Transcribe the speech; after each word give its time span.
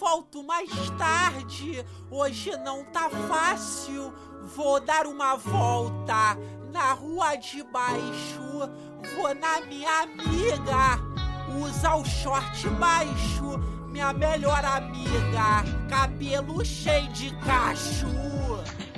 volto 0.00 0.42
mais 0.42 0.70
tarde. 0.96 1.84
Hoje 2.10 2.56
não 2.64 2.82
tá 2.86 3.10
fácil. 3.10 4.12
Vou 4.56 4.80
dar 4.80 5.06
uma 5.06 5.36
volta 5.36 6.38
na 6.72 6.94
rua 6.94 7.36
de 7.36 7.62
baixo. 7.64 8.40
Vou 9.14 9.34
na 9.34 9.60
minha 9.60 10.02
amiga 10.02 10.98
usar 11.62 11.96
o 11.96 12.04
short 12.04 12.66
baixo. 12.70 13.60
Minha 13.90 14.12
melhor 14.12 14.64
amiga, 14.64 15.64
cabelo 15.88 16.64
cheio 16.64 17.08
de 17.08 17.34
cacho. 17.38 18.06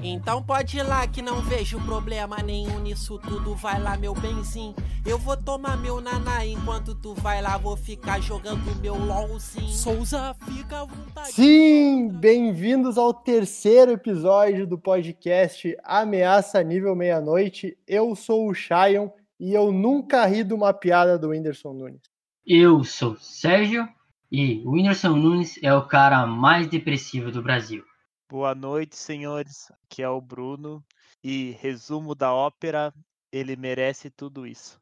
Então 0.02 0.42
pode 0.42 0.76
ir 0.76 0.82
lá 0.82 1.06
que 1.06 1.22
não 1.22 1.40
vejo 1.40 1.80
problema 1.80 2.42
nenhum 2.42 2.78
nisso 2.80 3.18
tudo. 3.18 3.54
Vai 3.54 3.80
lá, 3.80 3.96
meu 3.96 4.12
benzinho. 4.14 4.74
Eu 5.06 5.16
vou 5.16 5.36
tomar 5.36 5.78
meu 5.78 6.00
naná 6.00 6.44
enquanto 6.44 6.94
tu 6.94 7.14
vai 7.14 7.40
lá. 7.40 7.56
Vou 7.56 7.76
ficar 7.76 8.20
jogando 8.20 8.78
meu 8.82 8.94
LOLzinho. 8.94 9.68
Souza, 9.68 10.36
fica 10.44 10.80
à 10.80 10.84
vontade. 10.84 11.32
Sim, 11.32 12.08
bem-vindos 12.08 12.98
ao 12.98 13.14
terceiro 13.14 13.92
episódio 13.92 14.66
do 14.66 14.76
podcast 14.76 15.74
Ameaça 15.84 16.62
Nível 16.62 16.94
Meia-Noite. 16.94 17.78
Eu 17.86 18.14
sou 18.14 18.50
o 18.50 18.54
Shion 18.54 19.08
e 19.40 19.54
eu 19.54 19.72
nunca 19.72 20.26
ri 20.26 20.44
de 20.44 20.52
uma 20.52 20.72
piada 20.74 21.18
do 21.18 21.28
Whindersson 21.28 21.72
Nunes. 21.72 22.02
Eu 22.44 22.84
sou 22.84 23.16
Sérgio 23.16 23.88
e 24.32 24.62
o 24.64 24.70
Whindersson 24.70 25.14
Nunes 25.14 25.62
é 25.62 25.74
o 25.74 25.86
cara 25.86 26.26
mais 26.26 26.66
depressivo 26.66 27.30
do 27.30 27.42
Brasil. 27.42 27.84
Boa 28.30 28.54
noite, 28.54 28.96
senhores. 28.96 29.70
Aqui 29.84 30.02
é 30.02 30.08
o 30.08 30.22
Bruno. 30.22 30.82
E 31.22 31.50
resumo 31.60 32.14
da 32.14 32.32
ópera: 32.32 32.94
ele 33.30 33.56
merece 33.56 34.08
tudo 34.08 34.46
isso. 34.46 34.80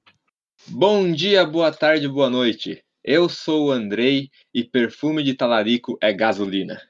Bom 0.69 1.11
dia, 1.11 1.45
boa 1.45 1.73
tarde, 1.73 2.09
boa 2.09 2.31
noite. 2.31 2.81
Eu 3.03 3.29
sou 3.29 3.67
o 3.67 3.71
Andrei 3.73 4.29
e 4.55 4.63
perfume 4.63 5.25
de 5.25 5.35
talarico 5.35 5.99
é 6.01 6.13
gasolina. 6.13 6.81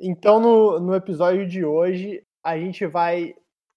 Então, 0.00 0.40
no, 0.40 0.80
no 0.80 0.94
episódio 0.94 1.46
de 1.46 1.62
hoje, 1.62 2.24
a 2.42 2.56
gente 2.56 2.86
vai 2.86 3.34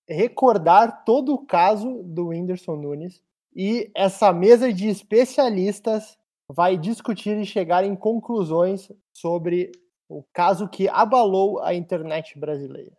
recordar 0.07 1.03
todo 1.03 1.33
o 1.33 1.45
caso 1.45 2.01
do 2.01 2.27
Whindersson 2.27 2.77
Nunes 2.77 3.21
e 3.53 3.91
essa 3.93 4.31
mesa 4.31 4.71
de 4.71 4.87
especialistas 4.87 6.17
vai 6.49 6.77
discutir 6.77 7.37
e 7.37 7.45
chegar 7.45 7.83
em 7.83 7.95
conclusões 7.95 8.91
sobre 9.13 9.71
o 10.09 10.23
caso 10.33 10.67
que 10.67 10.87
abalou 10.87 11.59
a 11.59 11.73
internet 11.73 12.37
brasileira. 12.39 12.95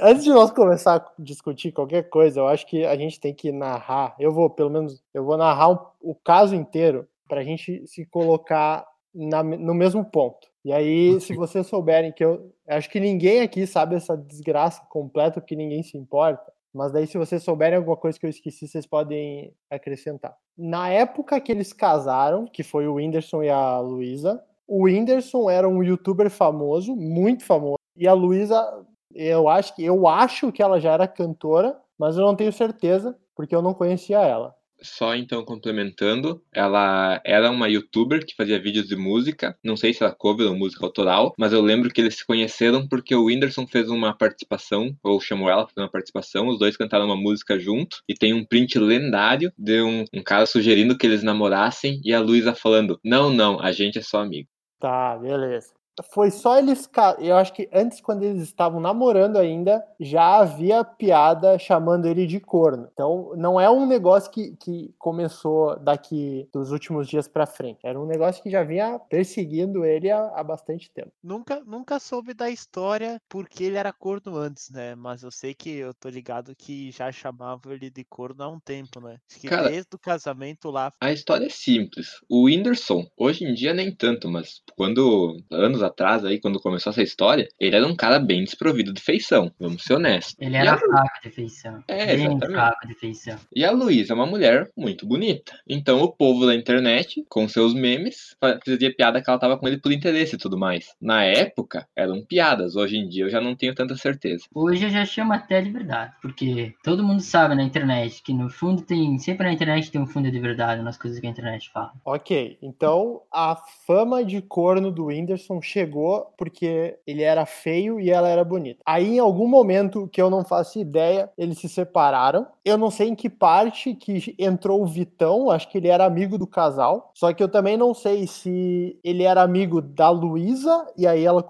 Antes 0.00 0.22
de 0.22 0.30
nós 0.30 0.50
começar 0.52 0.96
a 0.96 1.12
discutir 1.18 1.72
qualquer 1.72 2.08
coisa, 2.08 2.40
eu 2.40 2.46
acho 2.46 2.66
que 2.66 2.84
a 2.84 2.96
gente 2.96 3.18
tem 3.18 3.34
que 3.34 3.50
narrar. 3.50 4.14
Eu 4.18 4.32
vou, 4.32 4.48
pelo 4.48 4.70
menos, 4.70 5.02
eu 5.12 5.24
vou 5.24 5.36
narrar 5.36 5.70
o, 5.70 5.92
o 6.00 6.14
caso 6.14 6.54
inteiro 6.54 7.08
para 7.28 7.40
a 7.40 7.44
gente 7.44 7.84
se 7.86 8.06
colocar 8.06 8.86
na, 9.12 9.42
no 9.42 9.74
mesmo 9.74 10.04
ponto. 10.04 10.48
E 10.64 10.72
aí, 10.72 11.20
se 11.20 11.34
vocês 11.34 11.66
souberem 11.66 12.12
que 12.12 12.24
eu 12.24 12.54
acho 12.68 12.88
que 12.88 13.00
ninguém 13.00 13.40
aqui 13.40 13.66
sabe 13.66 13.96
essa 13.96 14.16
desgraça 14.16 14.80
completa, 14.88 15.40
que 15.40 15.56
ninguém 15.56 15.82
se 15.82 15.98
importa. 15.98 16.52
Mas 16.74 16.90
daí, 16.90 17.06
se 17.06 17.18
vocês 17.18 17.42
souberem 17.42 17.76
alguma 17.76 17.96
coisa 17.96 18.18
que 18.18 18.24
eu 18.24 18.30
esqueci, 18.30 18.66
vocês 18.66 18.86
podem 18.86 19.54
acrescentar. 19.70 20.34
Na 20.56 20.88
época 20.88 21.40
que 21.40 21.52
eles 21.52 21.72
casaram, 21.72 22.46
que 22.46 22.62
foi 22.62 22.86
o 22.86 22.94
Whindersson 22.94 23.42
e 23.42 23.50
a 23.50 23.78
Luísa, 23.78 24.42
o 24.66 24.84
Whindersson 24.84 25.50
era 25.50 25.68
um 25.68 25.82
youtuber 25.82 26.30
famoso, 26.30 26.96
muito 26.96 27.44
famoso, 27.44 27.76
e 27.94 28.08
a 28.08 28.14
Luísa, 28.14 28.86
eu 29.14 29.48
acho 29.48 29.74
que 29.76 29.84
eu 29.84 30.08
acho 30.08 30.50
que 30.50 30.62
ela 30.62 30.80
já 30.80 30.92
era 30.92 31.06
cantora, 31.06 31.78
mas 31.98 32.16
eu 32.16 32.24
não 32.24 32.34
tenho 32.34 32.52
certeza, 32.52 33.14
porque 33.36 33.54
eu 33.54 33.60
não 33.60 33.74
conhecia 33.74 34.20
ela. 34.20 34.54
Só 34.82 35.14
então 35.14 35.44
complementando, 35.44 36.42
ela 36.52 37.20
era 37.24 37.50
uma 37.50 37.68
youtuber 37.68 38.24
que 38.24 38.34
fazia 38.34 38.60
vídeos 38.60 38.86
de 38.86 38.96
música, 38.96 39.56
não 39.62 39.76
sei 39.76 39.92
se 39.92 40.02
era 40.02 40.14
cover 40.14 40.48
ou 40.48 40.56
música 40.56 40.84
autoral, 40.84 41.34
mas 41.38 41.52
eu 41.52 41.60
lembro 41.60 41.90
que 41.90 42.00
eles 42.00 42.16
se 42.16 42.26
conheceram 42.26 42.86
porque 42.88 43.14
o 43.14 43.24
Whindersson 43.24 43.66
fez 43.66 43.88
uma 43.88 44.16
participação, 44.16 44.96
ou 45.02 45.20
chamou 45.20 45.48
ela 45.48 45.66
para 45.66 45.84
uma 45.84 45.90
participação, 45.90 46.48
os 46.48 46.58
dois 46.58 46.76
cantaram 46.76 47.06
uma 47.06 47.16
música 47.16 47.58
junto, 47.58 47.98
e 48.08 48.14
tem 48.14 48.32
um 48.32 48.44
print 48.44 48.78
lendário 48.78 49.52
de 49.56 49.82
um, 49.82 50.04
um 50.12 50.22
cara 50.22 50.46
sugerindo 50.46 50.96
que 50.96 51.06
eles 51.06 51.22
namorassem 51.22 52.00
e 52.04 52.12
a 52.12 52.20
Luísa 52.20 52.54
falando: 52.54 52.98
Não, 53.04 53.30
não, 53.30 53.60
a 53.60 53.72
gente 53.72 53.98
é 53.98 54.02
só 54.02 54.20
amigo. 54.20 54.48
Tá, 54.78 55.16
beleza. 55.16 55.81
Foi 56.12 56.30
só 56.30 56.58
eles. 56.58 56.88
Eu 57.18 57.36
acho 57.36 57.52
que 57.52 57.68
antes, 57.72 58.00
quando 58.00 58.22
eles 58.22 58.42
estavam 58.42 58.80
namorando 58.80 59.36
ainda, 59.36 59.84
já 60.00 60.38
havia 60.38 60.84
piada 60.84 61.58
chamando 61.58 62.06
ele 62.06 62.26
de 62.26 62.40
corno. 62.40 62.88
Então, 62.92 63.32
não 63.36 63.60
é 63.60 63.70
um 63.70 63.86
negócio 63.86 64.30
que, 64.30 64.56
que 64.56 64.94
começou 64.98 65.78
daqui 65.78 66.48
dos 66.52 66.70
últimos 66.70 67.08
dias 67.08 67.28
pra 67.28 67.46
frente. 67.46 67.80
Era 67.82 68.00
um 68.00 68.06
negócio 68.06 68.42
que 68.42 68.50
já 68.50 68.62
vinha 68.62 68.98
perseguindo 68.98 69.84
ele 69.84 70.10
há, 70.10 70.32
há 70.34 70.42
bastante 70.42 70.90
tempo. 70.90 71.12
Nunca, 71.22 71.62
nunca 71.64 71.98
soube 71.98 72.34
da 72.34 72.50
história 72.50 73.20
porque 73.28 73.64
ele 73.64 73.76
era 73.76 73.92
corno 73.92 74.36
antes, 74.36 74.70
né? 74.70 74.94
Mas 74.94 75.22
eu 75.22 75.30
sei 75.30 75.54
que 75.54 75.70
eu 75.70 75.92
tô 75.94 76.08
ligado 76.08 76.54
que 76.56 76.90
já 76.90 77.10
chamavam 77.12 77.72
ele 77.72 77.90
de 77.90 78.04
corno 78.04 78.42
há 78.42 78.48
um 78.48 78.60
tempo, 78.60 79.00
né? 79.00 79.18
Acho 79.28 79.40
que 79.40 79.48
Cara, 79.48 79.68
desde 79.68 79.88
o 79.94 79.98
casamento 79.98 80.70
lá. 80.70 80.92
A 81.00 81.12
história 81.12 81.46
é 81.46 81.50
simples. 81.50 82.20
O 82.28 82.44
Whindersson, 82.44 83.06
hoje 83.16 83.44
em 83.44 83.54
dia 83.54 83.74
nem 83.74 83.94
tanto, 83.94 84.28
mas 84.28 84.62
quando. 84.76 85.36
anos 85.50 85.81
atrás, 85.82 86.24
aí, 86.24 86.40
quando 86.40 86.60
começou 86.60 86.90
essa 86.90 87.02
história, 87.02 87.48
ele 87.58 87.76
era 87.76 87.86
um 87.86 87.94
cara 87.96 88.18
bem 88.18 88.44
desprovido 88.44 88.92
de 88.92 89.00
feição, 89.00 89.50
vamos 89.58 89.82
ser 89.84 89.94
honestos. 89.94 90.34
Ele 90.38 90.56
era 90.56 90.74
a- 90.74 90.78
fraco 90.78 91.22
de 91.22 91.30
feição. 91.30 91.82
É, 91.88 92.06
Bem 92.06 92.26
exatamente. 92.26 92.52
fraco 92.52 92.86
de 92.88 92.94
feição. 92.94 93.36
E 93.54 93.64
a 93.64 93.70
Luísa 93.70 94.12
é 94.12 94.16
uma 94.16 94.26
mulher 94.26 94.70
muito 94.76 95.06
bonita. 95.06 95.52
Então 95.68 96.00
o 96.02 96.10
povo 96.12 96.46
da 96.46 96.54
internet, 96.54 97.24
com 97.28 97.48
seus 97.48 97.74
memes, 97.74 98.36
fa- 98.40 98.58
fazia 98.64 98.94
piada 98.94 99.22
que 99.22 99.28
ela 99.28 99.38
tava 99.38 99.56
com 99.58 99.66
ele 99.68 99.78
por 99.78 99.92
interesse 99.92 100.34
e 100.34 100.38
tudo 100.38 100.58
mais. 100.58 100.94
Na 101.00 101.24
época, 101.24 101.86
eram 101.96 102.24
piadas. 102.24 102.76
Hoje 102.76 102.96
em 102.96 103.08
dia 103.08 103.24
eu 103.24 103.30
já 103.30 103.40
não 103.40 103.54
tenho 103.56 103.74
tanta 103.74 103.96
certeza. 103.96 104.44
Hoje 104.54 104.84
eu 104.86 104.90
já 104.90 105.04
chamo 105.04 105.32
até 105.32 105.60
de 105.60 105.70
verdade, 105.70 106.12
porque 106.20 106.74
todo 106.82 107.02
mundo 107.04 107.20
sabe 107.20 107.54
na 107.54 107.62
internet 107.62 108.22
que 108.22 108.32
no 108.32 108.48
fundo 108.50 108.82
tem. 108.82 109.18
Sempre 109.18 109.46
na 109.46 109.52
internet 109.52 109.90
tem 109.90 110.00
um 110.00 110.06
fundo 110.06 110.30
de 110.30 110.38
verdade 110.38 110.82
nas 110.82 110.96
coisas 110.96 111.18
que 111.20 111.26
a 111.26 111.30
internet 111.30 111.70
fala. 111.72 111.92
Ok, 112.04 112.58
então 112.62 113.22
a 113.32 113.56
fama 113.86 114.24
de 114.24 114.40
corno 114.42 114.90
do 114.90 115.06
Whindersson 115.06 115.60
chegou 115.72 116.32
porque 116.36 116.98
ele 117.06 117.22
era 117.22 117.46
feio 117.46 117.98
e 117.98 118.10
ela 118.10 118.28
era 118.28 118.44
bonita. 118.44 118.80
Aí, 118.84 119.16
em 119.16 119.18
algum 119.18 119.48
momento 119.48 120.08
que 120.08 120.20
eu 120.20 120.30
não 120.30 120.44
faço 120.44 120.78
ideia, 120.78 121.30
eles 121.36 121.58
se 121.58 121.68
separaram. 121.68 122.46
Eu 122.64 122.76
não 122.78 122.90
sei 122.90 123.08
em 123.08 123.14
que 123.14 123.28
parte 123.28 123.94
que 123.94 124.34
entrou 124.38 124.82
o 124.82 124.86
Vitão, 124.86 125.50
acho 125.50 125.68
que 125.68 125.78
ele 125.78 125.88
era 125.88 126.04
amigo 126.04 126.38
do 126.38 126.46
casal. 126.46 127.10
Só 127.14 127.32
que 127.32 127.42
eu 127.42 127.48
também 127.48 127.76
não 127.76 127.94
sei 127.94 128.26
se 128.26 128.98
ele 129.02 129.24
era 129.24 129.42
amigo 129.42 129.80
da 129.80 130.10
Luísa 130.10 130.86
e 130.96 131.06
aí 131.06 131.24
ela, 131.24 131.44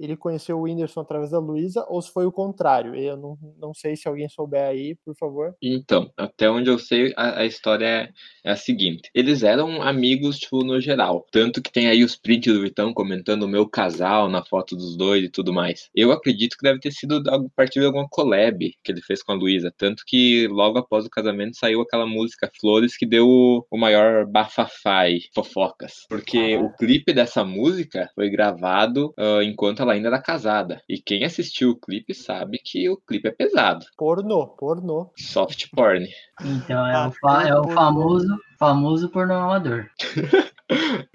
ele 0.00 0.16
conheceu 0.16 0.58
o 0.58 0.62
Whindersson 0.62 1.00
através 1.00 1.30
da 1.30 1.38
Luísa, 1.38 1.84
ou 1.88 2.00
se 2.00 2.10
foi 2.10 2.26
o 2.26 2.32
contrário. 2.32 2.94
Eu 2.94 3.16
não, 3.16 3.38
não 3.60 3.74
sei 3.74 3.96
se 3.96 4.08
alguém 4.08 4.28
souber 4.28 4.64
aí, 4.64 4.94
por 5.04 5.14
favor. 5.14 5.54
Então, 5.62 6.10
até 6.16 6.50
onde 6.50 6.70
eu 6.70 6.78
sei, 6.78 7.12
a, 7.16 7.40
a 7.40 7.46
história 7.46 7.86
é, 7.86 8.08
é 8.44 8.50
a 8.52 8.56
seguinte. 8.56 9.10
Eles 9.14 9.42
eram 9.42 9.82
amigos, 9.82 10.38
tipo, 10.38 10.64
no 10.64 10.80
geral. 10.80 11.26
Tanto 11.30 11.62
que 11.62 11.72
tem 11.72 11.88
aí 11.88 12.02
os 12.02 12.16
prints 12.16 12.52
do 12.52 12.62
Vitão 12.62 12.92
comentando 12.92 13.42
o 13.42 13.48
meu 13.48 13.57
casal 13.66 14.28
na 14.28 14.44
foto 14.44 14.76
dos 14.76 14.94
dois 14.96 15.24
e 15.24 15.30
tudo 15.30 15.50
mais. 15.52 15.88
Eu 15.94 16.12
acredito 16.12 16.56
que 16.56 16.62
deve 16.62 16.78
ter 16.80 16.92
sido 16.92 17.22
a 17.28 17.38
partir 17.56 17.80
de 17.80 17.86
alguma 17.86 18.06
collab 18.08 18.58
que 18.84 18.92
ele 18.92 19.00
fez 19.00 19.22
com 19.22 19.32
a 19.32 19.34
Luísa. 19.34 19.72
Tanto 19.76 20.02
que 20.06 20.46
logo 20.48 20.78
após 20.78 21.06
o 21.06 21.10
casamento 21.10 21.56
saiu 21.56 21.80
aquela 21.80 22.06
música 22.06 22.50
Flores 22.60 22.96
que 22.96 23.06
deu 23.06 23.26
o, 23.26 23.78
maior 23.78 24.26
bafafá 24.26 25.08
e 25.08 25.20
fofocas. 25.34 26.04
Porque 26.08 26.56
Ah. 26.58 26.62
o 26.62 26.72
clipe 26.76 27.12
dessa 27.12 27.44
música 27.44 28.10
foi 28.14 28.28
gravado 28.28 29.14
ah, 29.16 29.42
enquanto 29.42 29.80
ela 29.80 29.92
ainda 29.94 30.08
era 30.08 30.20
casada. 30.20 30.82
E 30.88 30.98
quem 31.00 31.24
assistiu 31.24 31.70
o 31.70 31.76
clipe 31.80 32.12
sabe 32.14 32.58
que 32.62 32.88
o 32.90 32.96
clipe 32.96 33.28
é 33.28 33.32
pesado. 33.32 33.86
Pornô, 33.96 34.46
pornô. 34.48 35.10
Soft 35.16 35.66
porn. 35.74 36.08
Então 36.42 36.86
é, 36.86 36.94
Ah, 36.94 37.08
o, 37.08 37.12
fa- 37.12 37.48
é 37.48 37.54
o 37.54 37.68
famoso, 37.68 38.38
famoso 38.58 39.08
pornô 39.10 39.34
amador. 39.34 39.88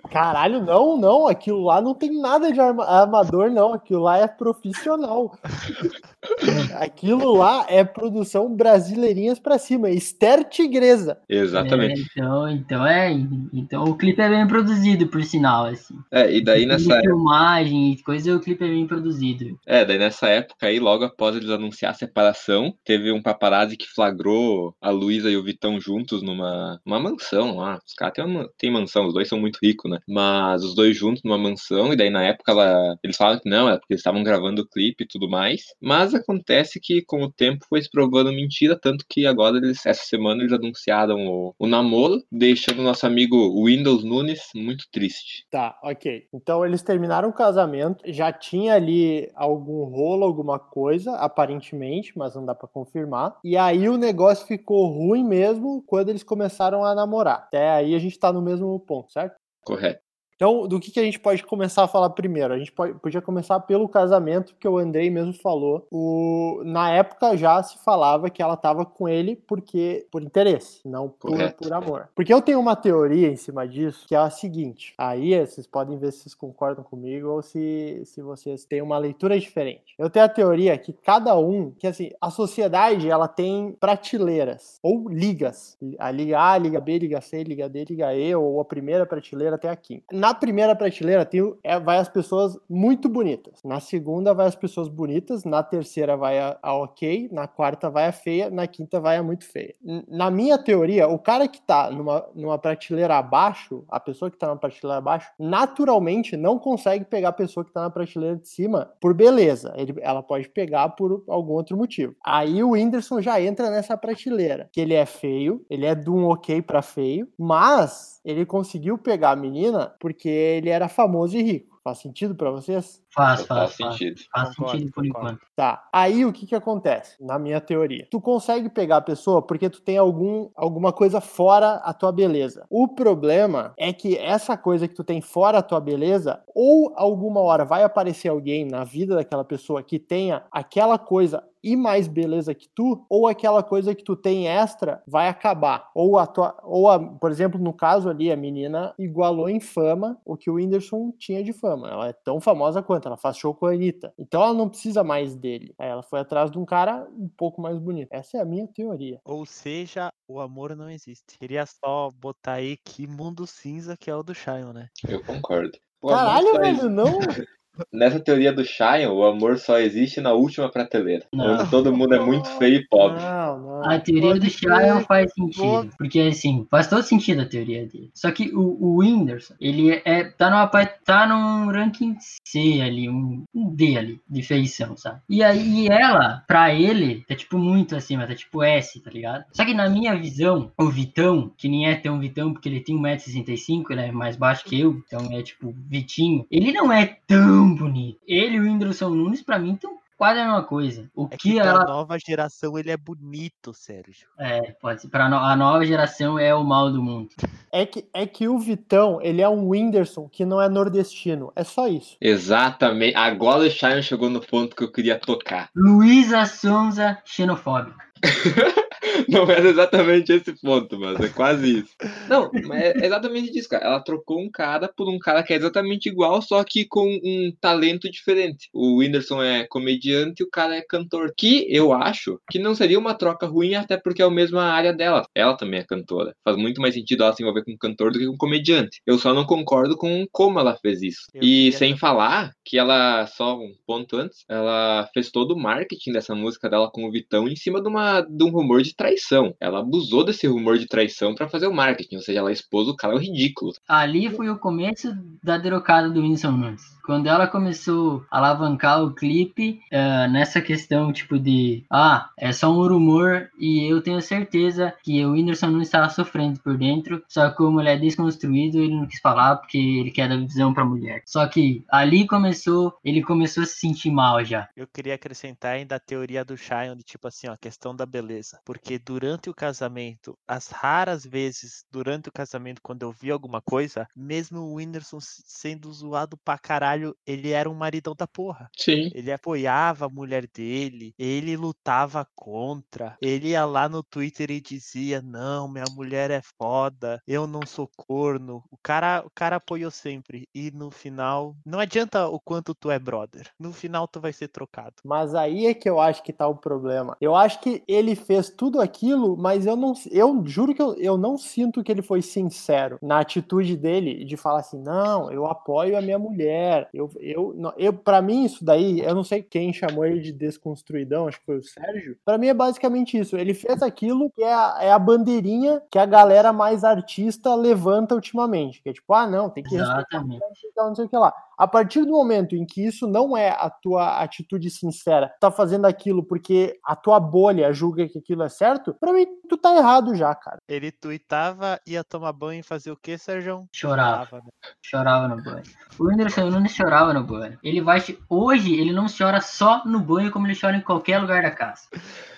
Caralho, 0.09 0.61
não, 0.63 0.97
não, 0.97 1.27
aquilo 1.27 1.63
lá 1.63 1.79
não 1.81 1.93
tem 1.93 2.19
nada 2.19 2.51
de 2.51 2.59
arma- 2.59 2.85
amador, 2.85 3.51
não, 3.51 3.73
aquilo 3.73 4.01
lá 4.01 4.17
é 4.17 4.27
profissional. 4.27 5.37
aquilo 6.77 7.33
lá 7.35 7.65
é 7.69 7.83
produção 7.83 8.53
brasileirinhas 8.55 9.39
pra 9.39 9.57
cima, 9.57 9.89
Esther 9.89 10.43
Tigresa. 10.47 11.17
Exatamente. 11.27 12.01
É, 12.01 12.03
então, 12.03 12.49
então 12.49 12.85
é. 12.87 13.11
Então 13.53 13.83
o 13.85 13.95
clipe 13.95 14.21
é 14.21 14.29
bem 14.29 14.47
produzido, 14.47 15.07
por 15.07 15.23
sinal, 15.23 15.65
assim. 15.65 15.95
É, 16.11 16.33
e 16.33 16.43
daí 16.43 16.65
nessa, 16.65 16.99
filmagem 17.01 17.91
e 17.93 18.01
coisa, 18.03 18.35
o 18.35 18.39
clipe 18.39 18.63
é 18.63 18.67
bem 18.67 18.87
produzido. 18.87 19.57
é, 19.65 19.85
daí 19.85 19.97
nessa 19.97 20.27
época 20.27 20.67
aí, 20.67 20.79
logo 20.79 21.03
após 21.05 21.35
eles 21.35 21.49
anunciar 21.49 21.91
a 21.91 21.95
separação, 21.95 22.73
teve 22.83 23.11
um 23.11 23.21
paparazzi 23.21 23.77
que 23.77 23.87
flagrou 23.87 24.75
a 24.81 24.89
Luísa 24.89 25.29
e 25.29 25.37
o 25.37 25.43
Vitão 25.43 25.79
juntos 25.79 26.21
numa 26.21 26.79
uma 26.85 26.99
mansão 26.99 27.55
lá. 27.57 27.79
Os 27.85 27.93
caras 27.93 28.13
têm, 28.13 28.25
uma- 28.25 28.49
têm 28.57 28.71
mansão, 28.71 29.05
os 29.07 29.13
dois 29.13 29.27
são 29.27 29.39
muito 29.39 29.59
ricos, 29.61 29.89
né? 29.91 29.99
Mas 30.07 30.63
os 30.63 30.75
dois 30.75 30.95
juntos 30.97 31.21
numa 31.23 31.37
mansão, 31.37 31.93
e 31.93 31.95
daí 31.95 32.09
na 32.09 32.23
época 32.23 32.51
ela, 32.51 32.95
eles 33.03 33.17
falaram 33.17 33.39
que 33.39 33.49
não, 33.49 33.67
era 33.67 33.77
porque 33.77 33.93
eles 33.93 33.99
estavam 34.01 34.23
gravando 34.23 34.61
o 34.61 34.67
clipe 34.67 35.03
e 35.03 35.07
tudo 35.07 35.29
mais. 35.29 35.61
Mas 35.81 36.13
acontece 36.13 36.62
que 36.79 37.01
com 37.01 37.23
o 37.23 37.31
tempo 37.31 37.65
foi 37.67 37.81
se 37.81 37.89
provando 37.89 38.31
mentira, 38.31 38.77
tanto 38.79 39.05
que 39.07 39.25
agora 39.25 39.57
eles, 39.57 39.85
essa 39.85 40.03
semana 40.05 40.41
eles 40.41 40.53
anunciaram 40.53 41.25
o, 41.27 41.55
o 41.57 41.67
namoro, 41.67 42.23
deixando 42.31 42.79
o 42.79 42.83
nosso 42.83 43.05
amigo 43.05 43.65
Windows 43.65 44.03
Nunes 44.03 44.41
muito 44.55 44.85
triste. 44.91 45.45
Tá, 45.49 45.77
ok. 45.83 46.27
Então 46.33 46.65
eles 46.65 46.81
terminaram 46.81 47.29
o 47.29 47.33
casamento, 47.33 48.03
já 48.05 48.31
tinha 48.31 48.75
ali 48.75 49.29
algum 49.35 49.83
rolo, 49.85 50.23
alguma 50.23 50.59
coisa, 50.59 51.15
aparentemente, 51.15 52.13
mas 52.17 52.35
não 52.35 52.45
dá 52.45 52.53
pra 52.53 52.67
confirmar. 52.67 53.37
E 53.43 53.57
aí 53.57 53.89
o 53.89 53.97
negócio 53.97 54.45
ficou 54.45 54.87
ruim 54.87 55.23
mesmo 55.23 55.83
quando 55.87 56.09
eles 56.09 56.23
começaram 56.23 56.85
a 56.85 56.93
namorar. 56.93 57.45
Até 57.47 57.69
aí 57.69 57.95
a 57.95 57.99
gente 57.99 58.19
tá 58.19 58.31
no 58.31 58.41
mesmo 58.41 58.79
ponto, 58.79 59.11
certo? 59.11 59.35
Correto. 59.63 60.02
Então, 60.43 60.67
do 60.67 60.77
que, 60.77 60.91
que 60.91 60.99
a 60.99 61.03
gente 61.03 61.21
pode 61.21 61.41
começar 61.41 61.85
a 61.85 61.87
falar 61.87 62.09
primeiro? 62.09 62.53
A 62.53 62.57
gente 62.57 62.69
pode, 62.69 62.95
podia 62.95 63.21
começar 63.21 63.61
pelo 63.61 63.87
casamento, 63.87 64.53
que 64.59 64.67
o 64.67 64.77
Andrei 64.77 65.09
mesmo 65.09 65.31
falou. 65.31 65.87
O, 65.89 66.61
na 66.65 66.89
época 66.89 67.37
já 67.37 67.63
se 67.63 67.77
falava 67.77 68.29
que 68.29 68.41
ela 68.41 68.55
estava 68.55 68.85
com 68.85 69.07
ele 69.07 69.37
porque 69.37 70.05
por 70.11 70.21
interesse, 70.21 70.81
não 70.83 71.07
por, 71.07 71.31
por 71.53 71.71
amor. 71.71 72.09
Porque 72.13 72.33
eu 72.33 72.41
tenho 72.41 72.59
uma 72.59 72.75
teoria 72.75 73.29
em 73.29 73.37
cima 73.37 73.65
disso, 73.65 74.05
que 74.05 74.15
é 74.15 74.17
a 74.17 74.29
seguinte. 74.29 74.93
Aí 74.97 75.33
vocês 75.45 75.65
podem 75.65 75.97
ver 75.97 76.11
se 76.11 76.23
vocês 76.23 76.35
concordam 76.35 76.83
comigo 76.83 77.29
ou 77.29 77.41
se, 77.41 78.01
se 78.03 78.21
vocês 78.21 78.65
têm 78.65 78.81
uma 78.81 78.97
leitura 78.97 79.39
diferente. 79.39 79.95
Eu 79.97 80.09
tenho 80.09 80.25
a 80.25 80.29
teoria 80.29 80.77
que 80.77 80.91
cada 80.91 81.37
um, 81.37 81.71
que 81.71 81.87
assim, 81.87 82.11
a 82.19 82.29
sociedade 82.29 83.09
ela 83.09 83.29
tem 83.29 83.77
prateleiras 83.79 84.77
ou 84.83 85.07
ligas. 85.07 85.77
A 85.97 86.11
liga 86.11 86.37
A, 86.37 86.57
liga 86.57 86.81
B, 86.81 86.97
liga 86.97 87.21
C, 87.21 87.43
liga 87.43 87.69
D, 87.69 87.85
liga 87.85 88.13
E, 88.13 88.35
ou 88.35 88.59
a 88.59 88.65
primeira 88.65 89.05
prateleira 89.05 89.55
até 89.55 89.69
a 89.69 89.75
quinta. 89.77 90.03
Na 90.11 90.32
primeira 90.33 90.75
prateleira 90.75 91.25
tem, 91.25 91.53
é, 91.63 91.79
vai 91.79 91.97
as 91.97 92.09
pessoas 92.09 92.57
muito 92.69 93.07
bonitas. 93.09 93.59
Na 93.63 93.79
segunda 93.79 94.33
vai 94.33 94.47
as 94.47 94.55
pessoas 94.55 94.87
bonitas. 94.87 95.43
Na 95.43 95.61
terceira 95.63 96.15
vai 96.17 96.39
a, 96.39 96.57
a 96.61 96.73
ok. 96.75 97.29
Na 97.31 97.47
quarta 97.47 97.89
vai 97.89 98.07
a 98.07 98.11
feia. 98.11 98.49
Na 98.49 98.67
quinta 98.67 98.99
vai 98.99 99.17
a 99.17 99.23
muito 99.23 99.45
feia. 99.45 99.75
Na 100.07 100.29
minha 100.31 100.57
teoria, 100.57 101.07
o 101.07 101.17
cara 101.19 101.47
que 101.47 101.61
tá 101.61 101.89
numa, 101.91 102.25
numa 102.35 102.57
prateleira 102.57 103.17
abaixo, 103.17 103.83
a 103.89 103.99
pessoa 103.99 104.29
que 104.31 104.37
tá 104.37 104.47
na 104.47 104.55
prateleira 104.55 104.97
abaixo, 104.97 105.31
naturalmente 105.39 106.35
não 106.35 106.59
consegue 106.59 107.05
pegar 107.05 107.29
a 107.29 107.33
pessoa 107.33 107.63
que 107.65 107.71
tá 107.71 107.81
na 107.81 107.89
prateleira 107.89 108.35
de 108.35 108.47
cima 108.47 108.91
por 108.99 109.13
beleza. 109.13 109.73
Ele- 109.75 109.95
ela 110.01 110.21
pode 110.21 110.49
pegar 110.49 110.89
por 110.89 111.23
algum 111.27 111.53
outro 111.53 111.77
motivo. 111.77 112.15
Aí 112.25 112.61
o 112.63 112.71
Whindersson 112.71 113.21
já 113.21 113.41
entra 113.41 113.69
nessa 113.69 113.97
prateleira, 113.97 114.69
que 114.71 114.81
ele 114.81 114.93
é 114.93 115.05
feio, 115.05 115.65
ele 115.69 115.85
é 115.85 115.95
de 115.95 116.09
um 116.09 116.25
ok 116.25 116.61
pra 116.61 116.81
feio, 116.81 117.27
mas 117.37 118.21
ele 118.25 118.45
conseguiu 118.45 118.97
pegar 118.97 119.31
a 119.31 119.35
menina 119.35 119.93
porque 119.99 120.22
ele 120.29 120.69
era 120.69 120.87
famoso 120.89 121.37
e 121.37 121.41
rico. 121.43 121.79
Faz 121.83 121.99
sentido 121.99 122.35
pra 122.35 122.51
vocês? 122.51 123.02
Faz, 123.13 123.43
Faz 123.45 123.47
faz, 123.47 123.75
faz. 123.77 123.97
sentido. 123.97 124.21
Faz 124.33 124.55
Concordo, 124.55 124.71
sentido 124.71 124.91
por 124.91 125.03
concordo. 125.03 125.27
enquanto. 125.29 125.45
Tá. 125.55 125.87
Aí 125.93 126.25
o 126.25 126.33
que 126.33 126.45
que 126.47 126.55
acontece? 126.55 127.15
Na 127.23 127.37
minha 127.37 127.61
teoria. 127.61 128.07
Tu 128.09 128.19
consegue 128.19 128.69
pegar 128.69 128.97
a 128.97 129.01
pessoa 129.01 129.41
porque 129.41 129.69
tu 129.69 129.81
tem 129.81 129.97
algum, 129.97 130.49
alguma 130.55 130.91
coisa 130.91 131.21
fora 131.21 131.75
a 131.75 131.93
tua 131.93 132.11
beleza. 132.11 132.65
O 132.69 132.87
problema 132.87 133.73
é 133.77 133.93
que 133.93 134.17
essa 134.17 134.57
coisa 134.57 134.87
que 134.87 134.95
tu 134.95 135.03
tem 135.03 135.21
fora 135.21 135.59
a 135.59 135.63
tua 135.63 135.79
beleza, 135.79 136.41
ou 136.55 136.93
alguma 136.95 137.39
hora 137.41 137.63
vai 137.65 137.83
aparecer 137.83 138.29
alguém 138.29 138.65
na 138.65 138.83
vida 138.83 139.15
daquela 139.15 139.43
pessoa 139.45 139.83
que 139.83 139.99
tenha 139.99 140.43
aquela 140.51 140.97
coisa 140.97 141.43
e 141.63 141.77
mais 141.77 142.09
beleza 142.09 142.53
que 142.53 142.67
tu, 142.75 143.05
ou 143.09 143.25
aquela 143.25 143.63
coisa 143.63 143.95
que 143.95 144.03
tu 144.03 144.17
tem 144.17 144.49
extra 144.49 145.01
vai 145.07 145.29
acabar. 145.29 145.89
Ou 145.95 146.17
a 146.17 146.27
tua, 146.27 146.53
ou 146.61 146.89
a, 146.89 146.99
por 146.99 147.31
exemplo, 147.31 147.57
no 147.57 147.71
caso 147.71 148.09
ali, 148.09 148.29
a 148.29 148.35
menina 148.35 148.93
igualou 148.99 149.47
em 149.47 149.61
fama 149.61 150.17
o 150.25 150.35
que 150.35 150.49
o 150.49 150.55
Whindersson 150.55 151.13
tinha 151.17 151.41
de 151.41 151.53
fama. 151.53 151.89
Ela 151.89 152.07
é 152.09 152.13
tão 152.13 152.41
famosa 152.41 152.83
quanto, 152.83 153.02
ela 153.07 153.17
faz 153.17 153.37
show 153.37 153.53
com 153.53 153.65
a 153.65 153.71
Anitta. 153.71 154.13
Então 154.17 154.41
ela 154.43 154.53
não 154.53 154.69
precisa 154.69 155.03
mais 155.03 155.35
dele. 155.35 155.73
Aí 155.77 155.89
ela 155.89 156.03
foi 156.03 156.19
atrás 156.19 156.51
de 156.51 156.57
um 156.57 156.65
cara 156.65 157.07
um 157.11 157.29
pouco 157.29 157.61
mais 157.61 157.77
bonito. 157.77 158.09
Essa 158.11 158.37
é 158.37 158.41
a 158.41 158.45
minha 158.45 158.67
teoria. 158.67 159.19
Ou 159.25 159.45
seja, 159.45 160.11
o 160.27 160.39
amor 160.39 160.75
não 160.75 160.89
existe. 160.89 161.37
Queria 161.39 161.65
só 161.65 162.09
botar 162.11 162.53
aí 162.53 162.77
que 162.77 163.07
mundo 163.07 163.45
cinza 163.47 163.95
que 163.97 164.09
é 164.09 164.15
o 164.15 164.23
do 164.23 164.33
Shion, 164.33 164.73
né? 164.73 164.89
Eu 165.07 165.23
concordo. 165.23 165.77
O 166.01 166.09
Caralho, 166.09 166.59
velho, 166.59 166.89
não. 166.89 167.19
Nessa 167.91 168.19
teoria 168.19 168.53
do 168.53 168.63
Shion, 168.63 169.13
o 169.13 169.25
amor 169.25 169.57
só 169.57 169.79
existe 169.79 170.21
na 170.21 170.33
última 170.33 170.69
prateleira. 170.69 171.25
Não. 171.33 171.53
Onde 171.53 171.69
todo 171.69 171.95
mundo 171.95 172.13
é 172.13 172.19
muito 172.19 172.47
feio 172.57 172.75
e 172.75 172.87
pobre. 172.87 173.19
Não, 173.19 173.59
não. 173.59 173.91
A 173.91 173.99
teoria 173.99 174.35
do 174.35 174.49
Shion 174.49 174.75
crer. 174.75 175.05
faz 175.05 175.33
sentido. 175.33 175.89
Porque, 175.97 176.19
assim, 176.19 176.67
faz 176.69 176.87
todo 176.87 177.03
sentido 177.03 177.41
a 177.41 177.45
teoria 177.45 177.85
dele. 177.85 178.11
Só 178.13 178.31
que 178.31 178.53
o, 178.53 178.77
o 178.79 178.97
Whindersson, 178.97 179.55
ele 179.59 180.01
é, 180.05 180.23
tá, 180.25 180.49
numa, 180.49 180.67
tá 180.85 181.27
num 181.27 181.71
ranking 181.71 182.15
C 182.45 182.81
ali, 182.81 183.09
um, 183.09 183.43
um 183.53 183.73
D 183.73 183.97
ali, 183.97 184.21
de 184.29 184.43
feição, 184.43 184.95
sabe? 184.95 185.21
E 185.29 185.43
aí 185.43 185.87
ela, 185.87 186.43
pra 186.47 186.73
ele, 186.73 187.23
tá 187.27 187.35
tipo 187.35 187.57
muito 187.57 187.95
acima, 187.95 188.27
tá 188.27 188.35
tipo 188.35 188.63
S, 188.63 188.99
tá 189.01 189.09
ligado? 189.09 189.45
Só 189.51 189.65
que 189.65 189.73
na 189.73 189.89
minha 189.89 190.15
visão, 190.15 190.71
o 190.77 190.89
Vitão, 190.89 191.51
que 191.57 191.67
nem 191.67 191.87
é 191.87 191.95
tão 191.95 192.19
Vitão, 192.19 192.53
porque 192.53 192.69
ele 192.69 192.81
tem 192.81 192.95
1,65m, 192.95 193.83
ele 193.89 194.01
é 194.01 194.11
mais 194.11 194.35
baixo 194.35 194.65
que 194.65 194.79
eu, 194.79 195.01
então 195.05 195.27
é 195.31 195.41
tipo 195.41 195.73
Vitinho, 195.87 196.45
ele 196.51 196.71
não 196.71 196.91
é 196.91 197.17
tão 197.27 197.62
bonito. 197.75 198.19
Ele 198.27 198.57
e 198.57 198.59
o 198.59 198.63
Whindersson 198.63 199.09
Nunes, 199.09 199.41
pra 199.41 199.57
mim, 199.59 199.73
estão 199.73 199.97
quase 200.17 200.39
a 200.39 200.45
mesma 200.45 200.63
coisa. 200.63 201.09
O 201.15 201.25
É 201.31 201.35
que 201.37 201.49
que 201.51 201.55
pra 201.59 201.65
ela 201.69 201.83
nova 201.85 202.17
geração 202.17 202.77
ele 202.77 202.91
é 202.91 202.95
bonito, 202.97 203.73
Sérgio. 203.73 204.27
é, 204.39 204.71
pode 204.81 205.01
ser. 205.01 205.09
Pra 205.09 205.27
no- 205.27 205.37
a 205.37 205.55
nova 205.55 205.85
geração 205.85 206.39
é 206.39 206.53
o 206.55 206.63
mal 206.63 206.91
do 206.91 207.01
mundo. 207.03 207.29
É 207.71 207.85
que, 207.85 208.05
é 208.13 208.25
que 208.25 208.47
o 208.47 208.57
Vitão, 208.59 209.19
ele 209.21 209.41
é 209.41 209.49
um 209.49 209.67
Whindersson 209.69 210.29
que 210.29 210.45
não 210.45 210.61
é 210.61 210.69
nordestino. 210.69 211.51
É 211.55 211.63
só 211.63 211.87
isso. 211.87 212.15
Exatamente. 212.21 213.17
Agora 213.17 213.63
o 213.65 213.69
Shion 213.69 214.01
chegou 214.01 214.29
no 214.29 214.39
ponto 214.39 214.75
que 214.75 214.83
eu 214.83 214.91
queria 214.91 215.17
tocar. 215.19 215.69
Luísa 215.75 216.45
Sonza 216.45 217.17
xenofóbica. 217.25 217.97
Não 219.29 219.49
era 219.49 219.69
exatamente 219.69 220.31
esse 220.31 220.53
ponto, 220.61 220.99
mas 220.99 221.19
é 221.19 221.29
quase 221.29 221.79
isso. 221.79 221.95
Não, 222.27 222.49
mas 222.67 222.81
é 222.81 223.05
exatamente 223.05 223.57
isso, 223.57 223.69
cara. 223.69 223.85
Ela 223.85 223.99
trocou 223.99 224.39
um 224.39 224.49
cara 224.49 224.87
por 224.87 225.09
um 225.09 225.19
cara 225.19 225.43
que 225.43 225.53
é 225.53 225.57
exatamente 225.57 226.09
igual, 226.09 226.41
só 226.41 226.63
que 226.63 226.85
com 226.85 227.07
um 227.07 227.51
talento 227.59 228.09
diferente. 228.09 228.69
O 228.73 228.97
Whindersson 228.97 229.41
é 229.41 229.65
comediante 229.67 230.41
e 230.41 230.45
o 230.45 230.49
cara 230.49 230.75
é 230.75 230.81
cantor. 230.81 231.33
Que 231.37 231.65
eu 231.69 231.93
acho 231.93 232.39
que 232.49 232.59
não 232.59 232.75
seria 232.75 232.99
uma 232.99 233.13
troca 233.13 233.45
ruim, 233.45 233.75
até 233.75 233.97
porque 233.97 234.21
é 234.21 234.25
a 234.25 234.29
mesma 234.29 234.63
área 234.63 234.93
dela. 234.93 235.25
Ela 235.35 235.55
também 235.55 235.79
é 235.79 235.83
cantora. 235.83 236.35
Faz 236.43 236.57
muito 236.57 236.81
mais 236.81 236.93
sentido 236.93 237.23
ela 237.23 237.33
se 237.33 237.41
envolver 237.43 237.63
com 237.63 237.71
um 237.71 237.77
cantor 237.77 238.11
do 238.11 238.19
que 238.19 238.25
com 238.25 238.33
um 238.33 238.37
comediante. 238.37 239.01
Eu 239.05 239.17
só 239.17 239.33
não 239.33 239.45
concordo 239.45 239.97
com 239.97 240.25
como 240.31 240.59
ela 240.59 240.77
fez 240.77 241.01
isso. 241.01 241.21
Eu 241.33 241.43
E 241.43 241.47
queria 241.47 241.77
sem 241.77 241.97
falar 241.97 242.53
que 242.65 242.77
ela, 242.77 243.25
só 243.27 243.57
um 243.57 243.73
ponto 243.85 244.17
antes, 244.17 244.43
ela 244.49 245.09
fez 245.13 245.31
todo 245.31 245.53
o 245.53 245.59
marketing 245.59 246.11
dessa 246.11 246.35
música 246.35 246.69
dela 246.69 246.89
com 246.91 247.05
o 247.05 247.11
Vitão 247.11 247.47
em 247.47 247.55
cima 247.55 247.81
de, 247.81 247.87
uma, 247.87 248.21
de 248.21 248.43
um 248.43 248.49
rumor 248.49 248.81
de 248.81 248.92
traição. 248.95 249.55
Ela 249.59 249.79
abusou 249.79 250.23
desse 250.23 250.47
rumor 250.47 250.77
de 250.77 250.87
traição 250.87 251.35
pra 251.35 251.49
fazer 251.49 251.67
o 251.67 251.73
marketing, 251.73 252.15
ou 252.15 252.21
seja, 252.21 252.39
ela 252.39 252.51
expôs 252.51 252.87
o 252.87 252.95
cara 252.95 253.13
ao 253.13 253.19
ridículo. 253.19 253.73
Ali 253.87 254.29
foi 254.29 254.49
o 254.49 254.57
começo 254.57 255.15
da 255.43 255.57
derrocada 255.57 256.09
do 256.09 256.21
Whindersson 256.21 256.51
Nunes. 256.51 256.93
Quando 257.05 257.27
ela 257.27 257.47
começou 257.47 258.25
a 258.31 258.37
alavancar 258.37 259.03
o 259.03 259.13
clipe 259.13 259.81
eh, 259.91 260.27
nessa 260.29 260.61
questão, 260.61 261.11
tipo, 261.11 261.37
de 261.37 261.83
ah, 261.91 262.29
é 262.37 262.53
só 262.53 262.71
um 262.71 262.87
rumor 262.87 263.49
e 263.59 263.91
eu 263.91 264.01
tenho 264.01 264.21
certeza 264.21 264.93
que 265.03 265.23
o 265.25 265.33
Whindersson 265.33 265.67
Nunes 265.67 265.89
estava 265.89 266.07
sofrendo 266.07 266.61
por 266.61 266.77
dentro, 266.77 267.21
só 267.27 267.49
que 267.49 267.57
como 267.57 267.81
ele 267.81 267.89
é 267.89 267.97
desconstruído, 267.97 268.79
ele 268.79 268.95
não 268.95 269.05
quis 269.05 269.19
falar 269.19 269.57
porque 269.57 269.77
ele 269.77 270.11
quer 270.11 270.29
dar 270.29 270.37
visão 270.37 270.73
pra 270.73 270.85
mulher. 270.85 271.21
Só 271.25 271.45
que 271.45 271.83
ali 271.89 272.25
começou, 272.25 272.93
ele 273.03 273.21
começou 273.21 273.63
a 273.63 273.65
se 273.65 273.75
sentir 273.75 274.09
mal 274.09 274.43
já. 274.45 274.69
Eu 274.75 274.87
queria 274.87 275.15
acrescentar 275.15 275.75
ainda 275.75 275.95
a 275.95 275.99
teoria 275.99 276.45
do 276.45 276.55
Shion 276.55 276.95
de 276.95 277.03
tipo 277.03 277.27
assim, 277.27 277.47
ó, 277.49 277.53
a 277.53 277.57
questão 277.57 277.93
da 277.93 278.05
beleza. 278.05 278.59
Porque 278.63 278.82
durante 278.99 279.49
o 279.49 279.53
casamento, 279.53 280.37
as 280.47 280.67
raras 280.67 281.25
vezes 281.25 281.85
durante 281.91 282.29
o 282.29 282.31
casamento, 282.31 282.81
quando 282.81 283.03
eu 283.03 283.11
vi 283.11 283.31
alguma 283.31 283.61
coisa, 283.61 284.07
mesmo 284.15 284.59
o 284.59 284.75
Whindersson 284.75 285.19
sendo 285.21 285.91
zoado 285.91 286.37
pra 286.43 286.57
caralho, 286.57 287.15
ele 287.25 287.51
era 287.51 287.69
um 287.69 287.73
maridão 287.73 288.15
da 288.15 288.27
porra. 288.27 288.69
Sim. 288.77 289.09
Ele 289.13 289.31
apoiava 289.31 290.05
a 290.05 290.09
mulher 290.09 290.47
dele, 290.47 291.13
ele 291.17 291.55
lutava 291.55 292.27
contra, 292.35 293.17
ele 293.21 293.49
ia 293.49 293.65
lá 293.65 293.87
no 293.87 294.03
Twitter 294.03 294.51
e 294.51 294.61
dizia: 294.61 295.21
Não, 295.21 295.67
minha 295.67 295.85
mulher 295.91 296.31
é 296.31 296.41
foda, 296.57 297.21
eu 297.27 297.47
não 297.47 297.65
sou 297.65 297.89
corno. 297.95 298.63
O 298.71 298.77
cara, 298.81 299.23
o 299.25 299.29
cara 299.33 299.57
apoiou 299.57 299.91
sempre. 299.91 300.47
E 300.53 300.71
no 300.71 300.91
final, 300.91 301.55
não 301.65 301.79
adianta 301.79 302.27
o 302.27 302.39
quanto 302.39 302.73
tu 302.75 302.89
é 302.89 302.99
brother. 302.99 303.49
No 303.59 303.71
final 303.73 304.07
tu 304.07 304.19
vai 304.19 304.33
ser 304.33 304.47
trocado. 304.47 304.95
Mas 305.03 305.35
aí 305.35 305.67
é 305.67 305.73
que 305.73 305.89
eu 305.89 305.99
acho 305.99 306.23
que 306.23 306.33
tá 306.33 306.47
o 306.47 306.55
problema. 306.55 307.15
Eu 307.19 307.35
acho 307.35 307.59
que 307.59 307.83
ele 307.87 308.15
fez 308.15 308.49
tudo 308.49 308.72
aquilo, 308.79 309.37
mas 309.37 309.65
eu 309.65 309.75
não. 309.75 309.93
Eu 310.11 310.41
juro 310.45 310.73
que 310.73 310.81
eu, 310.81 310.93
eu 310.95 311.17
não 311.17 311.37
sinto 311.37 311.83
que 311.83 311.91
ele 311.91 312.01
foi 312.01 312.21
sincero 312.21 312.97
na 313.01 313.19
atitude 313.19 313.75
dele 313.75 314.23
de 314.25 314.37
falar 314.37 314.59
assim: 314.59 314.81
não, 314.81 315.31
eu 315.31 315.45
apoio 315.45 315.97
a 315.97 316.01
minha 316.01 316.19
mulher. 316.19 316.89
Eu, 316.93 317.09
eu, 317.19 317.53
não, 317.55 317.73
eu 317.77 317.93
para 317.93 318.21
mim, 318.21 318.45
isso 318.45 318.63
daí, 318.63 319.01
eu 319.01 319.15
não 319.15 319.23
sei 319.23 319.41
quem 319.41 319.73
chamou 319.73 320.05
ele 320.05 320.19
de 320.19 320.31
desconstruidão, 320.31 321.27
acho 321.27 321.39
que 321.39 321.45
foi 321.45 321.57
o 321.57 321.63
Sérgio. 321.63 322.17
Para 322.25 322.37
mim 322.37 322.47
é 322.47 322.53
basicamente 322.53 323.17
isso. 323.17 323.37
Ele 323.37 323.53
fez 323.53 323.81
aquilo 323.81 324.29
que 324.31 324.43
é 324.43 324.53
a, 324.53 324.77
é 324.81 324.91
a 324.91 324.99
bandeirinha 324.99 325.81
que 325.91 325.99
a 325.99 326.05
galera 326.05 326.53
mais 326.53 326.83
artista 326.83 327.55
levanta 327.55 328.15
ultimamente. 328.15 328.81
Que 328.81 328.89
é 328.89 328.93
tipo, 328.93 329.13
ah, 329.13 329.27
não, 329.27 329.49
tem 329.49 329.63
que 329.63 329.75
Exatamente. 329.75 330.41
respeitar, 330.49 330.87
não 330.87 330.95
sei 330.95 331.05
o 331.05 331.09
que 331.09 331.17
lá. 331.17 331.33
A 331.57 331.67
partir 331.67 332.03
do 332.03 332.11
momento 332.11 332.55
em 332.55 332.65
que 332.65 332.85
isso 332.85 333.07
não 333.07 333.37
é 333.37 333.49
a 333.49 333.69
tua 333.69 334.21
atitude 334.21 334.69
sincera, 334.69 335.33
tá 335.39 335.51
fazendo 335.51 335.85
aquilo 335.85 336.23
porque 336.23 336.79
a 336.83 336.95
tua 336.95 337.19
bolha 337.19 337.71
julga 337.71 338.07
que 338.07 338.17
aquilo 338.17 338.43
é 338.43 338.49
certo, 338.49 338.62
pra 338.99 339.13
mim 339.13 339.25
tu 339.49 339.57
tá 339.57 339.75
errado 339.75 340.15
já, 340.15 340.33
cara. 340.33 340.57
Ele 340.67 340.91
tuitava, 340.91 341.79
ia 341.85 342.03
tomar 342.03 342.31
banho 342.33 342.59
e 342.59 342.63
fazer 342.63 342.91
o 342.91 342.97
quê, 342.97 343.17
Sérgio? 343.17 343.67
Chorava. 343.71 344.37
né? 344.37 344.49
Chorava 344.81 345.27
no 345.27 345.41
banho. 345.41 345.63
O 345.99 346.05
Whindersson 346.05 346.49
Nunes 346.49 346.73
chorava 346.73 347.13
no 347.13 347.23
banho. 347.23 347.57
Ele 347.63 347.81
vai. 347.81 347.99
Hoje 348.29 348.73
ele 348.73 348.91
não 348.91 349.05
chora 349.07 349.41
só 349.41 349.83
no 349.85 349.99
banho, 349.99 350.31
como 350.31 350.47
ele 350.47 350.59
chora 350.59 350.77
em 350.77 350.81
qualquer 350.81 351.19
lugar 351.19 351.41
da 351.43 351.51
casa. 351.51 351.87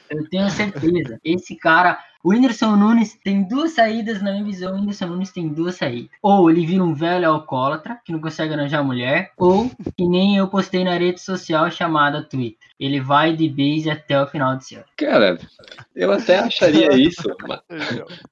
Eu 0.10 0.28
tenho 0.30 0.50
certeza. 0.50 1.20
Esse 1.24 1.56
cara. 1.56 2.00
O 2.26 2.30
Whindersson 2.30 2.76
Nunes 2.76 3.20
tem 3.24 3.44
duas 3.44 3.74
saídas 3.74 4.20
na 4.20 4.32
minha 4.32 4.44
visão. 4.44 4.74
O 4.74 4.76
Whindersson 4.78 5.06
Nunes 5.06 5.32
tem 5.32 5.48
duas 5.48 5.76
saídas. 5.76 6.10
Ou 6.24 6.50
ele 6.50 6.66
vira 6.66 6.84
um 6.84 6.92
velho 6.92 7.30
alcoólatra 7.30 8.00
que 8.04 8.12
não 8.12 8.20
consegue 8.20 8.52
arranjar 8.52 8.84
mulher, 8.84 9.32
ou 9.38 9.70
que 9.96 10.08
nem 10.08 10.36
eu 10.36 10.48
postei 10.48 10.84
na 10.84 10.98
rede 10.98 11.22
social 11.22 11.70
chamada 11.70 12.24
Twitter. 12.24 12.68
Ele 12.80 13.00
vai 13.00 13.36
de 13.36 13.48
base 13.48 13.92
até 13.92 14.20
o 14.22 14.26
final 14.28 14.58
desse 14.58 14.76
ano. 14.76 14.84
Cara, 14.98 15.38
eu 15.96 16.12
até 16.12 16.40
acharia 16.40 16.94
isso, 16.94 17.22
ma- 17.48 17.62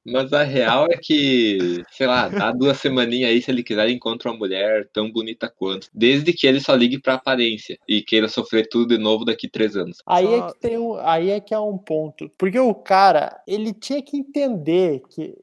mas 0.05 0.33
a 0.33 0.43
real 0.43 0.87
é 0.89 0.97
que, 0.97 1.83
sei 1.91 2.07
lá, 2.07 2.27
dá 2.27 2.51
duas 2.51 2.77
semaninhas 2.77 3.29
aí 3.29 3.41
se 3.41 3.51
ele 3.51 3.63
quiser 3.63 3.83
ele 3.85 3.93
encontra 3.93 4.29
uma 4.31 4.37
mulher 4.37 4.89
tão 4.91 5.09
bonita 5.09 5.47
quanto. 5.47 5.87
Desde 5.93 6.33
que 6.33 6.47
ele 6.47 6.59
só 6.59 6.73
ligue 6.73 6.99
pra 6.99 7.13
aparência 7.13 7.77
e 7.87 8.01
queira 8.01 8.27
sofrer 8.27 8.67
tudo 8.67 8.97
de 8.97 9.01
novo 9.01 9.23
daqui 9.23 9.47
três 9.47 9.77
anos. 9.77 9.97
Aí 10.05 10.25
é 10.33 10.41
que 10.41 10.59
tem 10.59 10.77
um, 10.77 10.95
aí 10.99 11.29
é 11.29 11.39
que 11.39 11.53
é 11.53 11.59
um 11.59 11.77
ponto. 11.77 12.29
Porque 12.37 12.59
o 12.59 12.73
cara, 12.73 13.39
ele 13.47 13.71
tinha 13.83 14.01
que 14.01 14.17
entender 14.17 15.03
que 15.09 15.37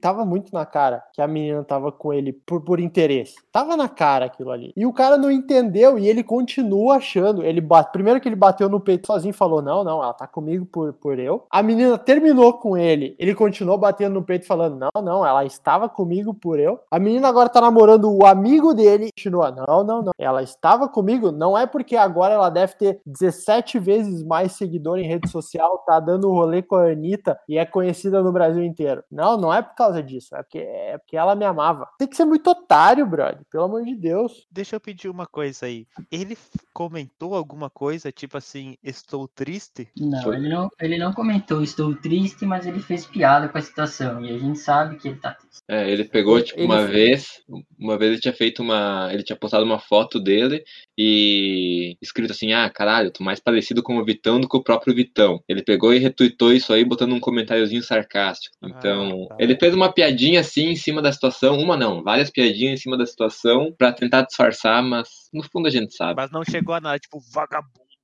tava 0.00 0.24
muito 0.24 0.52
na 0.52 0.64
cara 0.64 1.02
que 1.12 1.20
a 1.20 1.28
menina 1.28 1.62
tava 1.62 1.92
com 1.92 2.12
ele 2.12 2.32
por, 2.32 2.62
por 2.62 2.80
interesse. 2.80 3.36
Tava 3.52 3.76
na 3.76 3.88
cara 3.88 4.26
aquilo 4.26 4.50
ali. 4.50 4.72
E 4.74 4.86
o 4.86 4.92
cara 4.92 5.18
não 5.18 5.30
entendeu 5.30 5.98
e 5.98 6.08
ele 6.08 6.22
continua 6.22 6.96
achando. 6.96 7.44
Ele 7.44 7.60
bate, 7.60 7.92
primeiro 7.92 8.20
que 8.20 8.28
ele 8.28 8.34
bateu 8.36 8.68
no 8.68 8.80
peito 8.80 9.06
sozinho 9.06 9.30
e 9.30 9.34
falou: 9.34 9.60
"Não, 9.60 9.84
não, 9.84 10.02
ela 10.02 10.14
tá 10.14 10.26
comigo 10.26 10.64
por, 10.64 10.92
por 10.94 11.18
eu". 11.18 11.44
A 11.50 11.62
menina 11.62 11.98
terminou 11.98 12.54
com 12.54 12.76
ele. 12.76 13.14
Ele 13.18 13.34
continuou 13.34 13.76
batendo 13.76 14.14
no 14.14 14.22
peito 14.22 14.46
falando: 14.46 14.78
"Não, 14.78 15.02
não, 15.02 15.26
ela 15.26 15.44
estava 15.44 15.88
comigo 15.88 16.32
por 16.32 16.58
eu". 16.58 16.80
A 16.90 16.98
menina 16.98 17.28
agora 17.28 17.48
tá 17.48 17.60
namorando 17.60 18.10
o 18.10 18.24
amigo 18.24 18.72
dele, 18.72 19.10
continua: 19.16 19.50
"Não, 19.50 19.84
não, 19.84 20.02
não. 20.02 20.12
Ela 20.18 20.42
estava 20.42 20.88
comigo, 20.88 21.30
não 21.30 21.56
é 21.56 21.66
porque 21.66 21.96
agora 21.96 22.34
ela 22.34 22.48
deve 22.48 22.74
ter 22.76 23.00
17 23.04 23.78
vezes 23.78 24.22
mais 24.22 24.52
seguidor 24.52 24.98
em 24.98 25.06
rede 25.06 25.28
social, 25.28 25.84
tá 25.86 26.00
dando 26.00 26.30
rolê 26.30 26.62
com 26.62 26.76
a 26.76 26.90
Anitta 26.90 27.38
e 27.48 27.58
é 27.58 27.65
conhecida 27.66 28.22
no 28.22 28.32
Brasil 28.32 28.62
inteiro. 28.62 29.02
Não, 29.10 29.36
não 29.36 29.52
é 29.52 29.62
por 29.62 29.74
causa 29.74 30.02
disso, 30.02 30.34
é 30.34 30.42
porque, 30.42 30.58
é 30.58 30.98
porque 30.98 31.16
ela 31.16 31.34
me 31.34 31.44
amava. 31.44 31.88
Tem 31.98 32.08
que 32.08 32.16
ser 32.16 32.24
muito 32.24 32.48
otário, 32.50 33.06
brother, 33.06 33.40
pelo 33.50 33.64
amor 33.64 33.84
de 33.84 33.94
Deus. 33.94 34.46
Deixa 34.50 34.76
eu 34.76 34.80
pedir 34.80 35.08
uma 35.08 35.26
coisa 35.26 35.66
aí. 35.66 35.86
Ele 36.10 36.36
comentou 36.72 37.34
alguma 37.34 37.68
coisa, 37.70 38.12
tipo 38.12 38.36
assim, 38.36 38.76
estou 38.82 39.28
triste? 39.28 39.88
Não, 39.96 40.32
ele 40.32 40.48
não, 40.48 40.68
ele 40.80 40.98
não 40.98 41.12
comentou, 41.12 41.62
estou 41.62 41.94
triste, 41.94 42.44
mas 42.44 42.66
ele 42.66 42.80
fez 42.80 43.06
piada 43.06 43.48
com 43.48 43.58
a 43.58 43.62
situação. 43.62 44.24
E 44.24 44.34
a 44.34 44.38
gente 44.38 44.58
sabe 44.58 44.96
que 44.96 45.08
ele 45.08 45.18
tá 45.18 45.32
triste. 45.32 45.62
É, 45.68 45.90
ele 45.90 46.04
pegou, 46.04 46.40
tipo, 46.42 46.60
Ele 46.60 46.66
uma 46.66 46.86
vez, 46.86 47.42
uma 47.78 47.98
vez 47.98 48.12
ele 48.12 48.20
tinha 48.20 48.34
feito 48.34 48.62
uma, 48.62 49.08
ele 49.12 49.22
tinha 49.22 49.36
postado 49.36 49.64
uma 49.64 49.78
foto 49.78 50.20
dele 50.20 50.62
e 50.96 51.96
escrito 52.00 52.32
assim, 52.32 52.52
ah, 52.52 52.68
caralho, 52.70 53.10
tô 53.10 53.24
mais 53.24 53.40
parecido 53.40 53.82
com 53.82 53.98
o 53.98 54.04
Vitão 54.04 54.40
do 54.40 54.48
que 54.48 54.56
o 54.56 54.62
próprio 54.62 54.94
Vitão. 54.94 55.42
Ele 55.48 55.62
pegou 55.62 55.92
e 55.92 55.98
retweetou 55.98 56.52
isso 56.52 56.72
aí, 56.72 56.84
botando 56.84 57.12
um 57.12 57.20
comentáriozinho 57.56 57.82
sarcástico. 57.82 58.54
Então, 58.62 59.24
Ah, 59.24 59.28
tá. 59.28 59.36
ele 59.40 59.56
fez 59.56 59.74
uma 59.74 59.92
piadinha 59.92 60.40
assim 60.40 60.70
em 60.70 60.76
cima 60.76 61.00
da 61.00 61.12
situação, 61.12 61.58
uma 61.58 61.76
não, 61.76 62.02
várias 62.02 62.30
piadinhas 62.30 62.78
em 62.80 62.82
cima 62.82 62.96
da 62.96 63.06
situação 63.06 63.74
pra 63.76 63.92
tentar 63.92 64.22
disfarçar, 64.22 64.82
mas 64.82 65.08
no 65.32 65.42
fundo 65.42 65.66
a 65.66 65.70
gente 65.70 65.94
sabe. 65.94 66.14
Mas 66.16 66.30
não 66.30 66.44
chegou 66.44 66.74
a 66.74 66.80
nada, 66.80 66.98
tipo, 66.98 67.18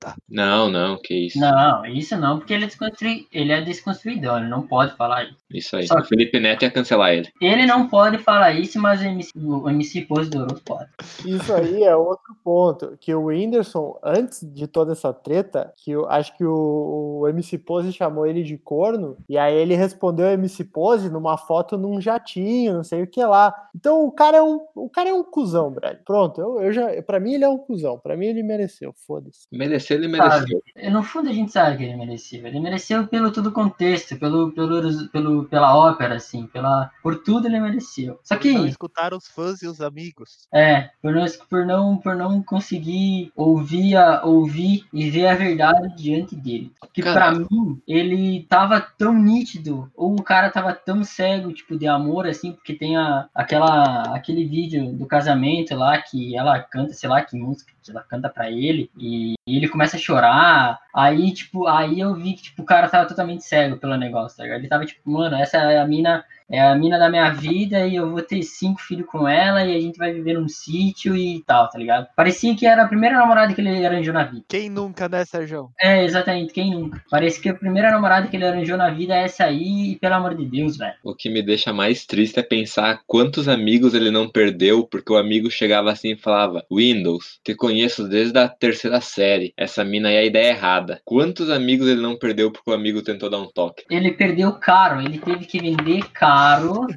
vagabunda. 0.03 0.15
Não, 0.29 0.69
não, 0.69 0.97
que 1.01 1.27
isso. 1.27 1.39
Não, 1.39 1.85
isso 1.85 2.17
não, 2.17 2.37
porque 2.37 2.53
ele 2.53 2.65
é, 2.65 2.67
desconstrui... 2.67 3.27
ele 3.31 3.51
é 3.51 3.61
desconstruidão, 3.61 4.37
ele 4.37 4.49
não 4.49 4.67
pode 4.67 4.95
falar 4.95 5.23
isso. 5.23 5.37
Isso 5.51 5.75
aí. 5.75 5.87
Só 5.87 5.99
O 5.99 6.03
Felipe 6.03 6.39
Neto 6.39 6.63
ia 6.63 6.71
cancelar 6.71 7.13
ele. 7.13 7.29
Ele 7.39 7.65
não 7.65 7.87
pode 7.87 8.17
falar 8.17 8.53
isso, 8.53 8.79
mas 8.79 9.01
o 9.01 9.05
MC, 9.05 9.31
o 9.35 9.69
MC 9.69 10.01
Pose 10.01 10.29
do 10.29 10.39
Ouro 10.39 10.61
pode. 10.65 10.89
Isso 11.25 11.53
aí 11.53 11.83
é 11.83 11.95
outro 11.95 12.35
ponto, 12.43 12.97
que 12.99 13.13
o 13.13 13.25
Whindersson, 13.25 13.97
antes 14.03 14.41
de 14.43 14.67
toda 14.67 14.93
essa 14.93 15.13
treta, 15.13 15.71
que 15.77 15.91
eu 15.91 16.09
acho 16.09 16.35
que 16.35 16.43
o, 16.43 17.19
o 17.21 17.27
MC 17.27 17.57
Pose 17.59 17.93
chamou 17.93 18.25
ele 18.25 18.43
de 18.43 18.57
corno, 18.57 19.17
e 19.29 19.37
aí 19.37 19.55
ele 19.55 19.75
respondeu 19.75 20.25
o 20.25 20.31
MC 20.31 20.63
Pose 20.63 21.09
numa 21.09 21.37
foto 21.37 21.77
num 21.77 22.01
jatinho, 22.01 22.73
não 22.73 22.83
sei 22.83 23.03
o 23.03 23.07
que 23.07 23.23
lá. 23.23 23.53
Então 23.75 24.05
o 24.05 24.11
cara 24.11 24.37
é 24.37 24.41
um, 24.41 24.59
o 24.75 24.89
cara 24.89 25.09
é 25.09 25.13
um 25.13 25.23
cuzão, 25.23 25.71
Brad. 25.71 25.97
Pronto, 26.03 26.41
eu, 26.41 26.61
eu 26.61 26.73
já, 26.73 27.01
para 27.03 27.19
mim 27.19 27.33
ele 27.33 27.43
é 27.43 27.49
um 27.49 27.57
cuzão, 27.57 27.99
para 27.99 28.17
mim 28.17 28.27
ele 28.27 28.41
mereceu, 28.41 28.93
foda-se. 29.05 29.47
Ele 29.93 30.07
mereceu. 30.07 30.61
Sabe? 30.75 30.89
No 30.89 31.03
fundo 31.03 31.29
a 31.29 31.33
gente 31.33 31.51
sabe 31.51 31.77
que 31.77 31.83
ele 31.83 31.95
mereceu. 31.95 32.45
Ele 32.45 32.59
mereceu 32.59 33.07
pelo 33.07 33.31
todo 33.31 33.47
o 33.47 33.51
contexto, 33.51 34.17
pelo, 34.17 34.51
pelo, 34.51 35.09
pelo, 35.09 35.45
pela 35.45 35.75
ópera, 35.75 36.15
assim, 36.15 36.47
pela, 36.47 36.89
por 37.01 37.23
tudo 37.23 37.47
ele 37.47 37.59
mereceu. 37.59 38.19
Só 38.23 38.35
Por 38.37 38.45
não 38.51 38.63
que, 38.63 38.69
escutar 38.69 39.13
os 39.13 39.27
fãs 39.27 39.61
e 39.61 39.67
os 39.67 39.81
amigos. 39.81 40.47
é, 40.53 40.89
por 41.01 41.13
não, 41.13 41.25
por 41.49 41.65
não, 41.65 41.97
por 41.97 42.15
não 42.15 42.43
conseguir 42.43 43.31
ouvir, 43.35 43.95
a, 43.95 44.23
ouvir 44.25 44.85
e 44.91 45.09
ver 45.09 45.27
a 45.27 45.35
verdade 45.35 45.95
diante 45.95 46.35
dele. 46.35 46.71
Que 46.93 47.01
pra 47.01 47.13
Cara. 47.13 47.35
mim, 47.39 47.81
ele 47.87 48.45
tava 48.49 48.79
tão 48.81 49.13
nítido, 49.13 49.91
ou 49.95 50.15
o 50.15 50.23
cara 50.23 50.49
tava 50.49 50.73
tão 50.73 51.03
cego, 51.03 51.53
tipo, 51.53 51.77
de 51.77 51.87
amor, 51.87 52.27
assim, 52.27 52.51
porque 52.51 52.73
tem 52.73 52.97
a, 52.97 53.27
aquela, 53.33 54.15
aquele 54.15 54.45
vídeo 54.45 54.91
do 54.93 55.05
casamento 55.05 55.75
lá, 55.75 56.01
que 56.01 56.35
ela 56.35 56.59
canta, 56.59 56.93
sei 56.93 57.09
lá, 57.09 57.21
que 57.21 57.37
música 57.37 57.73
que 57.83 57.91
ela 57.91 58.01
canta 58.01 58.29
pra 58.29 58.49
ele, 58.49 58.89
e 58.97 59.33
ele 59.45 59.67
começa 59.67 59.82
a 59.83 59.97
chorar, 59.97 60.79
aí, 60.93 61.33
tipo, 61.33 61.67
aí 61.67 61.99
eu 61.99 62.13
vi 62.15 62.33
que, 62.33 62.43
tipo, 62.43 62.61
o 62.61 62.65
cara 62.65 62.87
tava 62.87 63.07
totalmente 63.07 63.43
cego 63.43 63.77
pelo 63.77 63.97
negócio, 63.97 64.37
tá 64.37 64.43
ligado? 64.43 64.59
Ele 64.59 64.69
tava, 64.69 64.85
tipo, 64.85 65.09
mano, 65.09 65.35
essa 65.35 65.57
é 65.57 65.79
a 65.79 65.87
mina 65.87 66.23
é 66.49 66.61
a 66.61 66.75
mina 66.75 66.97
da 66.97 67.09
minha 67.09 67.29
vida 67.31 67.85
e 67.85 67.95
eu 67.95 68.09
vou 68.09 68.21
ter 68.21 68.43
cinco 68.43 68.81
filhos 68.81 69.07
com 69.07 69.27
ela 69.27 69.63
e 69.63 69.75
a 69.75 69.79
gente 69.79 69.97
vai 69.97 70.13
viver 70.13 70.33
num 70.33 70.47
sítio 70.47 71.15
e 71.15 71.43
tal, 71.45 71.69
tá 71.69 71.77
ligado? 71.77 72.07
Parecia 72.15 72.55
que 72.55 72.65
era 72.65 72.83
a 72.83 72.87
primeira 72.87 73.17
namorada 73.17 73.53
que 73.53 73.61
ele 73.61 73.85
arranjou 73.85 74.13
na 74.13 74.23
vida. 74.23 74.43
Quem 74.47 74.69
nunca, 74.69 75.07
né, 75.09 75.25
Sérgio? 75.25 75.69
É, 75.81 76.03
exatamente, 76.03 76.53
quem 76.53 76.71
nunca? 76.71 77.01
Parece 77.09 77.41
que 77.41 77.49
a 77.49 77.53
primeira 77.53 77.91
namorada 77.91 78.27
que 78.27 78.35
ele 78.35 78.45
arranjou 78.45 78.77
na 78.77 78.89
vida 78.89 79.15
é 79.15 79.23
essa 79.23 79.45
aí 79.45 79.91
e 79.91 79.95
pelo 79.95 80.15
amor 80.15 80.35
de 80.35 80.45
Deus, 80.45 80.77
velho. 80.77 80.93
O 81.03 81.15
que 81.15 81.29
me 81.29 81.41
deixa 81.41 81.73
mais 81.73 82.05
triste 82.05 82.39
é 82.39 82.43
pensar 82.43 83.01
quantos 83.07 83.47
amigos 83.47 83.93
ele 83.93 84.11
não 84.11 84.29
perdeu 84.29 84.85
porque 84.85 85.11
o 85.11 85.17
amigo 85.17 85.49
chegava 85.49 85.91
assim 85.91 86.11
e 86.11 86.17
falava: 86.17 86.65
Windows, 86.71 87.39
te 87.43 87.55
conheço 87.55 88.07
desde 88.07 88.37
a 88.37 88.47
terceira 88.47 89.01
série. 89.01 89.53
Essa 89.57 89.83
mina 89.83 90.09
aí 90.09 90.15
é 90.15 90.19
a 90.19 90.25
ideia 90.25 90.49
errada. 90.51 91.01
Quantos 91.05 91.49
amigos 91.49 91.87
ele 91.87 92.01
não 92.01 92.17
perdeu 92.17 92.51
porque 92.51 92.69
o 92.69 92.73
amigo 92.73 93.01
tentou 93.01 93.29
dar 93.29 93.39
um 93.39 93.47
toque? 93.47 93.83
Ele 93.89 94.11
perdeu 94.11 94.51
caro, 94.53 95.01
ele 95.01 95.19
teve 95.19 95.45
que 95.45 95.59
vender 95.59 96.03
caro. 96.11 96.32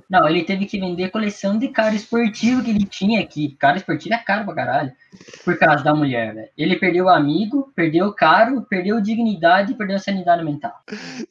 Não, 0.08 0.28
ele 0.28 0.44
teve 0.44 0.66
que 0.66 0.78
vender 0.78 1.10
coleção 1.10 1.58
de 1.58 1.68
carro 1.68 1.94
esportivo 1.94 2.62
que 2.62 2.70
ele 2.70 2.84
tinha 2.84 3.20
aqui. 3.20 3.56
Carro 3.58 3.76
esportivo 3.76 4.14
é 4.14 4.18
caro 4.18 4.44
pra 4.44 4.54
caralho. 4.54 4.92
Por 5.44 5.58
causa 5.58 5.82
da 5.82 5.94
mulher, 5.94 6.34
velho. 6.34 6.48
Ele 6.56 6.76
perdeu 6.76 7.06
o 7.06 7.08
amigo, 7.08 7.72
perdeu 7.74 8.06
o 8.06 8.12
caro, 8.12 8.62
perdeu 8.62 9.00
dignidade 9.00 9.72
e 9.72 9.74
perdeu 9.74 9.96
a 9.96 10.00
sanidade 10.00 10.44
mental. 10.44 10.74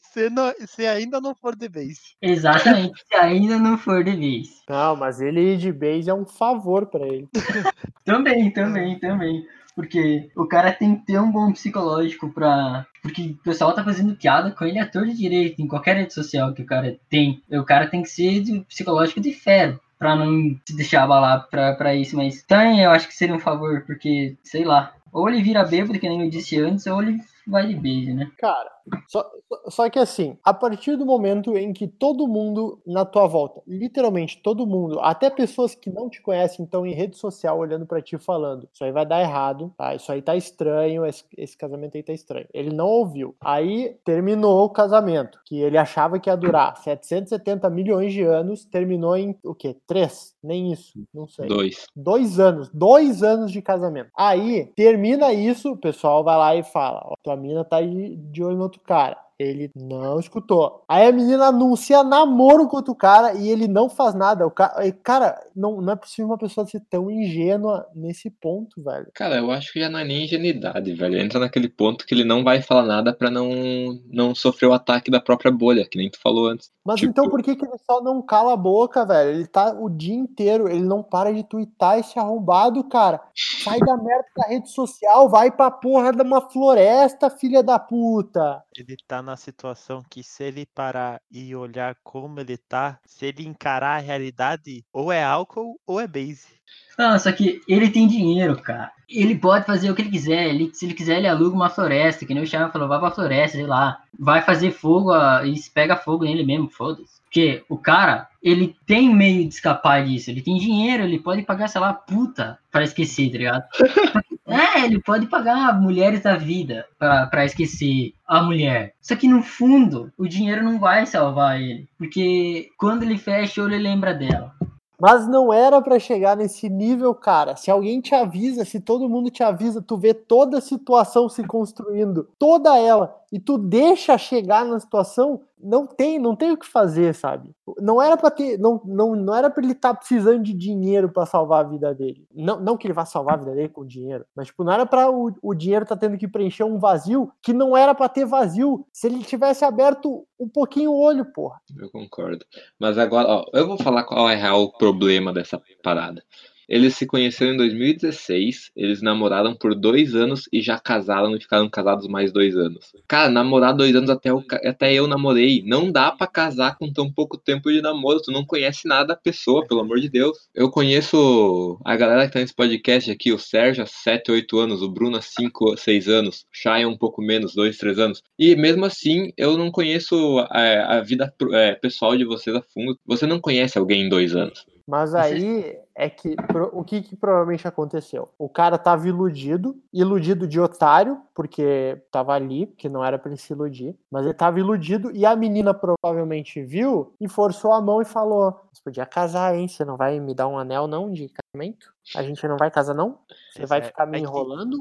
Se, 0.02 0.30
não, 0.30 0.54
se 0.66 0.86
ainda 0.88 1.20
não 1.22 1.36
for 1.36 1.56
de 1.56 1.68
vez. 1.68 2.16
Exatamente, 2.22 3.04
se 3.08 3.16
ainda 3.16 3.58
não 3.58 3.78
for 3.78 4.04
de 4.04 4.16
vez. 4.16 4.64
Não, 4.70 4.96
mas 4.96 5.22
ele 5.22 5.54
ir 5.54 5.58
de 5.58 5.72
base 5.72 6.10
é 6.10 6.14
um 6.14 6.26
favor 6.26 6.88
pra 6.88 7.06
ele. 7.06 7.28
Também, 8.06 8.52
também, 8.52 9.00
também. 9.00 9.44
Porque 9.76 10.30
o 10.36 10.48
cara 10.48 10.72
tem 10.72 10.96
que 10.96 11.06
ter 11.06 11.20
um 11.20 11.32
bom 11.32 11.52
psicológico 11.52 12.32
pra. 12.32 12.86
Porque 13.02 13.22
o 13.24 13.44
pessoal 13.44 13.74
tá 13.74 13.84
fazendo 13.84 14.16
piada 14.16 14.52
com 14.52 14.64
ele 14.66 14.80
ator 14.80 15.06
de 15.06 15.16
direito 15.16 15.62
em 15.62 15.68
qualquer 15.68 15.98
rede 15.98 16.14
social 16.14 16.54
que 16.54 16.62
o 16.62 16.66
cara 16.66 16.98
tem. 17.10 17.44
O 17.52 17.64
cara 17.64 17.88
tem 17.88 18.02
que 18.02 18.10
ser 18.10 18.42
de 18.42 18.62
psicológico 18.62 19.20
de 19.20 19.34
ferro 19.34 19.80
pra 20.00 20.16
não 20.16 20.56
se 20.66 20.76
deixar 20.76 21.04
abalar 21.04 21.48
pra, 21.50 21.74
pra 21.74 21.94
isso. 21.94 22.16
Mas 22.16 22.42
também 22.44 22.82
eu 22.82 22.92
acho 22.92 23.08
que 23.08 23.14
seria 23.14 23.36
um 23.36 23.40
favor, 23.40 23.84
porque, 23.86 24.38
sei 24.44 24.64
lá. 24.64 24.94
Ou 25.12 25.30
ele 25.30 25.44
vira 25.44 25.64
bêbado, 25.66 26.00
que 26.00 26.08
nem 26.08 26.22
eu 26.22 26.30
disse 26.30 26.60
antes, 26.60 26.88
ou 26.88 27.02
ele 27.02 27.20
vai 27.48 27.68
de 27.68 27.76
beijo, 27.76 28.14
né? 28.14 28.32
Cara, 28.38 28.72
só, 29.08 29.30
só 29.68 29.90
que 29.90 30.00
assim, 30.00 30.38
a 30.44 30.54
partir 30.54 30.96
do 30.96 31.06
momento 31.06 31.58
em 31.58 31.74
que 31.74 31.88
todo 31.88 32.28
mundo 32.28 32.80
na 32.86 33.06
tua 33.06 33.28
volta, 33.28 33.62
literalmente 33.68 34.42
todo 34.42 34.68
mundo, 34.68 35.00
até 35.00 35.30
pessoas 35.30 35.74
que 35.76 35.90
não 35.90 36.10
te 36.10 36.22
conhecem, 36.22 36.66
estão 36.66 36.86
em 36.86 36.94
rede 36.94 37.18
social 37.18 37.58
olhando 37.58 37.86
pra 37.86 38.02
ti 38.02 38.18
falando, 38.18 38.68
isso 38.72 38.84
aí 38.84 38.92
vai 38.92 39.06
dar 39.06 39.22
errado, 39.22 39.74
tá? 39.78 39.96
Isso 39.96 40.12
aí 40.12 40.22
tá 40.22 40.36
estranho, 40.36 41.06
esse, 41.06 41.24
esse 41.38 41.58
casamento 41.58 41.98
aí 41.98 42.04
tá 42.04 42.14
estranho. 42.14 42.48
Ele 42.54 42.74
não 42.74 42.88
ouviu. 42.88 43.36
Aí 43.42 43.98
terminou 44.04 44.66
o 44.66 44.70
casamento, 44.70 45.40
que 45.46 45.60
ele 45.60 45.78
achava 45.78 46.20
que 46.20 46.30
ia 46.30 46.36
durar 46.36 46.78
770 46.78 47.70
milhões 47.70 48.14
de 48.14 48.24
anos, 48.24 48.66
terminou 48.66 49.16
em 49.18 49.36
o 49.44 49.56
quê? 49.56 49.76
Três? 49.88 50.36
Nem 50.44 50.72
isso, 50.72 51.00
não 51.14 51.28
sei. 51.28 51.48
Dois. 51.48 51.88
Dois 51.96 52.40
anos, 52.40 52.70
dois 52.72 53.24
anos 53.24 53.52
de 53.52 53.62
casamento. 53.62 54.10
Aí, 54.16 54.72
termina 54.76 55.34
isso, 55.34 55.72
o 55.72 55.78
pessoal 55.78 56.24
vai 56.24 56.38
lá 56.38 56.56
e 56.56 56.64
fala: 56.64 57.02
Ó, 57.04 57.16
tua 57.24 57.35
mina 57.36 57.64
tá 57.66 57.82
de, 57.82 58.16
de 58.18 58.44
olho 58.44 58.58
no 58.58 58.64
outro 58.64 58.82
cara. 58.82 59.25
Ele 59.38 59.70
não 59.76 60.20
escutou. 60.20 60.84
Aí 60.88 61.08
a 61.08 61.12
menina 61.12 61.48
anuncia 61.48 62.04
namoro 62.04 62.68
com 62.68 62.78
outro 62.78 62.96
cara 62.96 63.34
e 63.34 63.50
ele 63.50 63.68
não 63.68 63.90
faz 63.90 64.16
nada. 64.16 64.48
O 64.48 64.52
cara, 64.52 64.92
cara 65.04 65.40
não, 65.56 65.82
não 65.82 65.94
é 65.94 65.96
possível 65.96 66.28
uma 66.28 66.38
pessoa 66.38 66.66
ser 66.66 66.80
tão 66.90 67.12
ingênua 67.12 67.86
nesse 67.94 68.30
ponto, 68.30 68.82
velho. 68.82 69.08
Cara, 69.14 69.36
eu 69.38 69.52
acho 69.52 69.74
que 69.74 69.80
já 69.80 69.90
não 69.90 70.00
é 70.00 70.06
nem 70.06 70.24
ingenuidade, 70.24 70.94
velho. 70.94 71.18
Entra 71.20 71.40
naquele 71.40 71.68
ponto 71.68 72.06
que 72.06 72.14
ele 72.14 72.24
não 72.24 72.44
vai 72.44 72.62
falar 72.62 72.84
nada 72.84 73.14
pra 73.14 73.30
não, 73.30 74.00
não 74.10 74.34
sofrer 74.34 74.68
o 74.68 74.74
ataque 74.74 75.12
da 75.12 75.20
própria 75.20 75.52
bolha, 75.52 75.86
que 75.90 75.98
nem 75.98 76.10
tu 76.10 76.20
falou 76.22 76.48
antes. 76.48 76.72
Mas 76.86 77.00
Tipo- 77.00 77.12
então 77.12 77.30
por 77.30 77.42
que, 77.44 77.56
que 77.56 77.66
ele 77.66 77.78
só 77.86 78.02
não 78.02 78.22
cala 78.22 78.54
a 78.54 78.58
boca, 78.58 79.06
velho? 79.06 79.32
Ele 79.32 79.48
tá 79.48 79.76
o 79.78 79.90
dia 79.90 80.16
inteiro, 80.16 80.70
ele 80.70 80.84
não 80.84 81.04
para 81.04 81.34
de 81.34 81.44
twittar 81.44 82.00
esse 82.00 82.18
arrombado, 82.18 82.84
cara. 82.86 83.20
Sai 83.64 83.80
da 83.80 83.98
merda 83.98 84.26
da 84.38 84.48
rede 84.48 84.70
social, 84.70 85.28
vai 85.28 85.52
pra 85.52 85.70
porra 85.72 86.14
de 86.14 86.22
uma 86.22 86.42
floresta, 86.50 87.30
filha 87.30 87.62
da 87.62 87.78
puta. 87.80 88.64
Ele 88.78 88.96
tá 89.08 89.22
na 89.26 89.36
situação 89.36 90.04
que 90.10 90.24
se 90.24 90.44
ele 90.44 90.66
parar 90.66 91.20
e 91.30 91.56
olhar 91.56 91.96
como 92.04 92.40
ele 92.40 92.58
tá, 92.58 93.00
se 93.06 93.26
ele 93.26 93.46
encarar 93.46 93.98
a 93.98 94.02
realidade, 94.02 94.86
ou 94.94 95.12
é 95.12 95.24
álcool 95.24 95.80
ou 95.86 96.00
é 96.00 96.08
base. 96.08 96.56
Não, 96.98 97.18
só 97.20 97.32
que 97.32 97.62
ele 97.68 97.90
tem 97.90 98.08
dinheiro, 98.08 98.56
cara. 98.62 98.92
Ele 99.10 99.36
pode 99.36 99.66
fazer 99.66 99.92
o 99.92 99.96
que 99.96 100.02
ele 100.02 100.12
quiser. 100.12 100.48
Ele, 100.48 100.72
se 100.74 100.86
ele 100.86 100.94
quiser, 100.94 101.18
ele 101.18 101.28
aluga 101.28 101.56
uma 101.56 101.70
floresta, 101.70 102.26
que 102.26 102.34
nem 102.34 102.42
o 102.42 102.48
Chama 102.48 102.72
falou, 102.72 102.88
vai 102.88 103.00
pra 103.00 103.12
floresta, 103.12 103.58
sei 103.58 103.68
lá. 103.68 104.02
Vai 104.18 104.42
fazer 104.42 104.72
fogo 104.72 105.12
ah, 105.12 105.42
e 105.46 105.60
pega 105.74 105.98
fogo 105.98 106.24
nele 106.24 106.46
mesmo, 106.46 106.70
foda-se. 106.70 107.22
Porque 107.26 107.64
o 107.68 107.78
cara, 107.78 108.30
ele 108.42 108.76
tem 108.88 109.14
meio 109.14 109.48
de 109.48 109.54
escapar 109.54 110.06
disso. 110.06 110.30
Ele 110.30 110.42
tem 110.42 110.58
dinheiro, 110.58 111.04
ele 111.04 111.20
pode 111.20 111.44
pagar, 111.44 111.68
sei 111.68 111.82
lá, 111.82 111.94
puta 111.94 112.58
pra 112.72 112.84
esquecer, 112.84 113.30
tá 113.30 113.38
ligado? 113.38 113.64
É, 114.48 114.86
ele 114.86 115.02
pode 115.02 115.26
pagar 115.28 115.80
mulheres 115.82 116.22
da 116.22 116.38
vida 116.38 116.86
pra 117.00 117.46
esquecer 117.46 118.14
a 118.28 118.44
mulher. 118.44 118.94
Só 119.02 119.16
que 119.16 119.28
no 119.28 119.42
fundo, 119.42 120.12
o 120.18 120.28
dinheiro 120.28 120.64
não 120.64 120.80
vai 120.80 121.06
salvar 121.06 121.60
ele. 121.60 121.88
Porque 121.98 122.70
quando 122.78 123.04
ele 123.04 123.18
fecha 123.18 123.62
o 123.62 123.66
olho, 123.66 123.74
ele 123.74 123.84
lembra 123.84 124.14
dela. 124.14 124.54
Mas 125.00 125.28
não 125.28 125.52
era 125.52 125.82
pra 125.82 126.00
chegar 126.00 126.38
nesse 126.38 126.70
nível, 126.70 127.14
cara. 127.14 127.56
Se 127.56 127.70
alguém 127.70 128.00
te 128.00 128.16
avisa, 128.16 128.64
se 128.64 128.80
todo 128.80 129.10
mundo 129.10 129.30
te 129.30 129.44
avisa, 129.44 129.82
tu 129.82 129.98
vê 129.98 130.14
toda 130.14 130.60
a 130.60 130.62
situação 130.62 131.28
se 131.28 131.44
construindo, 131.44 132.30
toda 132.40 132.78
ela, 132.78 133.14
e 133.32 133.40
tu 133.40 133.58
deixa 133.58 134.18
chegar 134.18 134.64
na 134.64 134.80
situação, 134.80 135.42
não 135.66 135.88
tem, 135.88 136.20
não 136.20 136.36
tem 136.36 136.52
o 136.52 136.58
que 136.58 136.68
fazer, 136.68 137.14
sabe? 137.16 137.52
Não 137.80 138.02
era 138.02 138.16
para 138.16 138.30
ter, 138.30 138.58
não, 138.60 138.80
não, 138.86 139.16
não 139.16 139.36
era 139.36 139.50
para 139.50 139.64
ele 139.64 139.74
estar 139.74 139.94
precisando 139.96 140.44
de 140.44 140.54
dinheiro 140.54 141.10
pra 141.12 141.26
salvar 141.26 141.66
a 141.66 141.68
vida 141.68 141.94
dele. 141.94 142.26
Não, 142.34 142.60
não 142.60 142.78
que 142.78 142.86
ele 142.86 142.94
vá 142.94 143.04
salvar 143.04 143.34
a 143.34 143.38
vida 143.38 143.54
dele 143.54 143.70
com 143.70 143.86
dinheiro, 143.86 144.26
mas 144.36 144.48
tipo, 144.48 144.64
não 144.64 144.72
era 144.72 144.86
para 144.86 145.10
o, 145.10 145.34
o 145.42 145.54
dinheiro 145.56 145.86
tá 145.86 145.98
tendo 145.98 146.18
que 146.18 146.28
preencher 146.28 146.64
um 146.64 146.78
vazio 146.78 147.32
que 147.42 147.52
não 147.52 147.76
era 147.76 147.96
pra 147.96 148.08
ter 148.08 148.26
vazio. 148.26 148.86
Se 148.94 149.08
ele 149.08 149.24
tivesse 149.24 149.66
aberto 149.66 150.26
um 150.40 150.48
pouquinho 150.48 150.92
o 150.92 151.02
olho, 151.02 151.26
porra. 151.26 151.60
Eu 151.78 151.90
concordo. 151.90 152.46
Mas 152.80 152.98
agora, 152.98 153.28
ó, 153.28 153.46
eu 153.54 153.68
vou 153.68 153.78
falar 153.78 154.04
qual 154.04 154.30
é 154.30 154.36
real 154.36 154.62
o 154.62 154.78
problema 154.78 155.34
dessa 155.34 155.60
parada. 155.82 156.24
Eles 156.68 156.96
se 156.96 157.06
conheceram 157.06 157.54
em 157.54 157.58
2016, 157.58 158.72
eles 158.76 159.02
namoraram 159.02 159.56
por 159.56 159.76
dois 159.76 160.16
anos 160.16 160.44
e 160.52 160.62
já 160.62 160.80
casaram 160.80 161.36
e 161.36 161.40
ficaram 161.40 161.70
casados 161.70 162.08
mais 162.08 162.32
dois 162.32 162.56
anos. 162.56 162.92
Cara, 163.08 163.30
namorar 163.30 163.76
dois 163.76 163.96
anos 163.96 164.10
até, 164.10 164.30
ca- 164.48 164.62
até 164.64 164.94
eu 164.94 165.08
namorei. 165.08 165.64
Não 165.66 165.92
dá 165.92 166.12
pra 166.12 166.28
casar 166.28 166.78
com 166.78 166.92
tão 166.92 167.12
pouco 167.12 167.38
tempo 167.38 167.72
de 167.72 167.82
namoro. 167.82 168.22
Tu 168.22 168.32
não 168.32 168.46
conhece 168.46 168.88
nada 168.88 169.08
da 169.08 169.16
pessoa, 169.16 169.66
pelo 169.68 169.82
amor 169.82 170.00
de 170.00 170.10
Deus. 170.10 170.38
Eu 170.54 170.70
conheço 170.70 171.80
a 171.86 171.96
galera 171.96 172.26
que 172.28 172.34
tá 172.34 172.40
nesse 172.40 172.54
podcast 172.56 173.10
aqui, 173.12 173.32
o 173.32 173.40
Sérgio 173.40 173.84
há 173.84 173.88
7, 173.88 174.32
8 174.32 174.60
anos, 174.60 174.82
o 174.82 174.90
Bruno 174.90 175.18
há 175.18 175.22
5, 175.22 175.78
6 175.78 176.08
anos, 176.08 176.42
o 176.42 176.46
Chay 176.52 176.86
um 176.86 176.98
pouco 176.98 177.22
menos, 177.22 177.54
2, 177.54 177.78
3 177.78 178.00
anos. 178.00 178.22
E 178.38 178.56
mesmo 178.56 178.86
assim, 178.86 179.32
eu 179.38 179.58
não 179.58 179.72
conheço 179.72 180.40
é, 180.54 180.80
a 180.80 181.02
vida 181.02 181.34
é, 181.54 181.74
pessoal 181.76 182.18
de 182.18 182.26
vocês 182.26 182.56
a 182.56 182.62
fundo. 182.62 182.98
Você 183.06 183.26
não 183.26 183.40
conhece 183.40 183.78
alguém 183.78 184.04
em 184.04 184.10
dois 184.10 184.36
anos. 184.36 184.66
Mas 184.88 185.16
aí 185.16 185.80
é 185.96 186.10
que 186.10 186.36
o 186.72 186.84
que, 186.84 187.02
que 187.02 187.16
provavelmente 187.16 187.68
aconteceu? 187.68 188.30
O 188.38 188.48
cara 188.48 188.78
tava 188.78 189.08
iludido, 189.08 189.82
iludido 189.92 190.48
de 190.48 190.60
otário, 190.60 191.20
porque 191.34 192.02
tava 192.12 192.34
ali, 192.34 192.68
porque 192.68 192.88
não 192.88 193.04
era 193.04 193.18
pra 193.18 193.32
ele 193.32 193.40
se 193.40 193.52
iludir, 193.52 193.96
mas 194.12 194.26
ele 194.26 194.34
tava 194.34 194.60
iludido 194.60 195.12
e 195.12 195.26
a 195.26 195.36
menina 195.36 195.74
provavelmente 195.74 196.64
viu 196.64 197.14
e 197.20 197.28
forçou 197.28 197.72
a 197.74 197.82
mão 197.82 198.02
e 198.02 198.06
falou: 198.06 198.60
Você 198.72 198.82
podia 198.84 199.06
casar, 199.06 199.56
hein? 199.56 199.68
Você 199.68 199.84
não 199.84 199.98
vai 199.98 200.20
me 200.20 200.36
dar 200.36 200.48
um 200.48 200.60
anel, 200.60 200.88
não, 200.88 201.12
de 201.12 201.30
casamento? 201.56 201.94
A 202.16 202.22
gente 202.22 202.48
não 202.48 202.58
vai 202.58 202.70
casar, 202.70 202.94
não? 202.94 203.18
Você 203.54 203.66
vai 203.66 203.82
ficar 203.82 204.06
me 204.06 204.18
é 204.18 204.22
que- 204.22 204.28
enrolando? 204.28 204.78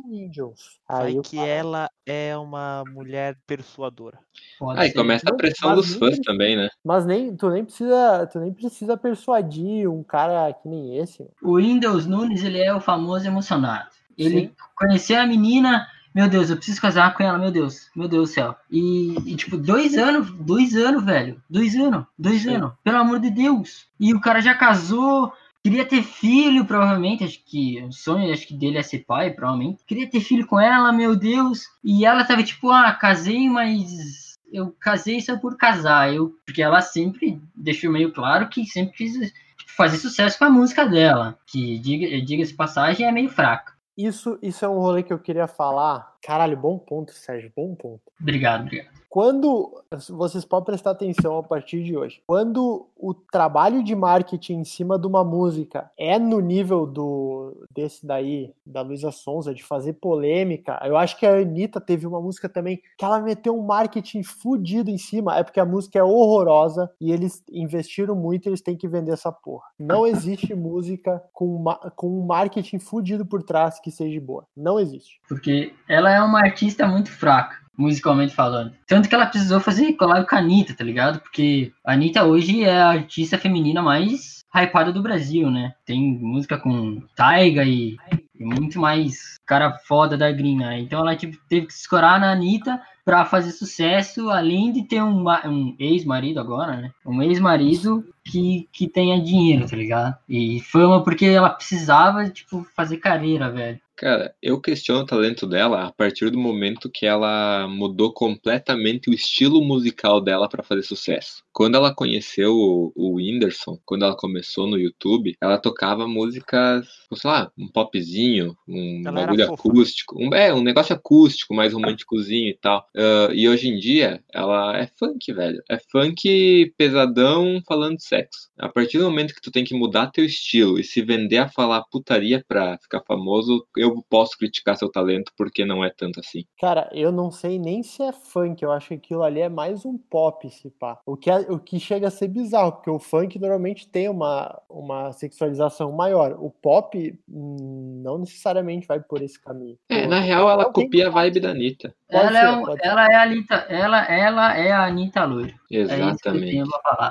Vai 0.88 1.06
Aí 1.06 1.20
que 1.22 1.36
cara- 1.36 1.48
ela 1.48 1.90
é 2.04 2.36
uma 2.36 2.84
mulher 2.92 3.36
persuadora. 3.46 4.18
Pode 4.58 4.80
Aí 4.80 4.88
ser. 4.88 4.94
começa 4.94 5.24
a 5.28 5.30
Não, 5.30 5.36
pressão 5.36 5.70
mas 5.70 5.78
dos 5.78 5.90
nem 5.90 5.98
fãs 5.98 6.18
também, 6.20 6.56
né? 6.56 6.68
Mas 6.84 7.06
nem, 7.06 7.34
tu 7.34 7.48
nem 7.50 7.64
precisa, 7.64 8.28
tu 8.30 8.38
nem 8.40 8.52
precisa 8.52 8.96
persuadir 8.96 9.88
um 9.88 10.02
cara 10.02 10.52
que 10.52 10.68
nem 10.68 10.98
esse. 10.98 11.26
O 11.42 11.56
Windows 11.56 12.04
Nunes, 12.06 12.42
ele 12.44 12.60
é 12.60 12.74
o 12.74 12.80
famoso 12.80 13.26
emocionado. 13.26 13.88
Ele 14.18 14.48
Sim. 14.48 14.50
conheceu 14.76 15.20
a 15.20 15.26
menina, 15.26 15.88
meu 16.14 16.28
Deus, 16.28 16.50
eu 16.50 16.56
preciso 16.56 16.80
casar 16.80 17.14
com 17.16 17.22
ela, 17.22 17.38
meu 17.38 17.50
Deus, 17.50 17.90
meu 17.96 18.06
Deus 18.06 18.28
do 18.30 18.34
céu. 18.34 18.54
E, 18.70 19.14
e, 19.32 19.34
tipo, 19.34 19.56
dois 19.56 19.96
anos, 19.96 20.30
dois 20.38 20.76
anos, 20.76 21.02
velho. 21.04 21.42
Dois 21.48 21.74
anos, 21.74 22.04
dois 22.18 22.42
Sim. 22.42 22.56
anos. 22.56 22.72
Pelo 22.84 22.98
amor 22.98 23.18
de 23.18 23.30
Deus. 23.30 23.86
E 23.98 24.14
o 24.14 24.20
cara 24.20 24.40
já 24.40 24.54
casou, 24.54 25.32
queria 25.64 25.84
ter 25.86 26.02
filho, 26.02 26.64
provavelmente. 26.66 27.24
Acho 27.24 27.42
que 27.44 27.82
o 27.82 27.90
sonho 27.90 28.30
acho 28.32 28.46
que 28.46 28.54
dele 28.54 28.76
é 28.76 28.82
ser 28.82 29.00
pai, 29.00 29.30
provavelmente. 29.30 29.82
Queria 29.86 30.08
ter 30.08 30.20
filho 30.20 30.46
com 30.46 30.60
ela, 30.60 30.92
meu 30.92 31.16
Deus. 31.16 31.62
E 31.82 32.04
ela 32.04 32.24
tava 32.24 32.42
tipo, 32.42 32.70
ah, 32.70 32.92
casei, 32.92 33.48
mas 33.48 34.34
eu 34.52 34.70
casei 34.78 35.20
só 35.20 35.38
por 35.38 35.56
casar. 35.56 36.12
Eu, 36.14 36.36
porque 36.44 36.62
ela 36.62 36.82
sempre 36.82 37.40
deixou 37.56 37.90
meio 37.90 38.12
claro 38.12 38.48
que 38.48 38.66
sempre 38.66 38.94
quis 38.94 39.12
tipo, 39.12 39.72
fazer 39.74 39.96
sucesso 39.96 40.38
com 40.38 40.44
a 40.44 40.50
música 40.50 40.84
dela. 40.86 41.38
Que, 41.46 41.78
diga- 41.78 42.20
diga-se 42.24 42.52
passagem, 42.54 43.06
é 43.06 43.10
meio 43.10 43.30
fraca. 43.30 43.72
Isso, 43.96 44.38
isso 44.42 44.64
é 44.64 44.68
um 44.68 44.78
rolê 44.80 45.02
que 45.02 45.12
eu 45.12 45.18
queria 45.18 45.46
falar. 45.46 46.13
Caralho, 46.24 46.56
bom 46.56 46.78
ponto, 46.78 47.12
Sérgio, 47.12 47.52
bom 47.54 47.74
ponto. 47.74 48.00
Obrigado, 48.18 48.62
obrigado. 48.62 49.04
Quando 49.14 49.70
vocês 50.10 50.44
podem 50.44 50.64
prestar 50.64 50.90
atenção 50.90 51.38
a 51.38 51.42
partir 51.44 51.84
de 51.84 51.96
hoje, 51.96 52.20
quando 52.26 52.88
o 52.96 53.14
trabalho 53.14 53.84
de 53.84 53.94
marketing 53.94 54.54
em 54.54 54.64
cima 54.64 54.98
de 54.98 55.06
uma 55.06 55.22
música 55.22 55.88
é 55.96 56.18
no 56.18 56.40
nível 56.40 56.84
do 56.84 57.64
desse 57.70 58.04
daí, 58.04 58.52
da 58.66 58.80
Luísa 58.80 59.12
Sonza, 59.12 59.54
de 59.54 59.62
fazer 59.62 59.92
polêmica, 59.94 60.80
eu 60.84 60.96
acho 60.96 61.16
que 61.16 61.26
a 61.26 61.36
Anitta 61.36 61.80
teve 61.80 62.06
uma 62.06 62.20
música 62.20 62.48
também 62.48 62.80
que 62.98 63.04
ela 63.04 63.20
meteu 63.20 63.56
um 63.56 63.62
marketing 63.62 64.22
fudido 64.22 64.90
em 64.90 64.98
cima, 64.98 65.38
é 65.38 65.44
porque 65.44 65.60
a 65.60 65.66
música 65.66 65.98
é 65.98 66.02
horrorosa 66.02 66.90
e 67.00 67.12
eles 67.12 67.44
investiram 67.52 68.16
muito 68.16 68.46
e 68.46 68.48
eles 68.48 68.62
têm 68.62 68.76
que 68.76 68.88
vender 68.88 69.12
essa 69.12 69.30
porra. 69.30 69.66
Não 69.78 70.06
existe 70.08 70.54
música 70.54 71.22
com, 71.32 71.62
com 71.94 72.08
um 72.08 72.26
marketing 72.26 72.78
fudido 72.78 73.24
por 73.24 73.42
trás 73.42 73.78
que 73.78 73.90
seja 73.90 74.20
boa. 74.20 74.44
Não 74.56 74.80
existe. 74.80 75.20
Porque 75.28 75.72
ela 75.88 76.13
é 76.14 76.22
uma 76.22 76.40
artista 76.40 76.86
muito 76.86 77.10
fraca, 77.10 77.56
musicalmente 77.76 78.34
falando. 78.34 78.72
Tanto 78.86 79.08
que 79.08 79.14
ela 79.14 79.26
precisou 79.26 79.60
fazer 79.60 79.92
collab 79.94 80.26
com 80.26 80.36
a 80.36 80.38
Anitta, 80.38 80.74
tá 80.74 80.84
ligado? 80.84 81.20
Porque 81.20 81.72
a 81.84 81.92
Anitta 81.92 82.24
hoje 82.24 82.64
é 82.64 82.80
a 82.80 82.90
artista 82.90 83.36
feminina 83.38 83.82
mais 83.82 84.44
hypada 84.54 84.92
do 84.92 85.02
Brasil, 85.02 85.50
né? 85.50 85.74
Tem 85.84 86.00
música 86.00 86.56
com 86.56 87.02
Taiga 87.16 87.64
e, 87.64 87.96
e 88.38 88.44
muito 88.44 88.78
mais 88.78 89.38
cara 89.44 89.78
foda 89.86 90.16
da 90.16 90.30
gringa. 90.30 90.78
Então 90.78 91.00
ela 91.00 91.16
tipo, 91.16 91.36
teve 91.48 91.66
que 91.66 91.74
se 91.74 91.80
escorar 91.80 92.20
na 92.20 92.32
Anitta 92.32 92.80
pra 93.04 93.24
fazer 93.24 93.52
sucesso, 93.52 94.30
além 94.30 94.72
de 94.72 94.84
ter 94.84 95.02
um, 95.02 95.24
um 95.46 95.76
ex-marido 95.78 96.40
agora, 96.40 96.76
né? 96.76 96.90
Um 97.04 97.22
ex-marido 97.22 98.04
que, 98.24 98.68
que 98.72 98.88
tenha 98.88 99.22
dinheiro, 99.22 99.68
tá 99.68 99.76
ligado? 99.76 100.16
E 100.28 100.60
foi 100.60 100.84
uma 100.84 101.04
porque 101.04 101.26
ela 101.26 101.50
precisava, 101.50 102.28
tipo, 102.30 102.66
fazer 102.74 102.96
carreira, 102.96 103.50
velho. 103.50 103.78
Cara, 103.96 104.34
eu 104.42 104.60
questiono 104.60 105.02
o 105.02 105.06
talento 105.06 105.46
dela 105.46 105.84
a 105.84 105.92
partir 105.92 106.28
do 106.28 106.38
momento 106.38 106.90
que 106.90 107.06
ela 107.06 107.68
mudou 107.68 108.12
completamente 108.12 109.08
o 109.08 109.14
estilo 109.14 109.62
musical 109.62 110.20
dela 110.20 110.48
pra 110.48 110.64
fazer 110.64 110.82
sucesso. 110.82 111.44
Quando 111.52 111.76
ela 111.76 111.94
conheceu 111.94 112.52
o, 112.52 112.92
o 112.96 113.14
Whindersson, 113.14 113.78
quando 113.86 114.04
ela 114.04 114.16
começou 114.16 114.66
no 114.66 114.76
YouTube, 114.76 115.36
ela 115.40 115.58
tocava 115.58 116.08
músicas, 116.08 116.88
sei 117.14 117.30
lá, 117.30 117.52
um 117.56 117.68
popzinho, 117.68 118.56
um 118.66 119.04
Ela 119.06 119.26
bagulho 119.26 119.52
acústico, 119.52 120.16
um, 120.18 120.34
é, 120.34 120.52
um 120.52 120.62
negócio 120.62 120.94
acústico, 120.94 121.54
mais 121.54 121.72
românticozinho 121.72 122.48
e 122.48 122.58
tal. 122.60 122.84
Ah, 122.96 123.28
e 123.32 123.48
hoje 123.48 123.68
em 123.68 123.78
dia, 123.78 124.22
ela 124.32 124.76
é 124.78 124.86
funk, 124.86 125.32
velho. 125.32 125.62
É 125.68 125.78
funk 125.90 126.72
pesadão 126.76 127.60
falando 127.66 127.96
de 127.96 128.04
sexo. 128.04 128.50
A 128.58 128.68
partir 128.68 128.98
do 128.98 129.04
momento 129.04 129.34
que 129.34 129.40
tu 129.40 129.50
tem 129.50 129.64
que 129.64 129.74
mudar 129.74 130.10
teu 130.10 130.24
estilo 130.24 130.78
e 130.78 130.84
se 130.84 131.02
vender 131.02 131.38
a 131.38 131.48
falar 131.48 131.84
putaria 131.90 132.44
pra 132.46 132.78
ficar 132.78 133.02
famoso, 133.06 133.66
eu 133.76 134.04
posso 134.08 134.38
criticar 134.38 134.76
seu 134.76 134.90
talento 134.90 135.32
porque 135.36 135.64
não 135.64 135.84
é 135.84 135.90
tanto 135.90 136.20
assim. 136.20 136.44
Cara, 136.60 136.88
eu 136.92 137.10
não 137.10 137.30
sei 137.30 137.58
nem 137.58 137.82
se 137.82 138.02
é 138.02 138.12
funk, 138.12 138.62
eu 138.62 138.70
acho 138.70 138.88
que 138.88 138.94
aquilo 138.94 139.22
ali 139.22 139.40
é 139.40 139.48
mais 139.48 139.84
um 139.84 139.98
pop, 139.98 140.48
se 140.50 140.70
pá. 140.70 141.00
O 141.04 141.16
que, 141.16 141.30
é- 141.30 141.50
o 141.50 141.58
que 141.58 141.80
chega 141.80 142.08
a 142.08 142.10
ser 142.10 142.28
bizarro, 142.28 142.72
porque 142.72 142.90
o 142.90 142.98
funk 142.98 143.38
normalmente 143.38 143.88
tem 143.88 144.08
uma, 144.08 144.60
uma 144.68 145.12
sexualização 145.12 145.90
maior. 145.92 146.36
O 146.38 146.50
pop 146.50 147.18
hum, 147.28 148.02
não 148.04 148.18
necessariamente 148.18 148.86
vai 148.86 149.00
por 149.00 149.20
esse 149.22 149.40
caminho. 149.40 149.76
É, 149.88 150.06
na 150.06 150.20
real, 150.20 150.48
ela 150.48 150.72
copia 150.72 151.08
a 151.08 151.10
vibe 151.10 151.40
da 151.40 151.50
Anitta. 151.50 151.94
Pode 152.08 152.36
ela, 152.36 152.64
ser, 152.64 152.72
é, 152.72 152.76
ser. 152.76 152.83
Ela 152.84 153.06
é 153.06 153.14
a 153.14 153.22
Anitta, 153.22 153.54
ela, 153.70 154.04
ela 154.04 154.56
é 154.58 154.70
a 154.70 154.84
Anitta 154.84 155.24
loira. 155.24 155.54
É 155.72 155.80
isso 155.80 155.88
que 155.88 156.28
Exatamente. 156.28 156.70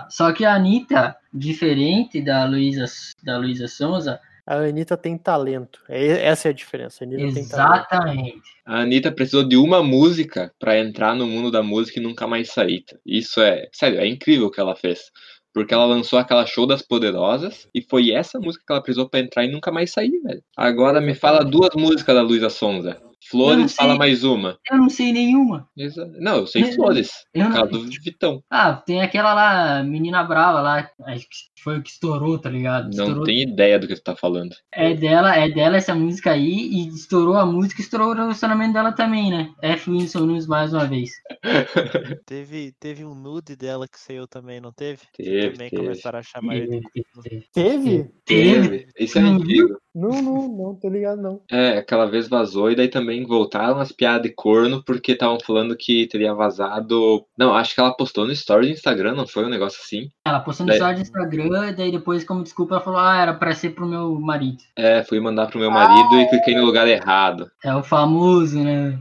Só 0.10 0.32
que 0.32 0.46
a 0.46 0.54
Anitta, 0.54 1.18
diferente 1.34 2.22
da 2.22 2.46
Luísa 2.46 2.86
da 3.24 3.38
Luísa 3.38 3.68
Sonza, 3.68 4.20
A 4.46 4.58
Anitta 4.58 4.96
tem 4.96 5.18
talento. 5.18 5.80
É, 5.90 6.28
essa 6.28 6.48
é 6.48 6.52
a 6.52 6.54
diferença. 6.54 7.04
A 7.04 7.08
Anitta 7.08 7.34
tem 7.34 7.50
talento. 7.50 7.88
exatamente. 7.88 8.42
A 8.64 8.82
Anitta 8.82 9.12
precisou 9.12 9.44
de 9.44 9.58
uma 9.58 9.82
música 9.82 10.54
pra 10.60 10.78
entrar 10.78 11.16
no 11.16 11.26
mundo 11.26 11.50
da 11.50 11.64
música 11.64 12.00
e 12.00 12.04
nunca 12.04 12.28
mais 12.28 12.52
sair. 12.52 12.86
Isso 13.04 13.42
é, 13.42 13.68
sério, 13.72 14.00
é 14.00 14.06
incrível 14.08 14.48
o 14.48 14.52
que 14.52 14.60
ela 14.60 14.76
fez. 14.76 15.12
Porque 15.52 15.74
ela 15.74 15.86
lançou 15.86 16.20
aquela 16.20 16.46
show 16.46 16.68
das 16.68 16.84
poderosas 16.84 17.68
e 17.74 17.82
foi 17.82 18.12
essa 18.12 18.40
música 18.40 18.64
que 18.66 18.72
ela 18.72 18.82
precisou 18.82 19.10
pra 19.10 19.20
entrar 19.20 19.44
e 19.44 19.52
nunca 19.52 19.72
mais 19.72 19.92
sair, 19.92 20.20
velho. 20.24 20.44
Agora 20.56 21.02
me 21.02 21.16
fala 21.16 21.44
duas 21.44 21.74
músicas 21.76 22.16
da 22.16 22.22
Luísa 22.22 22.50
Sonza. 22.50 23.02
Eu 23.32 23.40
não 23.40 23.46
Flores, 23.56 23.76
fala 23.76 23.96
mais 23.96 24.24
uma. 24.24 24.58
Eu 24.70 24.78
não 24.78 24.90
sei 24.90 25.12
nenhuma. 25.14 25.68
Exa- 25.78 26.10
Não, 26.20 26.38
eu 26.38 26.48
sei 26.48 26.72
Flores. 26.74 27.12
Eu 27.34 27.44
Por 27.44 27.50
não- 27.50 27.56
causa 27.70 27.72
do 27.72 27.90
Vitão. 28.04 28.44
Ah, 28.50 28.74
tem 28.74 29.02
aquela 29.02 29.34
lá, 29.34 29.84
menina 29.84 30.24
brava 30.24 30.62
lá, 30.62 30.90
acho 31.06 31.24
que 31.30 31.62
foi 31.64 31.80
o 31.80 31.82
que 31.84 31.90
estourou, 31.90 32.38
tá 32.38 32.50
ligado? 32.50 32.84
Não 32.96 33.06
Estourou. 33.06 33.24
tenho 33.24 33.42
ideia 33.50 33.80
do 33.80 33.88
que 33.88 33.96
tu 33.96 34.04
tá 34.04 34.16
falando. 34.16 34.54
É 34.72 34.94
dela, 34.94 35.36
é 35.36 35.50
dela 35.50 35.78
essa 35.78 35.96
música 35.96 36.32
aí, 36.32 36.50
e 36.72 36.88
estourou 36.90 37.38
a 37.38 37.46
música, 37.46 37.82
estourou 37.82 38.10
o 38.10 38.14
relacionamento 38.14 38.74
dela 38.74 38.92
também, 38.92 39.30
né? 39.32 39.50
F. 39.62 39.90
Winston 39.90 40.20
Nunes 40.26 40.46
mais 40.48 40.74
uma 40.74 40.86
vez. 40.86 41.12
Teve, 42.26 42.74
teve 42.80 43.06
um 43.06 43.16
nude 43.16 43.56
dela 43.56 43.88
que 43.88 44.00
saiu 44.00 44.28
também, 44.28 44.60
não 44.60 44.72
teve? 44.72 45.00
Que 45.14 45.24
Teve, 45.24 45.50
também 45.52 45.70
teve. 45.70 45.82
começaram 45.84 46.20
a 46.20 46.24
chamar 46.24 46.56
ele 46.56 46.80
de 46.80 46.82
corno. 47.14 47.44
Teve? 47.54 48.10
Teve. 48.26 48.88
Isso 49.00 49.18
é 49.18 49.22
Não 49.22 49.36
antigo. 49.36 49.78
Não, 49.96 50.10
não, 50.24 50.48
não, 50.48 50.76
tô 50.76 50.90
ligado, 50.90 51.22
não. 51.22 51.42
É, 51.52 51.78
aquela 51.78 52.06
vez 52.08 52.28
vazou 52.28 52.72
e 52.72 52.76
daí 52.76 52.88
também 52.88 53.13
voltaram 53.22 53.80
as 53.80 53.92
piadas 53.92 54.24
de 54.24 54.30
corno 54.30 54.82
porque 54.84 55.12
estavam 55.12 55.38
falando 55.46 55.76
que 55.76 56.08
teria 56.08 56.34
vazado. 56.34 57.26
Não, 57.38 57.54
acho 57.54 57.76
que 57.76 57.82
ela 57.82 57.94
postou 57.96 58.26
no 58.26 58.32
story 58.32 58.68
do 58.68 58.72
Instagram, 58.74 59.14
não 59.14 59.28
foi 59.28 59.46
um 59.46 59.50
negócio 59.50 59.80
assim? 59.84 60.10
Ela 60.26 60.40
postou 60.40 60.66
no 60.66 60.70
Daí- 60.72 60.78
story 60.80 60.96
do 60.96 61.02
Instagram, 61.02 61.70
e 61.70 61.76
daí 61.76 61.92
depois, 61.92 62.24
como 62.24 62.42
desculpa, 62.44 62.76
ela 62.76 62.84
falou, 62.84 63.00
ah, 63.00 63.18
era 63.22 63.34
pra 63.34 63.54
ser 63.54 63.72
pro 63.72 63.86
meu 63.86 64.18
marido. 64.20 64.58
É, 64.76 65.04
fui 65.04 65.20
mandar 65.20 65.48
pro 65.48 65.60
meu 65.60 65.70
marido 65.70 66.16
e 66.20 66.30
cliquei 66.30 66.56
no 66.56 66.66
lugar 66.66 66.88
errado. 66.88 67.52
É 67.64 67.76
o 67.76 67.84
famoso, 67.84 68.58
né? 68.64 68.98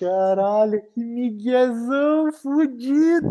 Caralho, 0.00 0.80
que 0.94 1.00
miguezão 1.00 2.32
fudido. 2.32 3.28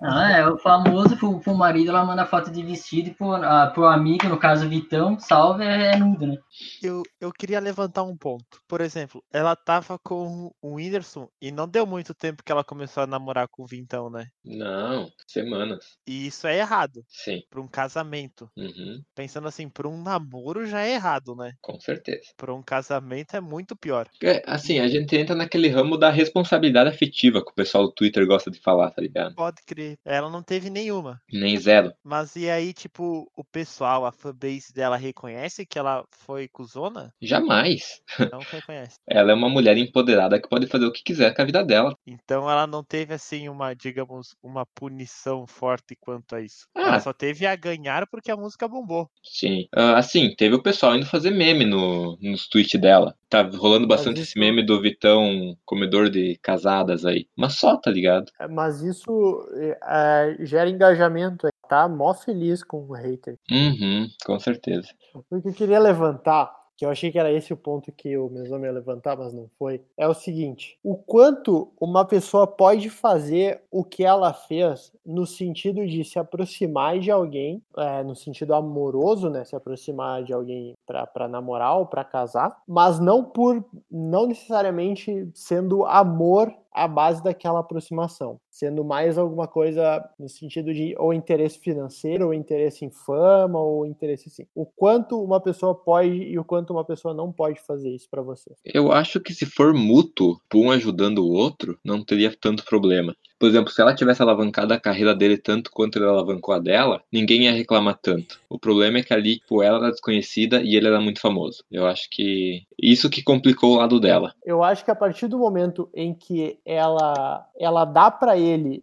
Ah, 0.00 0.38
é 0.38 0.46
o 0.46 0.56
famoso 0.56 1.18
pro, 1.18 1.38
pro 1.38 1.54
marido, 1.54 1.90
ela 1.90 2.02
manda 2.02 2.24
foto 2.24 2.50
de 2.50 2.62
vestido 2.62 3.10
e 3.10 3.14
pro, 3.14 3.32
ah, 3.34 3.70
pro 3.74 3.84
amigo, 3.84 4.26
no 4.26 4.38
caso 4.38 4.68
Vitão, 4.68 5.18
salve, 5.18 5.64
é, 5.64 5.92
é 5.92 5.96
nudo, 5.98 6.26
né? 6.26 6.36
Eu, 6.82 7.02
eu 7.20 7.30
queria 7.30 7.60
levantar 7.60 8.04
um 8.04 8.16
ponto. 8.16 8.62
Por 8.66 8.80
exemplo, 8.80 9.22
ela 9.30 9.54
tava 9.54 9.98
com 9.98 10.50
o 10.62 10.76
Whindersson 10.76 11.28
e 11.42 11.52
não 11.52 11.68
deu 11.68 11.84
muito 11.86 12.14
tempo 12.14 12.42
que 12.42 12.50
ela 12.50 12.64
começou 12.64 13.02
a 13.02 13.06
namorar 13.06 13.46
com 13.50 13.64
o 13.64 13.66
Vintão, 13.66 14.08
né? 14.08 14.28
Não, 14.42 15.10
semanas. 15.26 15.98
E 16.06 16.28
isso 16.28 16.46
é 16.46 16.56
errado. 16.58 17.04
Sim. 17.08 17.42
Pra 17.50 17.60
um 17.60 17.68
casamento. 17.68 18.48
Uhum, 18.56 19.02
Pensando 19.14 19.46
assim, 19.46 19.68
pra 19.68 19.86
um 19.86 20.02
namoro 20.02 20.64
já 20.64 20.80
é 20.86 20.94
errado, 20.94 21.34
né? 21.36 21.52
com 21.60 21.78
certeza. 21.78 22.22
Pra 22.36 22.54
um 22.54 22.62
casamento 22.62 23.36
é 23.36 23.40
muito 23.40 23.76
pior. 23.76 24.08
É, 24.22 24.42
assim, 24.46 24.78
a 24.78 24.88
gente 24.88 25.14
entra 25.16 25.34
naquele 25.34 25.68
ramo 25.68 25.97
da 25.98 26.10
responsabilidade 26.10 26.88
afetiva 26.88 27.44
que 27.44 27.50
o 27.50 27.54
pessoal 27.54 27.84
do 27.84 27.92
Twitter 27.92 28.26
gosta 28.26 28.50
de 28.50 28.60
falar, 28.60 28.90
tá 28.90 29.02
ligado? 29.02 29.34
Pode 29.34 29.62
crer. 29.66 29.98
Ela 30.04 30.30
não 30.30 30.42
teve 30.42 30.70
nenhuma. 30.70 31.20
Nem 31.32 31.56
zero. 31.56 31.92
Mas 32.02 32.36
e 32.36 32.48
aí, 32.48 32.72
tipo, 32.72 33.30
o 33.36 33.44
pessoal, 33.44 34.06
a 34.06 34.12
fanbase 34.12 34.72
dela 34.72 34.96
reconhece 34.96 35.66
que 35.66 35.78
ela 35.78 36.04
foi 36.10 36.48
cuzona? 36.48 37.12
Jamais. 37.20 38.00
Não 38.30 38.40
reconhece. 38.40 38.98
Ela 39.08 39.32
é 39.32 39.34
uma 39.34 39.48
mulher 39.48 39.76
empoderada 39.76 40.40
que 40.40 40.48
pode 40.48 40.66
fazer 40.66 40.84
o 40.84 40.92
que 40.92 41.02
quiser 41.02 41.34
com 41.34 41.42
a 41.42 41.44
vida 41.44 41.64
dela. 41.64 41.96
Então 42.06 42.48
ela 42.48 42.66
não 42.66 42.84
teve, 42.84 43.14
assim, 43.14 43.48
uma, 43.48 43.74
digamos, 43.74 44.36
uma 44.42 44.64
punição 44.66 45.46
forte 45.46 45.96
quanto 45.98 46.36
a 46.36 46.40
isso. 46.40 46.66
Ah. 46.74 46.88
Ela 46.88 47.00
só 47.00 47.12
teve 47.12 47.46
a 47.46 47.56
ganhar 47.56 48.06
porque 48.06 48.30
a 48.30 48.36
música 48.36 48.68
bombou. 48.68 49.10
Sim. 49.22 49.66
Ah, 49.74 49.98
assim, 49.98 50.34
teve 50.36 50.54
o 50.54 50.62
pessoal 50.62 50.94
indo 50.94 51.06
fazer 51.06 51.30
meme 51.30 51.64
no, 51.64 52.18
nos 52.20 52.48
tweets 52.48 52.80
dela. 52.80 53.14
Tá 53.28 53.42
rolando 53.42 53.86
bastante 53.86 54.20
esse 54.20 54.38
meme 54.38 54.64
do 54.64 54.80
Vitão 54.80 55.56
comedor 55.64 55.87
de 55.88 56.38
casadas 56.42 57.04
aí. 57.04 57.26
Mas 57.36 57.54
só, 57.54 57.76
tá 57.76 57.90
ligado? 57.90 58.30
É, 58.40 58.46
Mas 58.46 58.82
isso 58.82 59.48
é, 59.82 60.36
gera 60.40 60.70
engajamento, 60.70 61.46
aí, 61.46 61.52
tá? 61.68 61.88
Mó 61.88 62.14
feliz 62.14 62.62
com 62.62 62.86
o 62.86 62.92
hater. 62.92 63.36
Uhum, 63.50 64.08
com 64.24 64.38
certeza. 64.38 64.88
O 65.14 65.40
que 65.40 65.48
eu 65.48 65.54
queria 65.54 65.78
levantar, 65.78 66.50
que 66.78 66.84
eu 66.84 66.90
achei 66.90 67.10
que 67.10 67.18
era 67.18 67.32
esse 67.32 67.52
o 67.52 67.56
ponto 67.56 67.90
que 67.90 68.16
o 68.16 68.30
Mesoma 68.30 68.66
ia 68.66 68.72
levantar, 68.72 69.16
mas 69.16 69.34
não 69.34 69.50
foi, 69.58 69.82
é 69.96 70.06
o 70.06 70.14
seguinte: 70.14 70.78
o 70.82 70.96
quanto 70.96 71.72
uma 71.80 72.04
pessoa 72.04 72.46
pode 72.46 72.88
fazer 72.88 73.60
o 73.68 73.82
que 73.82 74.04
ela 74.04 74.32
fez 74.32 74.92
no 75.04 75.26
sentido 75.26 75.84
de 75.84 76.04
se 76.04 76.20
aproximar 76.20 77.00
de 77.00 77.10
alguém, 77.10 77.60
é, 77.76 78.04
no 78.04 78.14
sentido 78.14 78.54
amoroso, 78.54 79.28
né? 79.28 79.44
Se 79.44 79.56
aproximar 79.56 80.22
de 80.22 80.32
alguém 80.32 80.74
para 80.86 81.26
namorar 81.26 81.78
ou 81.78 81.86
para 81.86 82.04
casar, 82.04 82.56
mas 82.66 83.00
não 83.00 83.24
por, 83.24 83.64
não 83.90 84.28
necessariamente 84.28 85.28
sendo 85.34 85.84
amor 85.84 86.54
a 86.70 86.86
base 86.86 87.22
daquela 87.24 87.58
aproximação, 87.58 88.38
sendo 88.58 88.84
mais 88.84 89.16
alguma 89.16 89.46
coisa 89.46 90.04
no 90.18 90.28
sentido 90.28 90.74
de 90.74 90.92
ou 90.98 91.14
interesse 91.14 91.60
financeiro, 91.60 92.26
ou 92.26 92.34
interesse 92.34 92.84
em 92.84 92.90
fama, 92.90 93.60
ou 93.60 93.86
interesse 93.86 94.28
assim. 94.28 94.44
O 94.52 94.66
quanto 94.66 95.22
uma 95.22 95.40
pessoa 95.40 95.76
pode 95.76 96.10
e 96.10 96.36
o 96.36 96.44
quanto 96.44 96.72
uma 96.72 96.84
pessoa 96.84 97.14
não 97.14 97.32
pode 97.32 97.60
fazer 97.60 97.94
isso 97.94 98.08
pra 98.10 98.20
você. 98.20 98.52
Eu 98.64 98.90
acho 98.90 99.20
que 99.20 99.32
se 99.32 99.46
for 99.46 99.72
mútuo, 99.72 100.40
um 100.52 100.72
ajudando 100.72 101.18
o 101.18 101.30
outro, 101.30 101.78
não 101.84 102.04
teria 102.04 102.36
tanto 102.40 102.64
problema. 102.64 103.14
Por 103.38 103.48
exemplo, 103.48 103.70
se 103.70 103.80
ela 103.80 103.94
tivesse 103.94 104.20
alavancado 104.20 104.74
a 104.74 104.80
carreira 104.80 105.14
dele 105.14 105.38
tanto 105.38 105.70
quanto 105.70 105.98
ele 105.98 106.06
alavancou 106.06 106.54
a 106.54 106.58
dela, 106.58 107.02
ninguém 107.12 107.44
ia 107.44 107.52
reclamar 107.52 107.98
tanto. 108.00 108.40
O 108.48 108.58
problema 108.58 108.98
é 108.98 109.02
que 109.02 109.14
ali, 109.14 109.38
tipo, 109.38 109.62
ela 109.62 109.78
era 109.78 109.90
desconhecida 109.90 110.60
e 110.62 110.74
ele 110.74 110.88
era 110.88 111.00
muito 111.00 111.20
famoso. 111.20 111.62
Eu 111.70 111.86
acho 111.86 112.08
que 112.10 112.64
isso 112.80 113.08
que 113.08 113.22
complicou 113.22 113.74
o 113.74 113.78
lado 113.78 114.00
dela. 114.00 114.34
Eu 114.44 114.62
acho 114.62 114.84
que 114.84 114.90
a 114.90 114.96
partir 114.96 115.28
do 115.28 115.38
momento 115.38 115.88
em 115.94 116.14
que 116.14 116.58
ela 116.64 117.46
ela 117.58 117.84
dá 117.84 118.10
pra 118.10 118.36
ele 118.36 118.82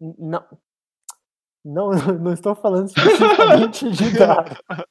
não 0.00 0.44
não, 1.64 1.90
não 2.20 2.32
estou 2.32 2.54
falando 2.54 2.88
especificamente 2.88 3.90
de 3.90 4.18
dar. 4.18 4.58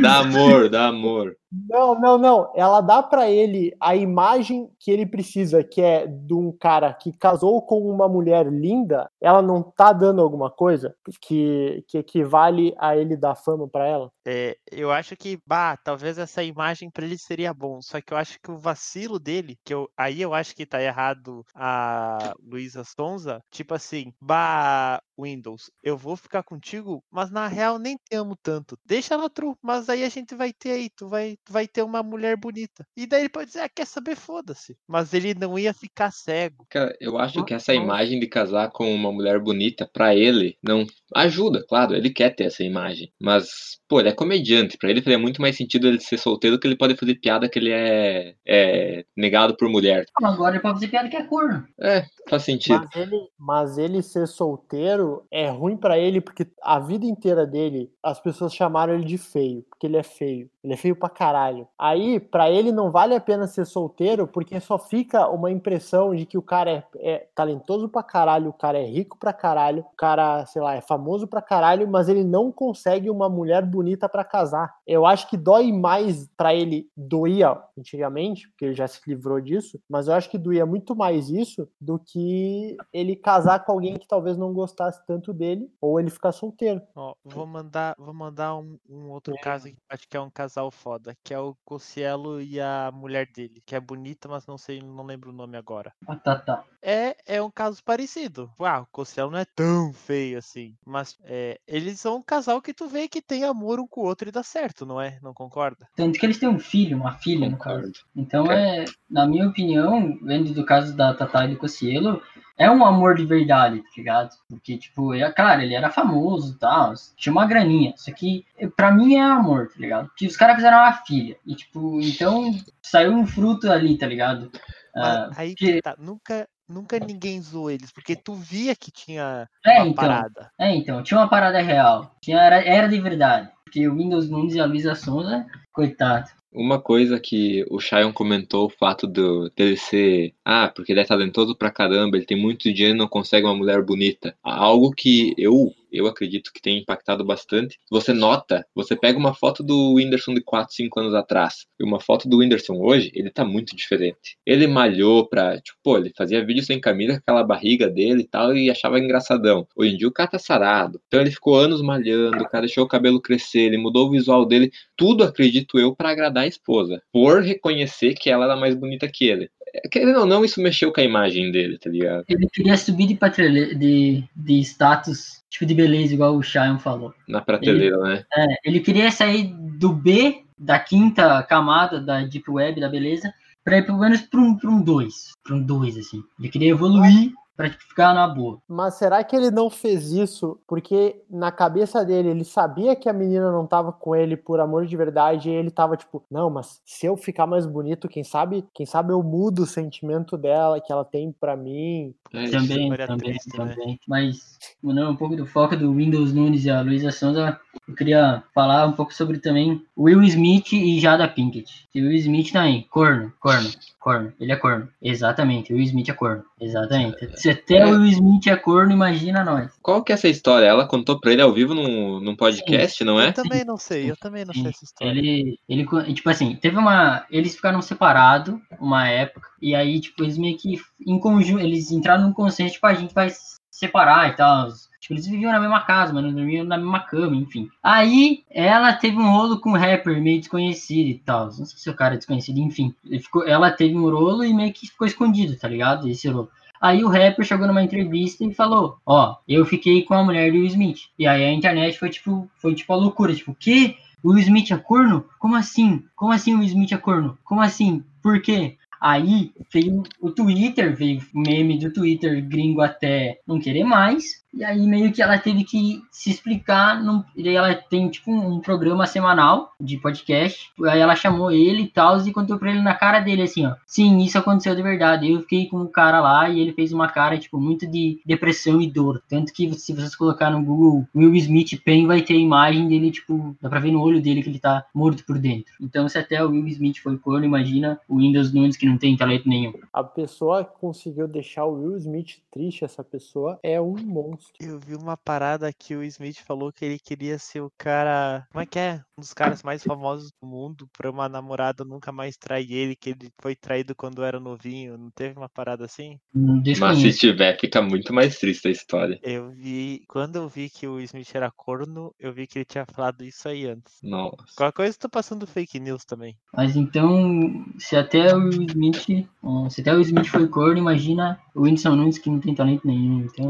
Dá 0.00 0.18
amor, 0.18 0.68
dá 0.68 0.86
amor. 0.86 1.36
Não, 1.52 1.98
não, 2.00 2.16
não. 2.16 2.52
Ela 2.54 2.80
dá 2.80 3.02
pra 3.02 3.28
ele 3.28 3.74
a 3.80 3.96
imagem 3.96 4.70
que 4.78 4.90
ele 4.90 5.04
precisa, 5.04 5.64
que 5.64 5.80
é 5.80 6.06
de 6.06 6.32
um 6.32 6.52
cara 6.52 6.92
que 6.94 7.12
casou 7.12 7.60
com 7.66 7.80
uma 7.90 8.08
mulher 8.08 8.46
linda. 8.46 9.10
Ela 9.20 9.42
não 9.42 9.60
tá 9.62 9.92
dando 9.92 10.20
alguma 10.22 10.48
coisa 10.50 10.94
que, 11.20 11.84
que 11.88 11.98
equivale 11.98 12.72
a 12.78 12.96
ele 12.96 13.16
dar 13.16 13.34
fama 13.34 13.68
pra 13.68 13.84
ela. 13.86 14.10
É, 14.24 14.56
eu 14.70 14.92
acho 14.92 15.16
que, 15.16 15.38
bah, 15.44 15.76
talvez 15.76 16.18
essa 16.18 16.42
imagem 16.44 16.88
pra 16.88 17.04
ele 17.04 17.18
seria 17.18 17.52
bom. 17.52 17.80
Só 17.82 18.00
que 18.00 18.12
eu 18.12 18.16
acho 18.18 18.38
que 18.40 18.50
o 18.52 18.58
vacilo 18.58 19.18
dele, 19.18 19.56
que 19.64 19.74
eu, 19.74 19.88
aí 19.96 20.22
eu 20.22 20.32
acho 20.32 20.54
que 20.54 20.64
tá 20.64 20.80
errado 20.80 21.44
a 21.54 22.32
Luísa 22.40 22.84
Sonza, 22.84 23.40
tipo 23.50 23.74
assim, 23.74 24.12
bah, 24.20 25.00
Windows, 25.18 25.70
eu 25.82 25.96
vou 25.96 26.16
ficar 26.16 26.42
contigo, 26.42 27.02
mas 27.10 27.30
na 27.30 27.46
real 27.48 27.78
nem 27.78 27.96
te 27.96 28.14
amo 28.16 28.36
tanto. 28.42 28.76
Deixa 28.86 29.14
ela 29.14 29.28
true, 29.28 29.54
mas 29.62 29.88
aí 29.88 30.04
a 30.04 30.08
gente 30.08 30.34
vai 30.34 30.52
ter 30.52 30.70
aí, 30.72 30.90
tu 30.90 31.08
vai, 31.08 31.36
vai 31.48 31.66
ter 31.66 31.82
uma 31.82 32.02
mulher 32.02 32.36
bonita. 32.36 32.86
E 32.96 33.06
daí 33.06 33.22
ele 33.22 33.28
pode 33.28 33.46
dizer, 33.46 33.60
ah, 33.60 33.68
quer 33.68 33.86
saber, 33.86 34.16
foda-se. 34.16 34.76
Mas 34.86 35.14
ele 35.14 35.34
não 35.34 35.58
ia 35.58 35.72
ficar 35.72 36.10
cego. 36.10 36.66
Cara, 36.68 36.96
eu 37.00 37.18
acho 37.18 37.44
que 37.44 37.54
essa 37.54 37.74
imagem 37.74 38.20
de 38.20 38.26
casar 38.26 38.70
com 38.70 38.92
uma 38.92 39.12
mulher 39.12 39.40
bonita, 39.40 39.88
pra 39.92 40.14
ele, 40.14 40.56
não 40.62 40.86
ajuda, 41.14 41.64
claro, 41.68 41.94
ele 41.94 42.10
quer 42.10 42.34
ter 42.34 42.44
essa 42.44 42.62
imagem. 42.62 43.12
Mas, 43.20 43.48
pô, 43.88 44.00
ele 44.00 44.08
é 44.08 44.12
comediante, 44.12 44.76
pra 44.78 44.90
ele 44.90 45.02
faria 45.02 45.18
muito 45.18 45.40
mais 45.40 45.56
sentido 45.56 45.88
ele 45.88 46.00
ser 46.00 46.18
solteiro 46.18 46.58
que 46.58 46.66
ele 46.66 46.76
pode 46.76 46.96
fazer 46.96 47.14
piada 47.16 47.48
que 47.48 47.58
ele 47.58 47.70
é, 47.72 48.34
é 48.46 49.04
negado 49.16 49.56
por 49.56 49.68
mulher. 49.68 50.04
Agora 50.22 50.54
ele 50.54 50.62
pode 50.62 50.74
fazer 50.74 50.88
piada 50.88 51.08
que 51.08 51.16
é 51.16 51.24
corno. 51.24 51.66
É, 51.80 52.04
faz 52.28 52.42
sentido. 52.44 52.86
Mas 52.94 52.96
ele, 52.96 53.28
mas 53.38 53.78
ele 53.78 54.02
ser 54.02 54.26
solteiro 54.26 55.26
é 55.30 55.48
ruim 55.48 55.76
pra 55.76 55.98
ele 55.98 56.20
porque 56.20 56.46
a 56.62 56.78
vida 56.78 57.04
inteira 57.04 57.46
dele 57.46 57.90
as 58.02 58.20
pessoas 58.20 58.54
chamaram 58.54 58.94
ele 58.94 59.04
de 59.04 59.18
feio, 59.18 59.62
porque 59.68 59.86
ele 59.86 59.96
é 59.96 60.02
feio. 60.02 60.50
Ele 60.62 60.74
é 60.74 60.76
feio 60.76 60.94
pra 60.94 61.08
caralho. 61.08 61.29
Aí, 61.78 62.18
pra 62.20 62.50
ele 62.50 62.72
não 62.72 62.90
vale 62.90 63.14
a 63.14 63.20
pena 63.20 63.46
ser 63.46 63.64
solteiro 63.64 64.26
porque 64.26 64.58
só 64.60 64.78
fica 64.78 65.28
uma 65.28 65.50
impressão 65.50 66.14
de 66.14 66.26
que 66.26 66.36
o 66.38 66.42
cara 66.42 66.70
é, 66.70 66.84
é 66.96 67.28
talentoso 67.34 67.88
pra 67.88 68.02
caralho, 68.02 68.50
o 68.50 68.52
cara 68.52 68.78
é 68.78 68.84
rico 68.84 69.16
pra 69.18 69.32
caralho, 69.32 69.80
o 69.92 69.96
cara, 69.96 70.44
sei 70.46 70.60
lá, 70.62 70.74
é 70.74 70.80
famoso 70.80 71.26
pra 71.26 71.40
caralho, 71.42 71.88
mas 71.88 72.08
ele 72.08 72.24
não 72.24 72.50
consegue 72.50 73.08
uma 73.10 73.28
mulher 73.28 73.64
bonita 73.64 74.08
pra 74.08 74.24
casar. 74.24 74.74
Eu 74.86 75.06
acho 75.06 75.28
que 75.28 75.36
dói 75.36 75.72
mais 75.72 76.28
pra 76.36 76.54
ele, 76.54 76.88
doía 76.96 77.56
antigamente, 77.78 78.48
porque 78.50 78.64
ele 78.66 78.74
já 78.74 78.86
se 78.88 79.00
livrou 79.06 79.40
disso, 79.40 79.80
mas 79.88 80.08
eu 80.08 80.14
acho 80.14 80.28
que 80.30 80.38
doía 80.38 80.66
muito 80.66 80.94
mais 80.96 81.30
isso 81.30 81.68
do 81.80 81.98
que 81.98 82.76
ele 82.92 83.16
casar 83.16 83.64
com 83.64 83.72
alguém 83.72 83.96
que 83.96 84.06
talvez 84.08 84.36
não 84.36 84.52
gostasse 84.52 85.00
tanto 85.06 85.32
dele, 85.32 85.70
ou 85.80 85.98
ele 86.00 86.10
ficar 86.10 86.32
solteiro. 86.32 86.80
Ó, 86.94 87.14
vou 87.24 87.46
mandar, 87.46 87.94
vou 87.98 88.12
mandar 88.14 88.56
um, 88.56 88.78
um 88.88 89.10
outro 89.10 89.34
É. 89.34 89.38
caso 89.38 89.68
que 89.68 89.76
acho 89.88 90.08
que 90.08 90.16
é 90.16 90.20
um 90.20 90.30
casal 90.30 90.70
foda, 90.70 91.16
que 91.22 91.34
é 91.34 91.38
o 91.38 91.56
Cossielo 91.64 92.40
e 92.40 92.60
a 92.60 92.90
mulher 92.92 93.26
dele, 93.34 93.62
que 93.64 93.74
é 93.74 93.80
bonita, 93.80 94.28
mas 94.28 94.46
não 94.46 94.58
sei, 94.58 94.80
não 94.80 95.04
lembro 95.04 95.30
o 95.30 95.34
nome 95.34 95.56
agora. 95.56 95.92
Ah, 96.06 96.16
tá, 96.16 96.36
tá. 96.36 96.64
É, 96.82 97.16
é 97.26 97.42
um 97.42 97.50
caso 97.50 97.82
parecido. 97.84 98.50
Ah, 98.58 98.80
o 98.80 98.86
Cossielo 98.86 99.30
não 99.30 99.38
é 99.38 99.44
tão 99.44 99.92
feio 99.92 100.38
assim, 100.38 100.74
mas 100.84 101.16
é, 101.24 101.60
eles 101.66 102.00
são 102.00 102.16
um 102.16 102.22
casal 102.22 102.62
que 102.62 102.74
tu 102.74 102.88
vê 102.88 103.08
que 103.08 103.20
tem 103.20 103.44
amor 103.44 103.80
um 103.80 103.86
com 103.86 104.00
o 104.02 104.06
outro 104.06 104.28
e 104.28 104.32
dá 104.32 104.42
certo, 104.42 104.86
não 104.86 105.00
é? 105.00 105.18
Não 105.22 105.34
concorda? 105.34 105.88
Tanto 105.94 106.18
que 106.18 106.24
eles 106.24 106.38
têm 106.38 106.48
um 106.48 106.58
filho, 106.58 106.96
uma 106.96 107.12
filha, 107.18 107.48
no 107.48 107.58
caso. 107.58 107.92
Então, 108.16 108.50
é, 108.50 108.84
na 109.08 109.26
minha 109.26 109.48
opinião, 109.48 110.18
vendo 110.22 110.52
do 110.54 110.64
caso 110.64 110.96
da 110.96 111.14
Tatá 111.14 111.44
e 111.44 111.48
do 111.48 111.58
Cossielo, 111.58 112.22
é 112.60 112.70
um 112.70 112.84
amor 112.84 113.16
de 113.16 113.24
verdade, 113.24 113.78
tá 113.80 113.88
ligado? 113.96 114.30
Porque, 114.48 114.76
tipo, 114.76 115.14
é 115.14 115.32
claro, 115.32 115.62
ele 115.62 115.74
era 115.74 115.88
famoso 115.90 116.52
e 116.54 116.58
tal, 116.58 116.92
tinha 117.16 117.32
uma 117.32 117.46
graninha. 117.46 117.94
Que, 118.14 118.44
eh, 118.58 118.68
pra 118.68 118.92
mim, 118.92 119.14
é 119.14 119.22
amor, 119.22 119.68
tá 119.68 119.74
ligado? 119.78 120.08
Porque 120.08 120.26
os 120.26 120.36
caras 120.36 120.56
fizeram 120.56 120.76
uma 120.76 120.92
filha. 120.92 121.36
E, 121.46 121.54
tipo, 121.54 121.98
então, 122.02 122.54
saiu 122.82 123.12
um 123.12 123.26
fruto 123.26 123.72
ali, 123.72 123.96
tá 123.96 124.06
ligado? 124.06 124.52
Ah, 124.94 125.30
aí 125.36 125.54
que- 125.54 125.74
que 125.74 125.82
tá, 125.82 125.94
nunca, 125.98 126.46
nunca 126.68 126.98
ninguém 126.98 127.40
zoou 127.40 127.70
eles, 127.70 127.90
porque 127.90 128.14
tu 128.14 128.34
via 128.34 128.76
que 128.76 128.90
tinha 128.90 129.48
é, 129.64 129.78
uma 129.78 129.88
então. 129.88 129.94
parada. 129.94 130.50
É, 130.58 130.74
então, 130.76 131.02
tinha 131.02 131.18
uma 131.18 131.28
parada 131.28 131.62
real. 131.62 132.14
Tinha, 132.22 132.38
era, 132.40 132.62
era 132.62 132.88
de 132.88 133.00
verdade. 133.00 133.48
Porque 133.64 133.88
o 133.88 133.94
Windows 133.94 134.28
Nunes 134.28 134.54
e 134.54 134.60
a 134.60 134.66
Luísa 134.66 134.94
Sonza, 134.94 135.46
coitado. 135.72 136.28
Uma 136.52 136.80
coisa 136.80 137.20
que 137.20 137.64
o 137.70 137.78
Shion 137.78 138.12
comentou, 138.12 138.66
o 138.66 138.70
fato 138.70 139.06
do, 139.06 139.48
dele 139.50 139.76
ser. 139.76 140.34
Ah, 140.44 140.68
porque 140.68 140.92
ele 140.92 141.00
é 141.00 141.04
talentoso 141.04 141.54
pra 141.56 141.70
caramba, 141.70 142.16
ele 142.16 142.26
tem 142.26 142.36
muito 142.36 142.72
dinheiro 142.72 142.96
e 142.96 142.98
não 142.98 143.06
consegue 143.06 143.46
uma 143.46 143.54
mulher 143.54 143.84
bonita. 143.84 144.36
Algo 144.42 144.90
que 144.90 145.32
eu, 145.38 145.72
eu 145.92 146.06
acredito 146.06 146.52
que 146.52 146.60
tem 146.60 146.78
impactado 146.78 147.24
bastante. 147.24 147.78
Você 147.90 148.12
nota, 148.12 148.66
você 148.74 148.96
pega 148.96 149.18
uma 149.18 149.34
foto 149.34 149.62
do 149.62 149.94
Whindersson 149.94 150.34
de 150.34 150.40
4, 150.40 150.74
5 150.74 151.00
anos 151.00 151.14
atrás 151.14 151.66
e 151.78 151.84
uma 151.84 152.00
foto 152.00 152.28
do 152.28 152.38
Whindersson 152.38 152.76
hoje, 152.76 153.10
ele 153.14 153.30
tá 153.30 153.44
muito 153.44 153.74
diferente. 153.74 154.36
Ele 154.46 154.66
malhou 154.66 155.26
pra. 155.26 155.60
Tipo, 155.60 155.78
pô, 155.82 155.98
ele 155.98 156.12
fazia 156.16 156.44
vídeo 156.44 156.62
sem 156.62 156.80
camisa 156.80 157.14
com 157.14 157.18
aquela 157.18 157.44
barriga 157.44 157.88
dele 157.88 158.22
e 158.22 158.28
tal 158.28 158.56
e 158.56 158.70
achava 158.70 158.98
engraçadão. 158.98 159.66
Hoje 159.76 159.94
em 159.94 159.96
dia 159.96 160.08
o 160.08 160.12
cara 160.12 160.30
tá 160.30 160.38
sarado. 160.38 161.00
Então 161.06 161.20
ele 161.20 161.30
ficou 161.30 161.58
anos 161.58 161.82
malhando, 161.82 162.42
o 162.42 162.48
cara 162.48 162.66
deixou 162.66 162.84
o 162.84 162.88
cabelo 162.88 163.20
crescer, 163.20 163.60
ele 163.60 163.78
mudou 163.78 164.08
o 164.08 164.10
visual 164.10 164.44
dele 164.44 164.70
tudo, 164.96 165.24
acredito 165.24 165.78
eu, 165.78 165.94
pra 165.94 166.10
agradar 166.10 166.44
a 166.44 166.48
esposa. 166.48 167.02
Por 167.12 167.42
reconhecer 167.42 168.14
que 168.14 168.28
ela 168.28 168.44
era 168.44 168.56
mais 168.56 168.74
bonita 168.74 169.08
que 169.08 169.24
ele. 169.24 169.50
É, 169.74 169.88
Querendo 169.88 170.20
ou 170.20 170.26
não, 170.26 170.44
isso 170.44 170.60
mexeu 170.60 170.92
com 170.92 171.00
a 171.00 171.04
imagem 171.04 171.50
dele, 171.50 171.78
tá 171.78 171.90
ligado? 171.90 172.24
Ele 172.28 172.48
queria 172.48 172.76
subir 172.76 173.06
de, 173.06 173.74
de, 173.74 174.24
de 174.34 174.60
status, 174.60 175.42
tipo 175.48 175.66
de 175.66 175.74
beleza, 175.74 176.14
igual 176.14 176.36
o 176.36 176.42
Shion 176.42 176.78
falou. 176.78 177.14
Na 177.28 177.40
prateleira, 177.40 177.96
né? 177.98 178.24
É, 178.36 178.46
ele 178.64 178.80
queria 178.80 179.10
sair 179.10 179.54
do 179.78 179.92
B, 179.92 180.42
da 180.58 180.78
quinta 180.78 181.42
camada 181.42 182.00
da 182.00 182.22
Deep 182.22 182.50
Web, 182.50 182.80
da 182.80 182.88
beleza, 182.88 183.32
pra 183.64 183.78
ir 183.78 183.86
pelo 183.86 183.98
menos 183.98 184.20
pra 184.22 184.40
um 184.40 184.54
2. 184.54 184.60
Pra 184.60 184.70
um 184.70 184.82
2, 184.82 185.36
pra 185.42 185.54
um 185.56 185.62
dois, 185.62 185.96
assim. 185.96 186.22
Ele 186.38 186.48
queria 186.48 186.70
evoluir 186.70 187.32
pra 187.60 187.70
tipo, 187.70 187.82
ficar 187.84 188.14
na 188.14 188.26
boa. 188.26 188.58
Mas 188.66 188.94
será 188.94 189.22
que 189.22 189.36
ele 189.36 189.50
não 189.50 189.68
fez 189.68 190.10
isso 190.10 190.58
porque 190.66 191.22
na 191.30 191.52
cabeça 191.52 192.04
dele 192.04 192.30
ele 192.30 192.44
sabia 192.44 192.96
que 192.96 193.08
a 193.08 193.12
menina 193.12 193.52
não 193.52 193.66
tava 193.66 193.92
com 193.92 194.16
ele 194.16 194.36
por 194.36 194.60
amor 194.60 194.86
de 194.86 194.96
verdade 194.96 195.50
e 195.50 195.52
ele 195.52 195.70
tava 195.70 195.96
tipo, 195.96 196.24
não, 196.30 196.48
mas 196.48 196.80
se 196.84 197.06
eu 197.06 197.16
ficar 197.16 197.46
mais 197.46 197.66
bonito, 197.66 198.08
quem 198.08 198.24
sabe, 198.24 198.64
quem 198.74 198.86
sabe 198.86 199.12
eu 199.12 199.22
mudo 199.22 199.62
o 199.62 199.66
sentimento 199.66 200.36
dela 200.36 200.80
que 200.80 200.92
ela 200.92 201.04
tem 201.04 201.32
pra 201.32 201.56
mim. 201.56 202.14
É. 202.32 202.48
Também, 202.48 202.96
também, 202.96 203.18
triste, 203.18 203.58
né? 203.58 203.66
também. 203.66 204.00
Mas, 204.06 204.58
mudando 204.82 205.10
um 205.10 205.16
pouco 205.16 205.36
do 205.36 205.46
foco 205.46 205.76
do 205.76 205.92
Windows 205.92 206.32
Nunes 206.32 206.64
e 206.64 206.70
a 206.70 206.80
Luísa 206.80 207.10
Sonza, 207.10 207.58
eu 207.88 207.94
queria 207.94 208.42
falar 208.54 208.86
um 208.86 208.92
pouco 208.92 209.12
sobre 209.12 209.38
também 209.38 209.84
Will 209.96 210.22
Smith 210.22 210.72
e 210.72 210.98
Jada 211.00 211.28
Pinkett. 211.28 211.88
E 211.94 212.00
o 212.00 212.06
Will 212.06 212.16
Smith 212.16 212.52
tá 212.52 212.62
aí, 212.62 212.84
corno, 212.84 213.32
corno, 213.40 213.68
corno. 214.00 214.32
Ele 214.40 214.50
é 214.50 214.56
corno. 214.56 214.88
Exatamente, 215.00 215.72
o 215.72 215.76
Will 215.76 215.84
Smith 215.84 216.08
é 216.08 216.14
corno. 216.14 216.42
Exatamente. 216.60 217.30
Se 217.38 217.50
até 217.50 217.86
o 217.86 217.90
Will 217.90 218.06
Smith 218.06 218.46
é 218.46 218.56
corno, 218.56 218.92
imagina 218.92 219.44
nós. 219.44 219.70
Qual 219.82 220.02
que 220.02 220.10
é 220.10 220.14
essa 220.14 220.26
história? 220.26 220.66
Ela 220.66 220.88
contou 220.88 221.20
pra 221.20 221.32
ele 221.32 221.42
ao 221.42 221.52
vivo 221.52 221.74
num, 221.74 222.18
num 222.20 222.34
podcast, 222.34 223.04
não 223.04 223.20
é? 223.20 223.28
Eu 223.28 223.32
também 223.34 223.64
não 223.64 223.76
sei, 223.76 224.10
eu 224.10 224.16
também 224.16 224.44
não 224.44 224.54
sei 224.54 224.66
essa 224.68 224.84
história. 224.84 225.10
Ele, 225.10 225.58
ele, 225.68 225.86
tipo 226.14 226.30
assim, 226.30 226.56
teve 226.56 226.76
uma. 226.76 227.26
Eles 227.30 227.54
ficaram 227.54 227.82
separados 227.82 228.58
uma 228.80 229.06
época, 229.06 229.48
e 229.60 229.74
aí, 229.74 230.00
tipo, 230.00 230.24
eles 230.24 230.38
meio 230.38 230.56
que 230.56 230.80
em 231.06 231.20
conjunto, 231.20 231.62
eles 231.62 231.90
entraram 231.90 232.24
num 232.24 232.32
consenso, 232.32 232.74
tipo, 232.74 232.86
a 232.86 232.94
gente 232.94 233.14
vai 233.14 233.30
se 233.30 233.60
separar 233.70 234.30
e 234.30 234.36
tal. 234.36 234.68
Tipo, 235.00 235.14
eles 235.14 235.26
viviam 235.26 235.50
na 235.50 235.58
mesma 235.58 235.80
casa, 235.80 236.12
mas 236.12 236.22
não 236.22 236.32
dormiam 236.32 236.64
na 236.64 236.76
mesma 236.76 237.00
cama, 237.00 237.34
enfim. 237.34 237.68
Aí, 237.82 238.44
ela 238.50 238.92
teve 238.92 239.16
um 239.16 239.30
rolo 239.30 239.58
com 239.58 239.70
um 239.70 239.76
rapper 239.76 240.20
meio 240.20 240.38
desconhecido 240.38 241.08
e 241.08 241.18
tal. 241.18 241.46
Não 241.46 241.52
sei 241.52 241.66
se 241.66 241.90
o 241.90 241.94
cara 241.94 242.14
é 242.14 242.18
desconhecido, 242.18 242.58
enfim. 242.58 242.94
Ficou, 243.20 243.46
ela 243.46 243.70
teve 243.70 243.96
um 243.96 244.10
rolo 244.10 244.44
e 244.44 244.52
meio 244.52 244.72
que 244.72 244.86
ficou 244.86 245.06
escondido, 245.06 245.56
tá 245.56 245.66
ligado? 245.66 246.06
Esse 246.06 246.28
rolo. 246.28 246.50
Aí 246.80 247.04
o 247.04 247.08
rapper 247.08 247.44
chegou 247.44 247.66
numa 247.66 247.82
entrevista 247.82 248.44
e 248.44 248.54
falou: 248.54 248.96
Ó, 249.04 249.36
eu 249.46 249.66
fiquei 249.66 250.02
com 250.02 250.14
a 250.14 250.24
mulher 250.24 250.50
do 250.50 250.64
Smith. 250.64 251.00
E 251.18 251.26
aí 251.26 251.44
a 251.44 251.52
internet 251.52 251.98
foi 251.98 252.08
tipo, 252.08 252.50
foi 252.56 252.74
tipo 252.74 252.92
a 252.92 252.96
loucura, 252.96 253.34
tipo, 253.34 253.52
o 253.52 253.54
quê? 253.54 253.96
O 254.22 254.36
Smith 254.38 254.70
é 254.70 254.76
corno? 254.76 255.24
Como 255.38 255.56
assim? 255.56 256.04
Como 256.14 256.32
assim 256.32 256.54
o 256.54 256.62
Smith 256.62 256.92
é 256.92 256.96
corno? 256.96 257.38
Como 257.44 257.60
assim? 257.60 258.02
Por 258.22 258.40
quê? 258.40 258.76
Aí 259.00 259.52
veio 259.72 260.02
o 260.20 260.30
Twitter, 260.30 260.94
veio 260.94 261.22
meme 261.34 261.78
do 261.78 261.90
Twitter 261.90 262.46
gringo 262.46 262.82
até 262.82 263.40
não 263.46 263.58
querer 263.58 263.84
mais. 263.84 264.44
E 264.52 264.64
aí 264.64 264.80
meio 264.86 265.12
que 265.12 265.22
ela 265.22 265.38
teve 265.38 265.64
que 265.64 266.02
se 266.10 266.30
explicar. 266.30 267.02
Num, 267.02 267.22
e 267.36 267.48
ela 267.48 267.74
tem 267.74 268.08
tipo 268.08 268.32
um 268.32 268.60
programa 268.60 269.06
semanal 269.06 269.72
de 269.80 269.96
podcast. 269.98 270.70
Aí 270.84 271.00
ela 271.00 271.14
chamou 271.14 271.50
ele 271.52 271.82
e 271.82 271.88
tal 271.88 272.20
e 272.20 272.32
contou 272.32 272.58
pra 272.58 272.70
ele 272.70 272.82
na 272.82 272.94
cara 272.94 273.20
dele 273.20 273.42
assim, 273.42 273.66
ó. 273.66 273.74
Sim, 273.86 274.18
isso 274.18 274.38
aconteceu 274.38 274.74
de 274.74 274.82
verdade. 274.82 275.30
Eu 275.30 275.40
fiquei 275.40 275.66
com 275.66 275.82
o 275.82 275.88
cara 275.88 276.20
lá 276.20 276.48
e 276.48 276.60
ele 276.60 276.72
fez 276.72 276.92
uma 276.92 277.08
cara, 277.08 277.38
tipo, 277.38 277.58
muito 277.60 277.86
de 277.86 278.20
depressão 278.26 278.80
e 278.80 278.90
dor. 278.90 279.22
Tanto 279.28 279.52
que 279.52 279.72
se 279.74 279.92
vocês 279.92 280.16
colocar 280.16 280.50
no 280.50 280.64
Google 280.64 281.06
Will 281.14 281.34
Smith 281.36 281.80
Pain, 281.84 282.06
vai 282.06 282.20
ter 282.20 282.34
a 282.34 282.38
imagem 282.38 282.88
dele, 282.88 283.10
tipo, 283.10 283.56
dá 283.60 283.68
pra 283.68 283.80
ver 283.80 283.92
no 283.92 284.02
olho 284.02 284.20
dele 284.20 284.42
que 284.42 284.48
ele 284.48 284.58
tá 284.58 284.84
morto 284.92 285.24
por 285.24 285.38
dentro. 285.38 285.72
Então, 285.80 286.08
se 286.08 286.18
até 286.18 286.44
o 286.44 286.50
Will 286.50 286.66
Smith 286.68 286.98
foi 286.98 287.16
corno, 287.18 287.44
imagina 287.44 288.00
o 288.08 288.18
Windows 288.18 288.52
Nunes 288.52 288.76
que 288.76 288.86
não 288.86 288.98
tem 288.98 289.16
talento 289.16 289.48
nenhum. 289.48 289.72
A 289.92 290.02
pessoa 290.02 290.64
que 290.64 290.78
conseguiu 290.78 291.28
deixar 291.28 291.64
o 291.64 291.74
Will 291.74 291.96
Smith 291.96 292.38
triste, 292.50 292.84
essa 292.84 293.04
pessoa 293.04 293.58
é 293.62 293.80
um 293.80 293.96
monstro. 293.96 294.39
Eu 294.58 294.78
vi 294.78 294.94
uma 294.94 295.16
parada 295.16 295.72
que 295.72 295.94
o 295.94 296.02
Smith 296.04 296.38
falou 296.46 296.72
que 296.72 296.84
ele 296.84 296.98
queria 296.98 297.38
ser 297.38 297.60
o 297.60 297.72
cara. 297.76 298.46
Como 298.50 298.62
é 298.62 298.66
que 298.66 298.78
é? 298.78 299.02
Um 299.16 299.20
dos 299.20 299.32
caras 299.32 299.62
mais 299.62 299.82
famosos 299.82 300.30
do 300.40 300.46
mundo 300.46 300.88
pra 300.96 301.10
uma 301.10 301.28
namorada 301.28 301.84
nunca 301.84 302.12
mais 302.12 302.36
trair 302.36 302.72
ele, 302.72 302.96
que 302.96 303.10
ele 303.10 303.30
foi 303.40 303.54
traído 303.54 303.94
quando 303.94 304.22
era 304.22 304.40
novinho. 304.40 304.96
Não 304.96 305.10
teve 305.10 305.38
uma 305.38 305.48
parada 305.48 305.84
assim? 305.84 306.18
Não 306.34 306.62
Mas 306.78 306.98
se 306.98 307.12
tiver, 307.12 307.58
fica 307.58 307.82
muito 307.82 308.12
mais 308.12 308.38
triste 308.38 308.68
a 308.68 308.70
história. 308.70 309.18
Eu 309.22 309.50
vi. 309.50 310.02
Quando 310.08 310.36
eu 310.36 310.48
vi 310.48 310.70
que 310.70 310.86
o 310.86 311.00
Smith 311.00 311.34
era 311.34 311.50
corno, 311.50 312.14
eu 312.18 312.32
vi 312.32 312.46
que 312.46 312.58
ele 312.58 312.64
tinha 312.64 312.86
falado 312.86 313.22
isso 313.22 313.48
aí 313.48 313.66
antes. 313.66 313.98
Nossa. 314.02 314.36
Qualquer 314.56 314.76
coisa 314.76 314.94
eu 314.94 315.00
tô 315.00 315.08
passando 315.08 315.46
fake 315.46 315.78
news 315.80 316.04
também. 316.04 316.36
Mas 316.54 316.76
então, 316.76 317.64
se 317.78 317.96
até 317.96 318.34
o 318.34 318.48
Smith, 318.48 319.28
se 319.70 319.80
até 319.80 319.94
o 319.94 320.00
Smith 320.00 320.26
foi 320.26 320.48
corno, 320.48 320.78
imagina 320.78 321.40
o 321.60 321.64
Whindersson 321.64 321.94
Nunes 321.94 322.18
que 322.18 322.30
não 322.30 322.40
tem 322.40 322.54
talento 322.54 322.86
nenhum. 322.86 323.26
Então, 323.26 323.48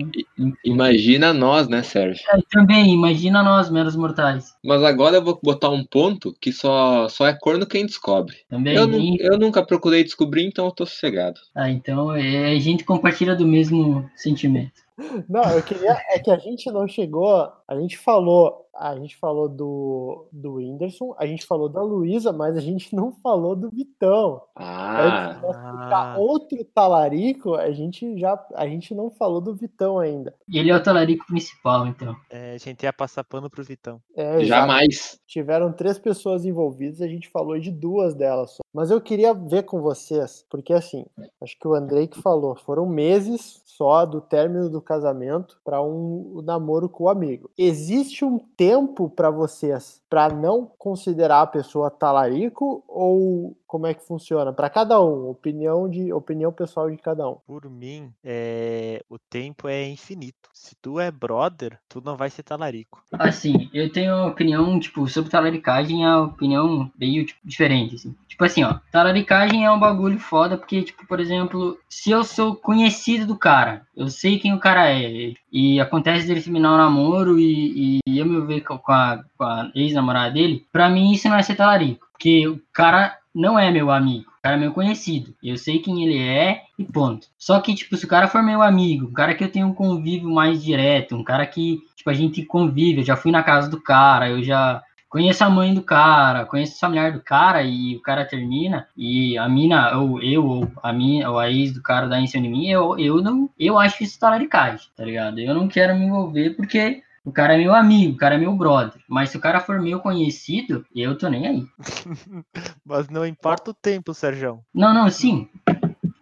Imagina 0.64 1.32
nós, 1.32 1.68
né, 1.68 1.80
Sérgio? 1.82 2.24
é, 2.32 2.40
também, 2.50 2.92
imagina 2.92 3.40
nós, 3.40 3.70
meros 3.70 3.94
mortais. 3.94 4.56
Mas 4.64 4.82
agora 4.82 5.16
eu 5.16 5.24
vou 5.24 5.38
botar 5.40 5.70
um 5.70 5.84
ponto 5.84 6.34
que 6.40 6.52
só, 6.52 7.08
só 7.08 7.28
é 7.28 7.32
corno 7.32 7.64
quem 7.64 7.86
descobre. 7.86 8.38
Também. 8.48 8.74
Eu, 8.74 8.88
eu 9.20 9.38
nunca 9.38 9.64
procurei 9.64 10.02
descobrir, 10.02 10.44
então 10.44 10.66
eu 10.66 10.72
tô 10.72 10.84
sossegado. 10.84 11.40
Ah, 11.54 11.70
então 11.70 12.12
é, 12.12 12.50
a 12.50 12.58
gente 12.58 12.84
compartilha 12.84 13.36
do 13.36 13.46
mesmo 13.46 14.10
sentimento. 14.16 14.80
Não, 15.28 15.44
eu 15.52 15.62
queria. 15.62 15.96
É 16.10 16.18
que 16.18 16.30
a 16.30 16.36
gente 16.36 16.70
não 16.70 16.86
chegou. 16.86 17.50
A 17.66 17.78
gente 17.78 17.96
falou. 17.96 18.66
A 18.80 18.96
gente 18.96 19.14
falou 19.18 19.46
do, 19.46 20.26
do 20.32 20.54
Whindersson, 20.54 21.14
a 21.18 21.26
gente 21.26 21.44
falou 21.44 21.68
da 21.68 21.82
Luísa, 21.82 22.32
mas 22.32 22.56
a 22.56 22.60
gente 22.62 22.96
não 22.96 23.12
falou 23.12 23.54
do 23.54 23.68
Vitão. 23.68 24.40
Ah, 24.56 25.38
Ah. 25.44 26.16
outro 26.18 26.64
talarico, 26.64 27.54
a 27.56 27.70
gente 27.72 28.18
já. 28.18 28.42
A 28.54 28.66
gente 28.66 28.94
não 28.94 29.10
falou 29.10 29.38
do 29.40 29.54
Vitão 29.54 29.98
ainda. 29.98 30.34
E 30.48 30.58
ele 30.58 30.70
é 30.70 30.76
o 30.76 30.82
talarico 30.82 31.26
principal, 31.26 31.86
então. 31.86 32.16
É, 32.30 32.54
a 32.54 32.58
gente 32.58 32.82
ia 32.82 32.92
passar 32.92 33.22
pano 33.22 33.50
pro 33.50 33.62
Vitão. 33.62 34.00
É, 34.16 34.42
jamais. 34.44 35.20
Tiveram 35.26 35.70
três 35.72 35.98
pessoas 35.98 36.46
envolvidas, 36.46 37.02
a 37.02 37.06
gente 37.06 37.28
falou 37.28 37.58
de 37.60 37.70
duas 37.70 38.14
delas 38.14 38.52
só. 38.52 38.60
Mas 38.72 38.90
eu 38.90 39.00
queria 39.00 39.34
ver 39.34 39.64
com 39.64 39.82
vocês, 39.82 40.46
porque 40.48 40.72
assim, 40.72 41.04
acho 41.42 41.58
que 41.58 41.68
o 41.68 41.74
Andrei 41.74 42.06
que 42.06 42.20
falou, 42.22 42.54
foram 42.56 42.86
meses 42.86 43.60
só 43.66 44.06
do 44.06 44.20
término 44.20 44.70
do 44.70 44.80
casamento 44.80 45.60
para 45.64 45.82
um 45.82 46.40
namoro 46.44 46.88
com 46.88 47.04
o 47.04 47.08
amigo. 47.08 47.50
Existe 47.58 48.24
um 48.24 48.38
tempo 48.38 48.69
para 49.08 49.30
vocês 49.30 50.00
para 50.08 50.28
não 50.28 50.70
considerar 50.78 51.42
a 51.42 51.46
pessoa 51.46 51.90
talarico 51.90 52.82
ou 52.86 53.56
como 53.70 53.86
é 53.86 53.94
que 53.94 54.04
funciona? 54.04 54.52
Para 54.52 54.68
cada 54.68 55.00
um, 55.00 55.30
opinião 55.30 55.88
de 55.88 56.12
opinião 56.12 56.50
pessoal 56.50 56.90
de 56.90 56.96
cada 56.96 57.28
um. 57.28 57.36
Por 57.46 57.70
mim, 57.70 58.12
é, 58.24 59.00
o 59.08 59.16
tempo 59.16 59.68
é 59.68 59.88
infinito. 59.88 60.50
Se 60.52 60.74
tu 60.74 60.98
é 60.98 61.08
brother, 61.08 61.78
tu 61.88 62.02
não 62.04 62.16
vai 62.16 62.30
ser 62.30 62.42
talarico. 62.42 63.00
Assim, 63.12 63.70
eu 63.72 63.88
tenho 63.92 64.12
uma 64.12 64.26
opinião, 64.26 64.80
tipo, 64.80 65.06
sobre 65.06 65.30
talaricagem, 65.30 66.04
é 66.04 66.08
uma 66.08 66.24
opinião 66.24 66.90
meio 66.98 67.24
tipo, 67.24 67.38
diferente, 67.44 67.94
assim. 67.94 68.12
Tipo 68.28 68.44
assim, 68.44 68.64
ó, 68.64 68.80
talaricagem 68.90 69.64
é 69.64 69.70
um 69.70 69.78
bagulho 69.78 70.18
foda, 70.18 70.58
porque, 70.58 70.82
tipo, 70.82 71.06
por 71.06 71.20
exemplo, 71.20 71.78
se 71.88 72.10
eu 72.10 72.24
sou 72.24 72.56
conhecido 72.56 73.24
do 73.24 73.38
cara, 73.38 73.86
eu 73.96 74.08
sei 74.08 74.40
quem 74.40 74.52
o 74.52 74.58
cara 74.58 74.90
é, 74.90 75.32
e 75.52 75.78
acontece 75.78 76.26
dele 76.26 76.42
terminar 76.42 76.74
o 76.74 76.78
namoro 76.78 77.38
e, 77.38 78.00
e 78.04 78.18
eu 78.18 78.26
me 78.26 78.44
ver 78.44 78.62
com 78.62 78.76
com 78.78 78.90
a, 78.90 79.22
com 79.38 79.44
a 79.44 79.70
ex-namorada 79.76 80.32
dele, 80.32 80.66
pra 80.72 80.88
mim 80.88 81.12
isso 81.12 81.28
não 81.28 81.36
é 81.36 81.42
ser 81.42 81.54
talarico, 81.54 82.08
porque 82.12 82.48
o 82.48 82.60
cara 82.72 83.19
não 83.34 83.58
é 83.58 83.70
meu 83.70 83.90
amigo. 83.90 84.30
O 84.38 84.42
cara 84.42 84.56
é 84.56 84.58
meu 84.58 84.72
conhecido. 84.72 85.34
Eu 85.42 85.56
sei 85.56 85.78
quem 85.78 86.04
ele 86.04 86.18
é 86.18 86.62
e 86.78 86.84
ponto. 86.84 87.26
Só 87.38 87.60
que, 87.60 87.74
tipo, 87.74 87.96
se 87.96 88.04
o 88.04 88.08
cara 88.08 88.28
for 88.28 88.42
meu 88.42 88.62
amigo, 88.62 89.06
um 89.06 89.12
cara 89.12 89.34
que 89.34 89.44
eu 89.44 89.52
tenho 89.52 89.66
um 89.66 89.74
convívio 89.74 90.30
mais 90.30 90.62
direto, 90.62 91.14
um 91.14 91.24
cara 91.24 91.46
que, 91.46 91.80
tipo, 91.94 92.08
a 92.08 92.14
gente 92.14 92.44
convive, 92.44 93.00
eu 93.00 93.04
já 93.04 93.16
fui 93.16 93.30
na 93.30 93.42
casa 93.42 93.68
do 93.68 93.80
cara, 93.80 94.30
eu 94.30 94.42
já 94.42 94.82
conheço 95.10 95.42
a 95.44 95.50
mãe 95.50 95.74
do 95.74 95.82
cara, 95.82 96.46
conheço 96.46 96.76
o 96.76 96.78
familiar 96.78 97.12
do 97.12 97.20
cara 97.20 97.62
e 97.62 97.96
o 97.96 98.00
cara 98.00 98.24
termina 98.24 98.86
e 98.96 99.36
a 99.36 99.48
mina, 99.48 99.98
ou 99.98 100.22
eu, 100.22 100.46
ou 100.46 100.72
a 100.82 100.92
minha, 100.92 101.28
ou 101.28 101.38
a 101.38 101.50
ex 101.50 101.74
do 101.74 101.82
cara 101.82 102.06
dá 102.08 102.20
em 102.20 102.28
cima 102.28 102.44
de 102.44 102.48
mim, 102.48 102.68
eu, 102.68 102.96
eu 102.96 103.20
não, 103.20 103.50
eu 103.58 103.76
acho 103.76 104.04
isso 104.04 104.20
talaricagem, 104.20 104.86
tá 104.96 105.04
ligado? 105.04 105.40
Eu 105.40 105.52
não 105.52 105.66
quero 105.66 105.96
me 105.96 106.04
envolver 106.04 106.50
porque 106.50 107.02
o 107.24 107.32
cara 107.32 107.54
é 107.54 107.58
meu 107.58 107.74
amigo, 107.74 108.14
o 108.14 108.16
cara 108.16 108.34
é 108.34 108.38
meu 108.38 108.54
brother. 108.54 109.00
Mas 109.08 109.30
se 109.30 109.36
o 109.36 109.40
cara 109.40 109.60
for 109.60 109.80
meu 109.80 110.00
conhecido, 110.00 110.84
eu 110.94 111.16
tô 111.16 111.28
nem 111.28 111.46
aí. 111.46 111.66
Mas 112.84 113.08
não 113.08 113.26
importa 113.26 113.70
o 113.70 113.74
tempo, 113.74 114.14
Sérgio. 114.14 114.60
Não, 114.74 114.94
não, 114.94 115.10
sim. 115.10 115.48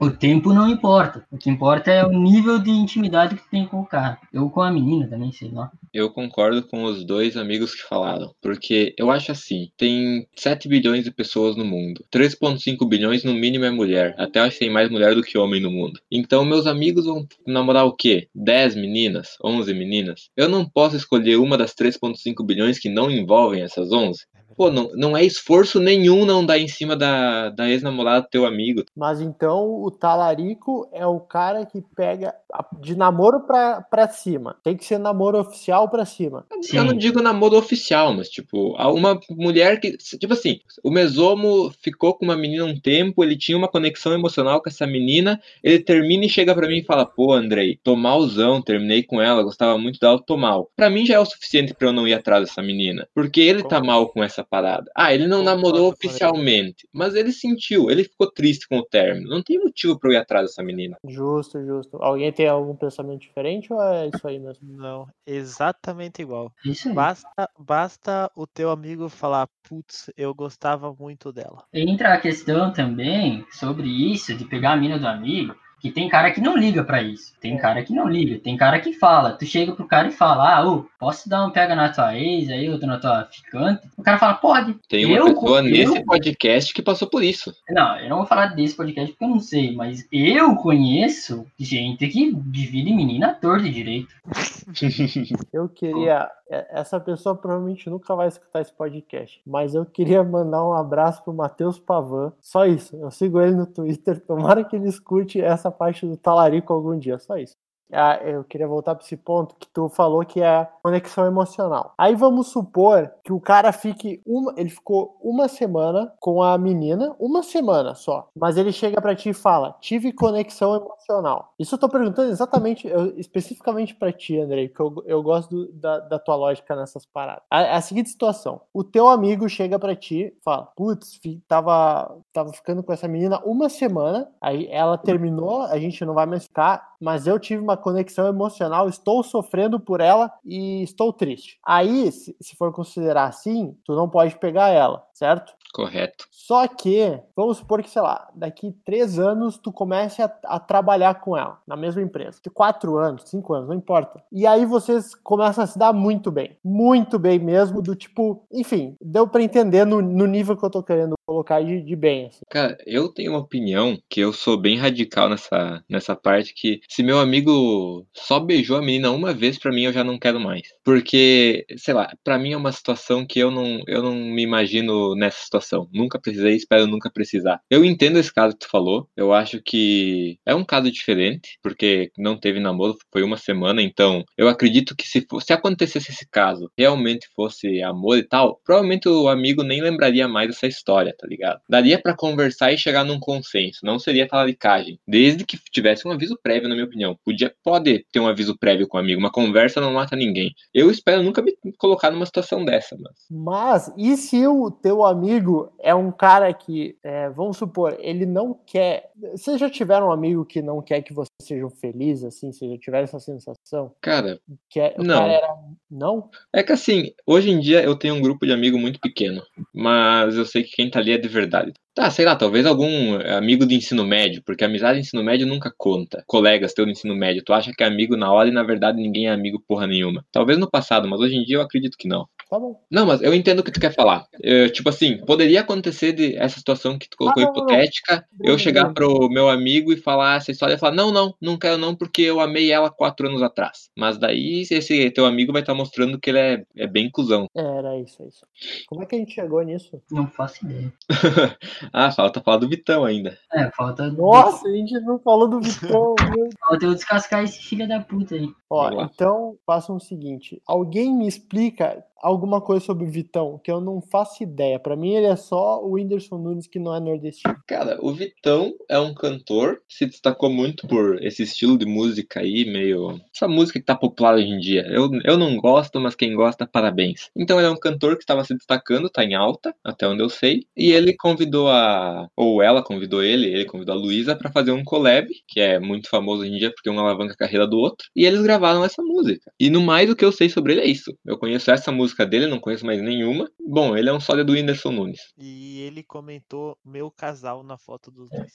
O 0.01 0.11
tempo 0.11 0.53
não 0.53 0.69
importa. 0.69 1.27
O 1.31 1.37
que 1.37 1.51
importa 1.51 1.91
é 1.91 2.05
o 2.05 2.11
nível 2.11 2.59
de 2.59 2.71
intimidade 2.71 3.35
que 3.35 3.43
tu 3.43 3.51
tem 3.51 3.67
com 3.67 3.81
o 3.81 3.87
cara. 3.87 4.19
Eu 4.33 4.49
com 4.49 4.63
a 4.63 4.71
menina 4.71 5.09
também, 5.09 5.33
sei 5.33 5.51
lá. 5.51 5.73
Eu 5.93 6.11
concordo 6.11 6.63
com 6.63 6.85
os 6.85 7.05
dois 7.05 7.37
amigos 7.37 7.75
que 7.75 7.89
falaram, 7.89 8.35
porque 8.41 8.95
eu 8.99 9.11
acho 9.11 9.33
assim, 9.33 9.71
tem 9.77 10.27
7 10.37 10.69
bilhões 10.69 11.05
de 11.05 11.11
pessoas 11.11 11.57
no 11.57 11.65
mundo. 11.65 12.05
3.5 12.13 12.87
bilhões 12.89 13.25
no 13.25 13.35
mínimo 13.35 13.65
é 13.65 13.71
mulher. 13.71 14.15
Até 14.19 14.41
acho 14.41 14.59
que 14.59 14.65
tem 14.65 14.71
mais 14.71 14.91
mulher 14.91 15.15
do 15.15 15.23
que 15.23 15.39
homem 15.39 15.61
no 15.61 15.71
mundo. 15.71 16.01
Então 16.11 16.45
meus 16.45 16.67
amigos 16.67 17.05
vão 17.05 17.27
namorar 17.47 17.87
o 17.87 17.95
quê? 17.95 18.29
10 18.35 18.75
meninas? 18.75 19.37
11 19.45 19.73
meninas? 19.75 20.31
Eu 20.37 20.49
não 20.49 20.69
posso 20.69 20.97
escolher 20.97 21.37
uma 21.37 21.57
das 21.57 21.75
3.5 21.75 22.45
bilhões 22.45 22.79
que 22.79 22.89
não 22.89 23.11
envolvem 23.11 23.63
essas 23.63 23.93
11? 23.93 24.27
Pô, 24.59 24.73
não, 24.73 24.91
não 24.95 25.17
é 25.17 25.25
esforço 25.25 25.79
nenhum 25.79 26.27
não 26.27 26.45
dar 26.45 26.59
em 26.59 26.67
cima 26.67 26.97
da, 26.97 27.49
da 27.51 27.71
ex-namorada 27.71 28.23
do 28.23 28.29
teu 28.29 28.45
amigo. 28.45 28.83
Mas 28.97 29.21
então 29.21 29.81
o 29.81 29.89
talarico 29.89 30.89
é 30.93 31.07
o 31.07 31.21
cara 31.21 31.65
que 31.65 31.81
pega 31.95 32.35
de 32.81 32.97
namoro 32.97 33.41
pra, 33.41 33.83
pra 33.83 34.09
cima. 34.09 34.57
Tem 34.65 34.77
que 34.77 34.85
ser 34.85 34.99
namoro 34.99 35.39
oficial 35.39 35.89
pra 35.89 36.05
cima. 36.05 36.45
Eu 36.73 36.83
não 36.83 36.91
Sim. 36.93 36.99
digo 36.99 37.23
namoro 37.23 37.57
oficial, 37.57 38.13
mas 38.13 38.29
tipo, 38.29 38.75
há 38.77 38.91
uma 38.91 39.21
mulher 39.31 39.79
que. 39.79 39.97
Tipo 39.97 40.33
assim, 40.33 40.59
o 40.83 40.91
Mesomo 40.91 41.73
ficou 41.81 42.15
com 42.15 42.25
uma 42.25 42.37
menina 42.37 42.65
um 42.65 42.79
tempo, 42.79 43.23
ele 43.23 43.37
tinha 43.37 43.57
uma 43.57 43.69
conexão 43.69 44.13
emocional 44.13 44.61
com 44.61 44.69
essa 44.69 44.87
menina, 44.87 45.41
ele 45.63 45.79
termina 45.79 46.25
e 46.25 46.29
chega 46.29 46.53
pra 46.53 46.67
mim 46.67 46.79
e 46.79 46.85
fala: 46.85 47.07
Pô, 47.07 47.33
Andrei, 47.33 47.79
tô 47.83 47.95
malzão, 47.95 48.61
terminei 48.61 49.03
com 49.05 49.21
ela, 49.21 49.43
gostava 49.45 49.79
muito 49.79 50.01
dela, 50.01 50.21
tô 50.21 50.37
mal. 50.37 50.69
Pra 50.75 50.91
mim 50.91 51.07
já 51.07 51.15
é 51.15 51.19
o 51.21 51.25
suficiente 51.25 51.75
pra 51.75 51.89
eu 51.89 51.93
não 51.93 52.09
ir 52.09 52.15
atrás 52.15 52.45
dessa 52.45 52.63
menina. 52.63 53.07
Porque 53.15 53.41
ele 53.41 53.63
tá 53.63 53.81
mal 53.81 54.09
com 54.09 54.25
essa 54.25 54.43
parada. 54.49 54.91
Ah, 54.95 55.13
ele 55.13 55.27
não 55.27 55.43
namorou 55.43 55.89
oficialmente, 55.89 56.89
mas 56.93 57.15
ele 57.15 57.33
sentiu, 57.33 57.91
ele 57.91 58.05
ficou 58.05 58.31
triste 58.31 58.67
com 58.69 58.79
o 58.79 58.85
término. 58.85 59.29
Não 59.29 59.43
tem 59.43 59.59
motivo 59.59 59.99
pra 59.99 60.11
eu 60.11 60.15
ir 60.15 60.17
atrás 60.17 60.47
dessa 60.47 60.63
menina. 60.63 60.97
Justo, 61.07 61.65
justo. 61.65 61.99
Alguém 62.01 62.33
tem 62.33 62.49
algum 62.49 62.75
pensamento 62.75 63.21
diferente 63.21 63.73
ou 63.73 63.83
é 63.83 64.09
isso 64.09 64.27
aí 64.27 64.39
mesmo? 64.39 64.67
Não, 64.69 65.07
exatamente 65.27 66.23
igual. 66.23 66.53
Isso 66.65 66.89
aí. 66.89 66.95
Basta, 66.95 67.51
basta 67.59 68.31
o 68.35 68.47
teu 68.47 68.71
amigo 68.71 69.09
falar, 69.09 69.49
putz, 69.69 70.11
eu 70.17 70.35
gostava 70.35 70.95
muito 70.99 71.33
dela. 71.33 71.65
Entra 71.73 72.15
a 72.15 72.21
questão 72.21 72.73
também 72.73 73.47
sobre 73.51 73.89
isso, 73.89 74.35
de 74.35 74.45
pegar 74.45 74.73
a 74.73 74.77
mina 74.77 74.99
do 74.99 75.07
amigo, 75.07 75.55
que 75.81 75.91
tem 75.91 76.09
cara 76.09 76.31
que 76.31 76.41
não 76.41 76.57
liga 76.57 76.83
pra 76.85 77.03
isso. 77.03 77.33
Tem 77.41 77.57
cara 77.57 77.83
que 77.83 77.93
não 77.95 78.09
liga. 78.09 78.39
Tem 78.39 78.57
cara 78.57 78.81
que 78.81 78.93
fala. 78.93 79.33
Tu 79.33 79.47
chega 79.47 79.73
pro 79.73 79.87
cara 79.87 80.09
e 80.09 80.13
fala, 80.13 80.57
ah, 80.57 80.69
ô, 80.69 80.85
posso 80.99 81.29
dar 81.29 81.45
um 81.47 81.51
pega 81.51 81.75
na 81.77 81.89
tua 81.89 82.17
ex, 82.17 82.49
aí 82.51 82.69
outro 82.69 82.87
na 82.87 82.99
tua 82.99 83.27
ficante? 83.31 83.89
O 83.97 84.03
cara 84.03 84.19
fala, 84.19 84.35
pode. 84.35 84.75
Tem 84.89 85.07
uma 85.07 85.17
Eu- 85.17 85.27
pessoa 85.27 85.59
eu- 85.59 85.63
nesse 85.65 86.05
podcast 86.05 86.75
que 86.75 86.83
passou 86.83 87.09
por 87.09 87.23
isso. 87.23 87.55
Não, 87.71 87.99
eu 87.99 88.09
não 88.09 88.17
vou 88.19 88.27
falar 88.27 88.47
desse 88.55 88.75
podcast 88.77 89.13
porque 89.13 89.25
eu 89.25 89.29
não 89.29 89.41
sei, 89.41 89.75
mas 89.75 90.07
eu 90.11 90.57
conheço 90.57 91.47
gente 91.59 92.07
que 92.09 92.33
divide 92.35 92.93
menina 92.93 93.29
à 93.29 93.35
torta 93.35 93.67
e 93.67 93.71
direito. 93.71 94.09
Eu 95.53 95.69
queria. 95.69 96.31
é- 96.51 96.67
Essa 96.81 96.99
pessoa 97.01 97.35
provavelmente 97.35 97.89
nunca 97.91 98.15
vai 98.15 98.29
escutar 98.29 98.61
esse 98.61 98.73
podcast, 98.73 99.41
mas 99.47 99.75
eu 99.75 99.85
queria 99.85 100.23
mandar 100.23 100.65
um 100.65 100.73
abraço 100.75 101.23
pro 101.23 101.33
Matheus 101.33 101.79
Pavan. 101.79 102.33
Só 102.41 102.65
isso. 102.67 102.97
Eu 102.97 103.11
sigo 103.11 103.41
ele 103.41 103.55
no 103.55 103.67
Twitter. 103.67 104.21
Tomara 104.21 104.65
que 104.65 104.77
ele 104.77 104.89
escute 104.89 105.41
essa 105.41 105.68
parte 105.71 106.07
do 106.07 106.17
talarico 106.17 106.73
algum 106.73 106.99
dia. 106.99 107.19
Só 107.19 107.37
isso. 107.39 107.57
Ah, 107.93 108.17
eu 108.23 108.45
queria 108.45 108.67
voltar 108.69 108.95
para 108.95 109.05
esse 109.05 109.17
ponto 109.17 109.55
que 109.57 109.67
tu 109.69 109.89
falou 109.89 110.25
que 110.25 110.43
é 110.43 110.69
conexão 110.83 111.25
emocional. 111.27 111.95
Aí 111.97 112.15
vamos 112.15 112.49
supor 112.49 113.11
que 113.25 113.33
o 113.33 113.41
cara 113.41 113.73
fique 113.73 114.21
uma, 114.27 114.53
ele 114.57 114.69
ficou 114.69 115.17
uma 115.23 115.49
semana 115.49 116.13
com 116.21 116.43
a 116.43 116.59
menina, 116.59 117.15
uma 117.19 117.43
semana 117.43 117.95
só, 117.95 118.29
mas 118.37 118.57
ele 118.59 118.73
chega 118.73 119.01
para 119.01 119.15
ti 119.17 119.31
e 119.31 119.35
fala: 119.35 119.75
"Tive 119.81 120.13
conexão 120.13 120.77
emocional". 120.77 121.55
Isso 121.59 121.75
eu 121.75 121.79
tô 121.79 121.89
perguntando 121.89 122.31
exatamente, 122.31 122.87
eu- 122.87 123.17
especificamente 123.19 123.95
para 123.95 124.13
ti, 124.13 124.39
Andrei, 124.39 124.69
porque 124.69 124.83
eu, 124.83 125.05
eu 125.07 125.23
gosto 125.23 125.49
do- 125.51 125.73
da, 125.73 125.99
da 126.01 126.19
tua 126.19 126.37
lógica 126.37 126.77
nessas 126.77 127.07
paradas. 127.07 127.43
A, 127.51 127.77
a 127.77 127.81
seguinte 127.81 128.11
situação: 128.11 128.61
o 128.73 128.85
teu 128.85 129.09
amigo 129.09 129.49
chega 129.49 129.79
para 129.79 129.97
ti, 129.97 130.35
fala: 130.45 130.65
"Putz, 130.77 131.19
tava 131.47 132.17
tava 132.33 132.53
ficando 132.53 132.83
com 132.83 132.93
essa 132.93 133.09
menina 133.09 133.41
uma 133.45 133.69
semana, 133.69 134.29
aí 134.41 134.69
ela 134.71 134.97
terminou, 134.99 135.63
a 135.63 135.79
gente 135.79 136.05
não 136.05 136.15
vai 136.15 136.27
mais 136.27 136.45
ficar, 136.45 136.88
mas 137.01 137.27
eu 137.27 137.39
tive 137.39 137.63
uma 137.63 137.77
conexão 137.77 138.27
emocional, 138.27 138.89
estou 138.89 139.23
sofrendo 139.23 139.79
por 139.79 140.01
ela 140.01 140.33
e 140.45 140.83
estou 140.83 141.13
triste. 141.13 141.59
Aí, 141.65 142.11
se, 142.11 142.37
for 142.57 142.73
considerar 142.73 143.25
assim, 143.29 143.77
tu 143.85 143.95
não 143.95 144.09
pode 144.09 144.37
pegar 144.39 144.69
ela, 144.69 145.05
certo? 145.13 145.53
Correto. 145.73 146.27
Só 146.31 146.67
que, 146.67 147.21
vamos 147.37 147.59
supor 147.59 147.83
que, 147.83 147.91
sei 147.91 148.03
lá, 148.03 148.29
daqui 148.35 148.75
três 148.85 149.19
anos 149.19 149.59
tu 149.59 149.71
comece 149.71 150.23
a, 150.23 150.33
a 150.45 150.59
trabalhar 150.59 151.21
com 151.21 151.37
ela, 151.37 151.59
na 151.67 151.77
mesma 151.77 152.01
empresa. 152.01 152.41
De 152.43 152.49
quatro 152.49 152.97
anos, 152.97 153.29
cinco 153.29 153.53
anos, 153.53 153.69
não 153.69 153.77
importa. 153.77 154.23
E 154.33 154.47
aí 154.47 154.65
vocês 154.65 155.15
começam 155.15 155.63
a 155.63 155.67
se 155.67 155.79
dar 155.79 155.93
muito 155.93 156.31
bem. 156.31 156.57
Muito 156.65 157.19
bem 157.19 157.39
mesmo, 157.39 157.83
do 157.83 157.95
tipo, 157.95 158.47
enfim, 158.51 158.97
deu 159.01 159.29
pra 159.29 159.43
entender 159.43 159.85
no, 159.85 160.01
no 160.01 160.27
nível 160.27 160.57
que 160.57 160.65
eu 160.65 160.71
tô 160.71 160.83
querendo 160.83 161.15
colocar 161.27 161.63
de, 161.63 161.83
de 161.83 161.95
bem, 161.95 162.27
assim. 162.27 162.41
Cara, 162.49 162.79
eu 162.87 163.13
tenho 163.13 163.33
uma 163.33 163.41
opinião 163.41 163.99
que 164.09 164.21
eu 164.21 164.33
sou 164.33 164.57
bem 164.57 164.79
radical 164.79 165.29
nessa, 165.29 165.85
nessa 165.89 166.17
parte 166.17 166.55
que 166.55 166.81
se 166.89 167.03
meu 167.03 167.19
amigo 167.21 168.07
só 168.15 168.41
beijou 168.41 168.79
a 168.79 168.83
menina 168.83 169.11
uma 169.11 169.35
vez, 169.35 169.59
pra 169.59 169.71
mim 169.71 169.83
eu 169.83 169.93
já 169.93 170.03
não 170.03 170.19
quero 170.19 170.41
mais. 170.41 170.63
Porque, 170.83 171.67
sei 171.77 171.93
lá, 171.93 172.11
pra 172.25 172.39
mim 172.39 172.53
é 172.53 172.57
uma 172.57 172.73
situação 172.73 173.27
que 173.27 173.39
eu 173.39 173.51
não, 173.51 173.83
eu 173.87 174.03
não 174.03 174.15
me 174.15 174.43
imagino 174.43 175.15
nessa 175.15 175.45
situação 175.45 175.58
situação. 175.59 175.89
Nunca 175.93 176.19
precisei, 176.19 176.55
espero 176.55 176.87
nunca 176.87 177.11
precisar. 177.11 177.61
Eu 177.69 177.85
entendo 177.85 178.19
esse 178.19 178.33
caso 178.33 178.55
que 178.55 178.61
tu 178.61 178.71
falou. 178.71 179.09
Eu 179.17 179.33
acho 179.33 179.61
que 179.63 180.39
é 180.47 180.55
um 180.55 180.65
caso 180.65 180.91
diferente, 180.91 181.59
porque 181.63 182.11
não 182.17 182.39
teve 182.39 182.61
namoro, 182.61 182.97
foi 183.13 183.23
uma 183.23 183.37
semana, 183.37 183.83
então 183.83 184.25
eu 184.37 184.49
acredito 184.49 184.95
que 184.97 185.07
se, 185.07 185.27
se 185.41 185.53
acontecesse 185.53 186.11
esse 186.11 186.27
caso, 186.31 186.71
realmente 186.77 187.29
fosse 187.35 187.83
amor 187.83 188.19
e 188.19 188.23
tal, 188.23 188.61
provavelmente 188.65 189.09
o 189.09 189.29
amigo 189.29 189.63
nem 189.63 189.81
lembraria 189.81 190.29
mais 190.29 190.49
dessa 190.49 190.67
história, 190.67 191.15
tá 191.19 191.27
ligado? 191.27 191.61
Daria 191.69 192.01
para 192.01 192.15
conversar 192.15 192.73
e 192.73 192.79
chegar 192.79 193.05
num 193.05 193.19
consenso, 193.19 193.81
não 193.83 193.99
seria 193.99 194.29
talaricagem, 194.29 194.99
desde 195.07 195.45
que 195.45 195.59
tivesse 195.71 196.07
um 196.07 196.13
aviso 196.13 196.39
prévio, 196.43 196.69
na 196.69 196.75
minha 196.75 196.87
opinião. 196.87 197.17
Podia, 197.25 197.53
pode 197.63 198.05
ter 198.13 198.21
um 198.21 198.29
aviso 198.29 198.57
prévio 198.59 198.87
com 198.87 198.97
o 198.97 199.01
amigo, 199.01 199.21
uma 199.21 199.33
conversa 199.33 199.81
não 199.81 199.93
mata 199.93 200.17
ninguém. 200.17 200.53
Eu 200.73 200.91
espero 200.91 201.23
nunca 201.23 201.43
me 201.43 201.53
colocar 201.79 202.11
numa 202.11 202.27
situação 202.27 202.65
dessa, 202.65 202.97
mas. 202.99 203.19
Mas, 203.31 203.93
e 203.97 204.17
se 204.17 204.47
o 204.47 204.71
teu 204.71 205.05
amigo 205.05 205.48
é 205.81 205.95
um 205.95 206.11
cara 206.11 206.53
que, 206.53 206.97
é, 207.03 207.29
vamos 207.31 207.57
supor, 207.57 207.97
ele 208.01 208.25
não 208.27 208.59
quer. 208.67 209.11
Vocês 209.33 209.59
já 209.61 209.69
tiveram 209.69 210.09
um 210.09 210.13
amigo 210.13 210.45
que 210.45 210.61
não 210.63 210.81
quer 210.83 211.03
que 211.03 211.13
vocês 211.13 211.29
sejam 211.43 211.71
felizes, 211.71 212.25
assim? 212.25 212.53
Vocês 212.53 212.71
já 212.71 212.79
tiveram 212.79 213.05
essa 213.05 213.21
sensação? 213.21 213.93
Cara, 214.01 214.41
é- 214.77 214.95
Não. 214.99 215.19
cara 215.21 215.33
era. 215.33 215.55
Não? 215.91 216.31
É 216.53 216.63
que 216.63 216.73
assim, 216.73 217.13
hoje 217.27 217.51
em 217.51 217.61
dia 217.61 217.83
eu 217.83 217.97
tenho 217.97 218.15
um 218.15 218.21
grupo 218.21 218.45
de 218.47 218.53
amigo 218.53 218.79
muito 218.79 219.01
pequeno, 219.01 219.43
mas 219.75 220.37
eu 220.37 220.45
sei 220.45 220.63
que 220.63 220.77
quem 220.77 220.91
tá 220.91 220.99
ali 220.99 221.13
é 221.13 221.19
de 221.19 221.29
verdade. 221.29 221.73
Tá, 221.95 222.11
sei 222.11 222.25
lá, 222.25 222.37
talvez 222.37 222.65
algum 222.65 223.19
amigo 223.37 223.67
de 223.67 223.75
ensino 223.75 224.07
médio, 224.07 224.41
porque 224.47 224.65
amizade 224.65 225.01
de 225.01 225.07
ensino 225.07 225.25
médio 225.25 225.47
nunca 225.47 225.73
conta. 225.77 226.23
Colegas 226.29 226.73
teu 226.73 226.85
do 226.85 226.93
ensino 226.93 227.17
médio, 227.17 227.43
tu 227.45 227.53
acha 227.53 227.73
que 227.77 227.83
é 227.83 227.87
amigo 227.87 228.17
na 228.17 228.33
hora 228.33 228.49
e 228.49 228.53
na 228.53 228.63
verdade 228.63 229.03
ninguém 229.03 229.27
é 229.27 229.31
amigo 229.31 229.61
porra 229.67 229.87
nenhuma. 229.87 230.25
Talvez 230.31 230.59
no 230.59 230.71
passado, 230.71 231.09
mas 231.09 231.19
hoje 231.21 231.35
em 231.37 231.43
dia 231.45 231.57
eu 231.57 231.61
acredito 231.63 231.97
que 231.99 232.07
não. 232.07 232.27
Tá 232.49 232.59
bom. 232.59 232.81
Não, 232.91 233.05
mas 233.05 233.21
eu 233.21 233.35
entendo 233.35 233.59
o 233.61 233.63
que 233.63 233.71
tu 233.71 233.79
quer 233.81 233.95
falar. 233.95 234.27
É, 234.43 234.69
tipo 234.71 234.89
assim, 234.89 235.19
poderia 235.27 235.61
acontecer 235.61 236.13
de 236.13 236.35
essa 236.37 236.59
situação 236.59 236.99
que 236.99 237.09
tu 237.09 237.17
colocou 237.19 237.43
Ah, 237.43 237.47
não, 237.47 237.53
não, 237.53 237.61
não. 237.61 237.67
hipotética, 237.69 238.27
eu 238.43 238.53
Não, 238.53 238.59
chegar 238.59 238.85
não. 238.85 238.95
pro 238.95 239.29
meu 239.29 239.51
amigo 239.51 239.93
e 239.93 239.97
falar 239.99 240.37
essa 240.37 240.51
história 240.51 240.75
e 240.75 240.79
falar, 240.79 240.95
não, 240.95 241.13
não, 241.13 241.35
não 241.41 241.59
quero 241.59 241.77
não, 241.77 241.95
porque 241.95 242.23
eu 242.23 242.41
amei 242.41 242.73
ela 242.73 242.91
quatro 242.91 243.29
anos 243.29 243.43
atrás. 243.43 243.91
Mas 243.95 244.17
daí 244.17 244.63
esse 244.71 245.11
teu 245.11 245.27
amigo 245.27 245.53
vai 245.53 245.61
estar 245.61 245.75
mostrando 245.75 246.19
que 246.19 246.31
ele 246.31 246.39
é, 246.39 246.65
é 246.77 246.87
bem 246.87 247.11
cuzão. 247.11 247.47
É, 247.55 247.61
era 247.61 247.99
isso, 247.99 248.23
é 248.23 248.27
isso. 248.29 248.47
Como 248.87 249.03
é 249.03 249.07
que 249.07 249.15
a 249.15 249.19
gente 249.19 249.35
chegou 249.35 249.61
nisso? 249.63 250.01
Não 250.11 250.27
faço 250.27 250.65
ideia. 250.65 250.93
ah, 251.93 252.11
falta 252.11 252.41
falar 252.41 252.57
do 252.59 252.69
Vitão 252.69 253.05
ainda. 253.05 253.37
É, 253.53 253.71
falta. 253.73 254.11
Nossa, 254.11 254.67
a 254.67 254.73
gente 254.73 254.99
não 255.01 255.19
falou 255.19 255.49
do 255.49 255.61
Vitão, 255.61 256.15
Falta 256.61 256.85
eu 256.85 256.95
descascar 256.95 257.45
esse 257.45 257.63
filho 257.63 257.87
da 257.87 258.01
puta 258.01 258.35
aí. 258.35 258.49
Ó, 258.71 259.03
então 259.03 259.57
façam 259.67 259.97
o 259.97 260.01
seguinte: 260.01 260.61
alguém 260.67 261.15
me 261.15 261.27
explica 261.27 262.05
alguma 262.21 262.61
coisa 262.61 262.85
sobre 262.85 263.05
o 263.05 263.11
Vitão, 263.11 263.61
que 263.63 263.71
eu 263.71 263.81
não 263.81 264.01
faço 264.01 264.43
ideia. 264.43 264.79
Pra 264.79 264.97
mim, 264.97 265.15
ele 265.15 265.27
é 265.27 265.37
só 265.37 265.83
o 265.83 265.93
Whindersson 265.93 266.39
Nunes 266.39 266.67
que 266.67 266.79
não 266.79 266.95
é 266.95 267.01
nordestino. 267.01 267.57
Cara, 267.67 267.99
o 268.01 268.13
Vitão 268.13 268.73
é 268.89 268.99
um 268.99 269.15
cantor, 269.15 269.81
se 269.89 270.07
destacou 270.07 270.51
muito 270.51 270.87
por 270.87 271.23
esse 271.23 271.43
estilo 271.43 271.79
de 271.79 271.87
música 271.87 272.41
aí, 272.41 272.65
meio. 272.65 273.21
Essa 273.35 273.49
música 273.49 273.79
que 273.79 273.85
tá 273.85 273.95
popular 273.95 274.35
hoje 274.35 274.49
em 274.49 274.59
dia. 274.59 274.85
Eu, 274.89 275.11
eu 275.25 275.39
não 275.39 275.57
gosto, 275.57 276.01
mas 276.01 276.15
quem 276.15 276.35
gosta, 276.35 276.67
parabéns. 276.67 277.31
Então 277.37 277.59
ele 277.59 277.69
é 277.69 277.71
um 277.71 277.79
cantor 277.79 278.17
que 278.17 278.23
estava 278.23 278.45
se 278.45 278.55
destacando, 278.55 279.09
tá 279.09 279.25
em 279.25 279.35
alta, 279.35 279.75
até 279.85 280.07
onde 280.07 280.23
eu 280.23 280.29
sei. 280.29 280.65
E 280.77 280.91
ele 280.91 281.17
convidou 281.17 281.69
a. 281.69 282.29
Ou 282.37 282.63
ela 282.63 282.83
convidou 282.83 283.23
ele, 283.23 283.47
ele 283.47 283.65
convidou 283.65 283.95
a 283.95 283.99
Luísa 283.99 284.35
pra 284.35 284.51
fazer 284.51 284.73
um 284.73 284.85
collab, 284.85 285.29
que 285.47 285.61
é 285.61 285.79
muito 285.79 286.09
famoso 286.09 286.43
hoje 286.43 286.53
em 286.53 286.59
dia 286.59 286.73
porque 286.73 286.91
um 286.91 286.99
alavanca 286.99 287.35
a 287.35 287.37
carreira 287.37 287.67
do 287.67 287.79
outro. 287.79 288.09
E 288.15 288.25
eles 288.25 288.43
gravaram 288.43 288.58
essa 288.85 289.03
música. 289.03 289.53
E 289.59 289.71
no 289.71 289.81
mais 289.81 290.11
o 290.11 290.17
que 290.17 290.25
eu 290.25 290.33
sei 290.33 290.49
sobre 290.49 290.73
ele 290.73 290.83
é 290.83 290.87
isso. 290.87 291.17
Eu 291.25 291.39
conheço 291.39 291.71
essa 291.71 291.93
música 291.93 292.27
dele, 292.27 292.47
não 292.47 292.61
conheço 292.61 292.85
mais 292.87 293.01
nenhuma. 293.03 293.51
Bom, 293.61 293.97
ele 293.97 294.09
é 294.09 294.13
um 294.13 294.21
sósia 294.21 294.45
do 294.45 294.53
Whindersson 294.53 294.93
Nunes. 294.93 295.33
E 295.37 295.81
ele 295.83 296.03
comentou 296.03 296.77
meu 296.85 297.11
casal 297.11 297.63
na 297.63 297.79
foto 297.79 298.11
dos 298.11 298.29
dois. 298.31 298.53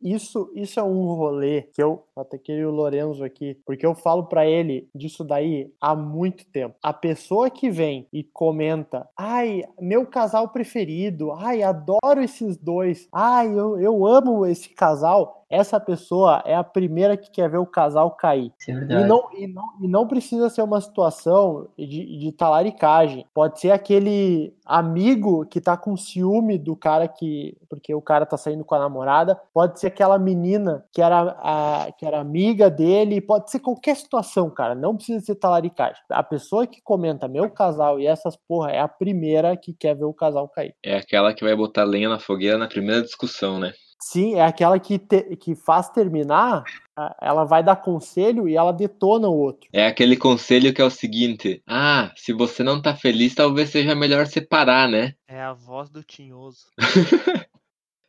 Isso, 0.00 0.50
isso 0.54 0.78
é 0.78 0.82
um 0.82 1.06
rolê 1.06 1.62
que 1.62 1.82
eu 1.82 2.04
até 2.16 2.38
queria 2.38 2.68
o 2.68 2.72
Lorenzo 2.72 3.24
aqui, 3.24 3.58
porque 3.66 3.84
eu 3.84 3.96
falo 3.96 4.26
pra 4.26 4.46
ele 4.46 4.88
disso 4.94 5.24
daí 5.24 5.72
há 5.80 5.94
muito 5.94 6.46
tempo. 6.46 6.76
A 6.82 6.92
pessoa 6.92 7.50
que 7.50 7.68
vem 7.68 8.06
e 8.12 8.22
comenta, 8.22 9.08
ai, 9.16 9.64
meu 9.80 10.06
casal 10.06 10.50
preferido, 10.50 11.32
ai, 11.32 11.62
adoro 11.62 12.22
esses 12.22 12.56
dois, 12.56 13.08
ai, 13.12 13.48
eu, 13.48 13.78
eu 13.80 14.06
amo 14.06 14.46
esse 14.46 14.68
casal. 14.68 15.37
Essa 15.50 15.80
pessoa 15.80 16.42
é 16.44 16.54
a 16.54 16.62
primeira 16.62 17.16
que 17.16 17.30
quer 17.30 17.48
ver 17.48 17.58
o 17.58 17.66
casal 17.66 18.10
cair. 18.10 18.52
É 18.68 18.72
E 18.72 19.04
não, 19.04 19.28
e, 19.32 19.46
não, 19.46 19.64
e 19.80 19.88
não 19.88 20.06
precisa 20.06 20.50
ser 20.50 20.62
uma 20.62 20.80
situação 20.80 21.68
de, 21.76 22.18
de 22.18 22.32
talaricagem. 22.32 23.26
Pode 23.32 23.60
ser 23.60 23.70
aquele 23.70 24.54
amigo 24.66 25.46
que 25.46 25.60
tá 25.60 25.76
com 25.76 25.96
ciúme 25.96 26.58
do 26.58 26.76
cara 26.76 27.08
que. 27.08 27.56
Porque 27.68 27.94
o 27.94 28.02
cara 28.02 28.26
tá 28.26 28.36
saindo 28.36 28.64
com 28.64 28.74
a 28.74 28.78
namorada. 28.78 29.40
Pode 29.54 29.80
ser 29.80 29.86
aquela 29.86 30.18
menina 30.18 30.84
que 30.92 31.00
era, 31.00 31.36
a, 31.40 31.88
que 31.96 32.04
era 32.04 32.20
amiga 32.20 32.70
dele. 32.70 33.20
Pode 33.20 33.50
ser 33.50 33.60
qualquer 33.60 33.96
situação, 33.96 34.50
cara. 34.50 34.74
Não 34.74 34.94
precisa 34.94 35.24
ser 35.24 35.36
talaricagem. 35.36 36.02
A 36.10 36.22
pessoa 36.22 36.66
que 36.66 36.82
comenta 36.82 37.26
meu 37.26 37.50
casal 37.50 37.98
e 37.98 38.06
essas 38.06 38.36
porra 38.36 38.70
é 38.70 38.80
a 38.80 38.88
primeira 38.88 39.56
que 39.56 39.72
quer 39.72 39.94
ver 39.94 40.04
o 40.04 40.12
casal 40.12 40.48
cair. 40.48 40.74
É 40.82 40.96
aquela 40.96 41.32
que 41.32 41.44
vai 41.44 41.56
botar 41.56 41.84
lenha 41.84 42.08
na 42.08 42.18
fogueira 42.18 42.58
na 42.58 42.68
primeira 42.68 43.02
discussão, 43.02 43.58
né? 43.58 43.72
Sim, 44.00 44.34
é 44.36 44.44
aquela 44.44 44.78
que, 44.78 44.98
te- 44.98 45.36
que 45.36 45.54
faz 45.54 45.88
terminar. 45.90 46.64
Ela 47.20 47.44
vai 47.44 47.62
dar 47.62 47.76
conselho 47.76 48.48
e 48.48 48.56
ela 48.56 48.72
detona 48.72 49.28
o 49.28 49.36
outro. 49.36 49.68
É 49.72 49.86
aquele 49.86 50.16
conselho 50.16 50.72
que 50.74 50.80
é 50.80 50.84
o 50.84 50.90
seguinte: 50.90 51.62
ah, 51.66 52.12
se 52.16 52.32
você 52.32 52.62
não 52.62 52.80
tá 52.80 52.94
feliz, 52.94 53.34
talvez 53.34 53.70
seja 53.70 53.94
melhor 53.94 54.26
separar, 54.26 54.88
né? 54.88 55.14
É 55.26 55.40
a 55.40 55.52
voz 55.52 55.90
do 55.90 56.02
Tinhoso. 56.02 56.66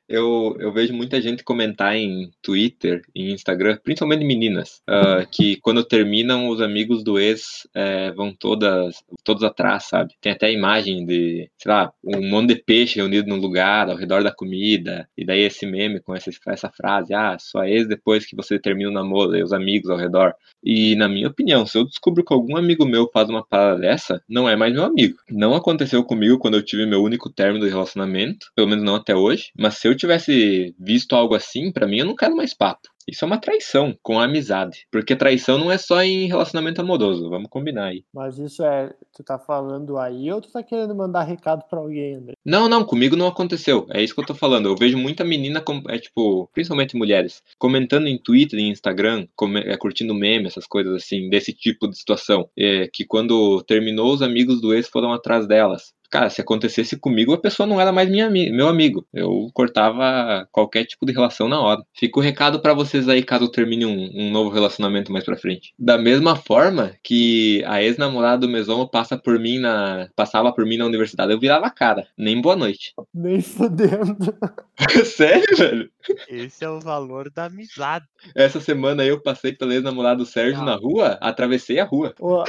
Eu, 0.10 0.58
eu 0.60 0.72
vejo 0.74 0.92
muita 0.92 1.22
gente 1.22 1.44
comentar 1.44 1.96
em 1.96 2.32
Twitter 2.42 3.04
e 3.14 3.32
Instagram, 3.32 3.78
principalmente 3.84 4.26
meninas, 4.26 4.82
ah, 4.88 5.24
que 5.32 5.58
quando 5.58 5.84
terminam, 5.84 6.50
os 6.50 6.62
amigos 6.62 7.04
do 7.04 7.20
ex 7.20 7.68
eh, 7.76 8.12
vão 8.14 8.34
todas, 8.34 9.04
todos 9.24 9.44
atrás, 9.44 9.84
sabe? 9.84 10.16
Tem 10.20 10.32
até 10.32 10.48
a 10.48 10.52
imagem 10.52 11.06
de, 11.06 11.48
sei 11.60 11.72
lá, 11.72 11.94
um 12.04 12.28
monte 12.28 12.56
de 12.56 12.64
peixe 12.64 12.96
reunido 12.96 13.30
num 13.30 13.36
lugar, 13.40 13.88
ao 13.88 13.96
redor 13.96 14.24
da 14.24 14.32
comida, 14.32 15.08
e 15.16 15.24
daí 15.24 15.42
esse 15.42 15.68
meme 15.68 16.00
com 16.00 16.16
essa, 16.16 16.32
essa 16.48 16.72
frase, 16.72 17.14
ah, 17.14 17.38
sua 17.40 17.70
ex 17.70 17.88
depois 17.88 18.26
que 18.26 18.36
você 18.36 18.58
termina 18.58 18.90
o 18.90 18.94
namoro, 18.94 19.38
e 19.38 19.44
os 19.44 19.54
amigos 19.54 19.92
ao 19.92 19.98
redor. 19.98 20.34
E 20.64 20.96
na 20.96 21.08
minha 21.08 21.28
opinião, 21.28 21.68
se 21.68 21.78
eu 21.78 21.86
descubro 21.86 22.26
que 22.26 22.34
algum 22.34 22.58
amigo 22.58 22.84
meu 22.84 23.08
faz 23.14 23.30
uma 23.30 23.46
parada 23.46 23.80
dessa, 23.80 24.24
não 24.28 24.50
é 24.50 24.56
mais 24.56 24.74
meu 24.74 24.86
amigo. 24.86 25.20
Não 25.30 25.54
aconteceu 25.54 26.04
comigo 26.04 26.40
quando 26.40 26.56
eu 26.56 26.64
tive 26.64 26.88
meu 26.88 27.04
único 27.04 27.30
término 27.30 27.64
de 27.64 27.72
relacionamento, 27.72 28.48
pelo 28.56 28.68
menos 28.68 28.84
não 28.84 28.96
até 28.96 29.16
hoje, 29.16 29.52
mas 29.56 29.76
se 29.76 29.88
eu 29.88 29.99
tivesse 30.00 30.76
visto 30.80 31.16
algo 31.16 31.36
assim, 31.36 31.72
pra 31.72 31.88
mim 31.88 32.00
eu 32.00 32.06
não 32.06 32.16
quero 32.16 32.36
mais 32.36 32.54
papo. 32.54 32.88
Isso 33.10 33.26
é 33.26 33.28
uma 33.28 33.40
traição 33.40 33.98
com 34.04 34.20
a 34.20 34.26
amizade. 34.26 34.86
Porque 34.92 35.16
traição 35.16 35.58
não 35.58 35.72
é 35.72 35.78
só 35.78 36.04
em 36.04 36.28
relacionamento 36.28 36.80
amoroso, 36.82 37.30
vamos 37.30 37.50
combinar 37.50 37.86
aí. 37.86 38.04
Mas 38.14 38.38
isso 38.38 38.64
é. 38.64 38.94
Tu 39.16 39.24
tá 39.24 39.40
falando 39.40 39.98
aí 39.98 40.32
ou 40.32 40.40
tu 40.40 40.52
tá 40.52 40.62
querendo 40.62 40.96
mandar 40.96 41.24
recado 41.24 41.64
pra 41.68 41.80
alguém, 41.80 42.16
André? 42.16 42.34
Não, 42.46 42.70
não, 42.70 42.84
comigo 42.84 43.16
não 43.16 43.28
aconteceu. 43.28 43.88
É 43.90 44.02
isso 44.02 44.14
que 44.14 44.22
eu 44.22 44.26
tô 44.26 44.36
falando. 44.36 44.68
Eu 44.68 44.76
vejo 44.76 44.98
muita 44.98 45.24
menina, 45.24 45.64
é 45.88 45.98
tipo, 45.98 46.48
principalmente 46.54 46.96
mulheres, 46.96 47.42
comentando 47.58 48.08
em 48.08 48.18
Twitter 48.18 48.60
e 48.60 48.70
Instagram, 48.70 49.28
é, 49.66 49.76
curtindo 49.78 50.14
meme, 50.14 50.48
essas 50.48 50.68
coisas 50.68 50.94
assim, 50.94 51.30
desse 51.30 51.52
tipo 51.52 51.88
de 51.88 51.98
situação. 51.98 52.48
É, 52.58 52.88
que 52.94 53.06
quando 53.06 53.64
terminou, 53.64 54.14
os 54.14 54.22
amigos 54.22 54.62
do 54.62 54.74
ex 54.74 54.88
foram 54.88 55.12
atrás 55.12 55.48
delas. 55.48 55.94
Cara, 56.10 56.30
se 56.30 56.42
acontecesse 56.42 56.98
comigo, 56.98 57.34
a 57.34 57.38
pessoa 57.38 57.68
não 57.68 57.80
era 57.80 57.92
mais 57.92 58.10
minha, 58.10 58.30
meu 58.30 58.68
amigo. 58.68 59.06
Eu 59.14 59.50
cortava 59.54 60.48
qualquer 60.52 60.86
tipo 60.86 61.06
de 61.06 61.12
relação 61.14 61.48
na 61.48 61.60
hora. 61.62 61.82
Fica 61.94 62.20
o 62.20 62.24
recado 62.24 62.60
pra 62.62 62.74
vocês 62.74 63.08
aí, 63.08 63.22
caso 63.24 63.48
termine 63.52 63.86
um, 63.86 64.10
um 64.16 64.32
novo 64.32 64.50
relacionamento 64.50 65.12
mais 65.12 65.24
pra 65.24 65.38
frente. 65.38 65.74
Da 65.78 65.98
mesma 65.98 66.36
forma 66.36 66.94
que 67.04 67.64
a 67.68 67.82
ex-namorada 67.84 68.40
do 68.40 68.50
Mesomo 68.50 68.88
passa 68.90 69.18
por 69.18 69.38
mim 69.40 69.60
na, 69.60 70.08
passava 70.16 70.52
por 70.52 70.66
mim 70.66 70.78
na 70.78 70.86
universidade, 70.86 71.32
eu 71.32 71.40
virava 71.40 71.68
a 71.68 71.72
cara. 71.72 72.08
Nem 72.18 72.42
boa 72.42 72.56
noite. 72.56 72.94
Nem 73.14 73.40
fudendo. 73.42 74.18
Sério, 75.06 75.58
velho? 75.58 75.90
Esse 76.28 76.64
é 76.66 76.70
o 76.70 76.80
valor 76.80 77.30
da 77.30 77.46
amizade. 77.46 78.06
Essa 78.36 78.60
semana 78.60 79.04
eu 79.06 79.22
passei 79.22 79.54
pelo 79.54 79.74
ex-namorado 79.74 80.26
Sérgio 80.26 80.62
Ah. 80.62 80.66
na 80.66 80.76
rua, 80.76 81.18
atravessei 81.22 81.80
a 81.80 81.86
rua. 81.86 82.14
O, 82.20 82.44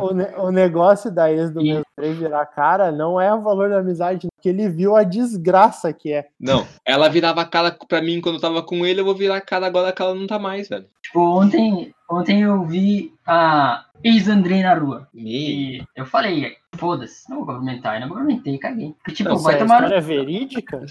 o, 0.00 0.14
ne- 0.14 0.34
o 0.38 0.50
negócio 0.50 1.10
da 1.12 1.30
ex 1.32 1.50
do 1.52 1.62
meu 1.62 1.83
André 1.96 2.12
virar 2.12 2.42
a 2.42 2.46
cara 2.46 2.90
não 2.90 3.20
é 3.20 3.32
o 3.32 3.40
valor 3.40 3.70
da 3.70 3.78
amizade, 3.78 4.26
porque 4.34 4.48
ele 4.48 4.68
viu 4.68 4.96
a 4.96 5.04
desgraça 5.04 5.92
que 5.92 6.12
é. 6.12 6.26
Não, 6.38 6.66
ela 6.84 7.08
virava 7.08 7.40
a 7.40 7.44
cara 7.44 7.76
pra 7.88 8.02
mim 8.02 8.20
quando 8.20 8.36
eu 8.36 8.40
tava 8.40 8.62
com 8.62 8.84
ele, 8.84 9.00
eu 9.00 9.04
vou 9.04 9.14
virar 9.14 9.36
a 9.36 9.40
cara 9.40 9.66
agora 9.66 9.92
que 9.92 10.02
ela 10.02 10.14
não 10.14 10.26
tá 10.26 10.38
mais, 10.38 10.68
velho. 10.68 10.86
Tipo, 11.02 11.20
ontem, 11.20 11.94
ontem 12.10 12.42
eu 12.42 12.64
vi 12.64 13.14
a 13.26 13.84
ex-Andrei 14.02 14.62
na 14.62 14.74
rua. 14.74 15.08
Me... 15.14 15.78
E 15.78 15.84
eu 15.94 16.04
falei, 16.04 16.56
foda-se, 16.76 17.28
não 17.30 17.38
vou 17.38 17.46
cumprimentar. 17.46 17.96
E 17.96 18.00
não 18.00 18.08
cumprimentei, 18.08 18.58
caguei. 18.58 18.94
Porque, 18.98 19.12
tipo, 19.12 19.30
Não, 19.30 19.38
vai 19.38 19.54
é 19.54 19.58
tomar 19.58 19.80
no 19.80 19.86
história 19.86 20.00
verídica? 20.00 20.78
cu, 20.80 20.86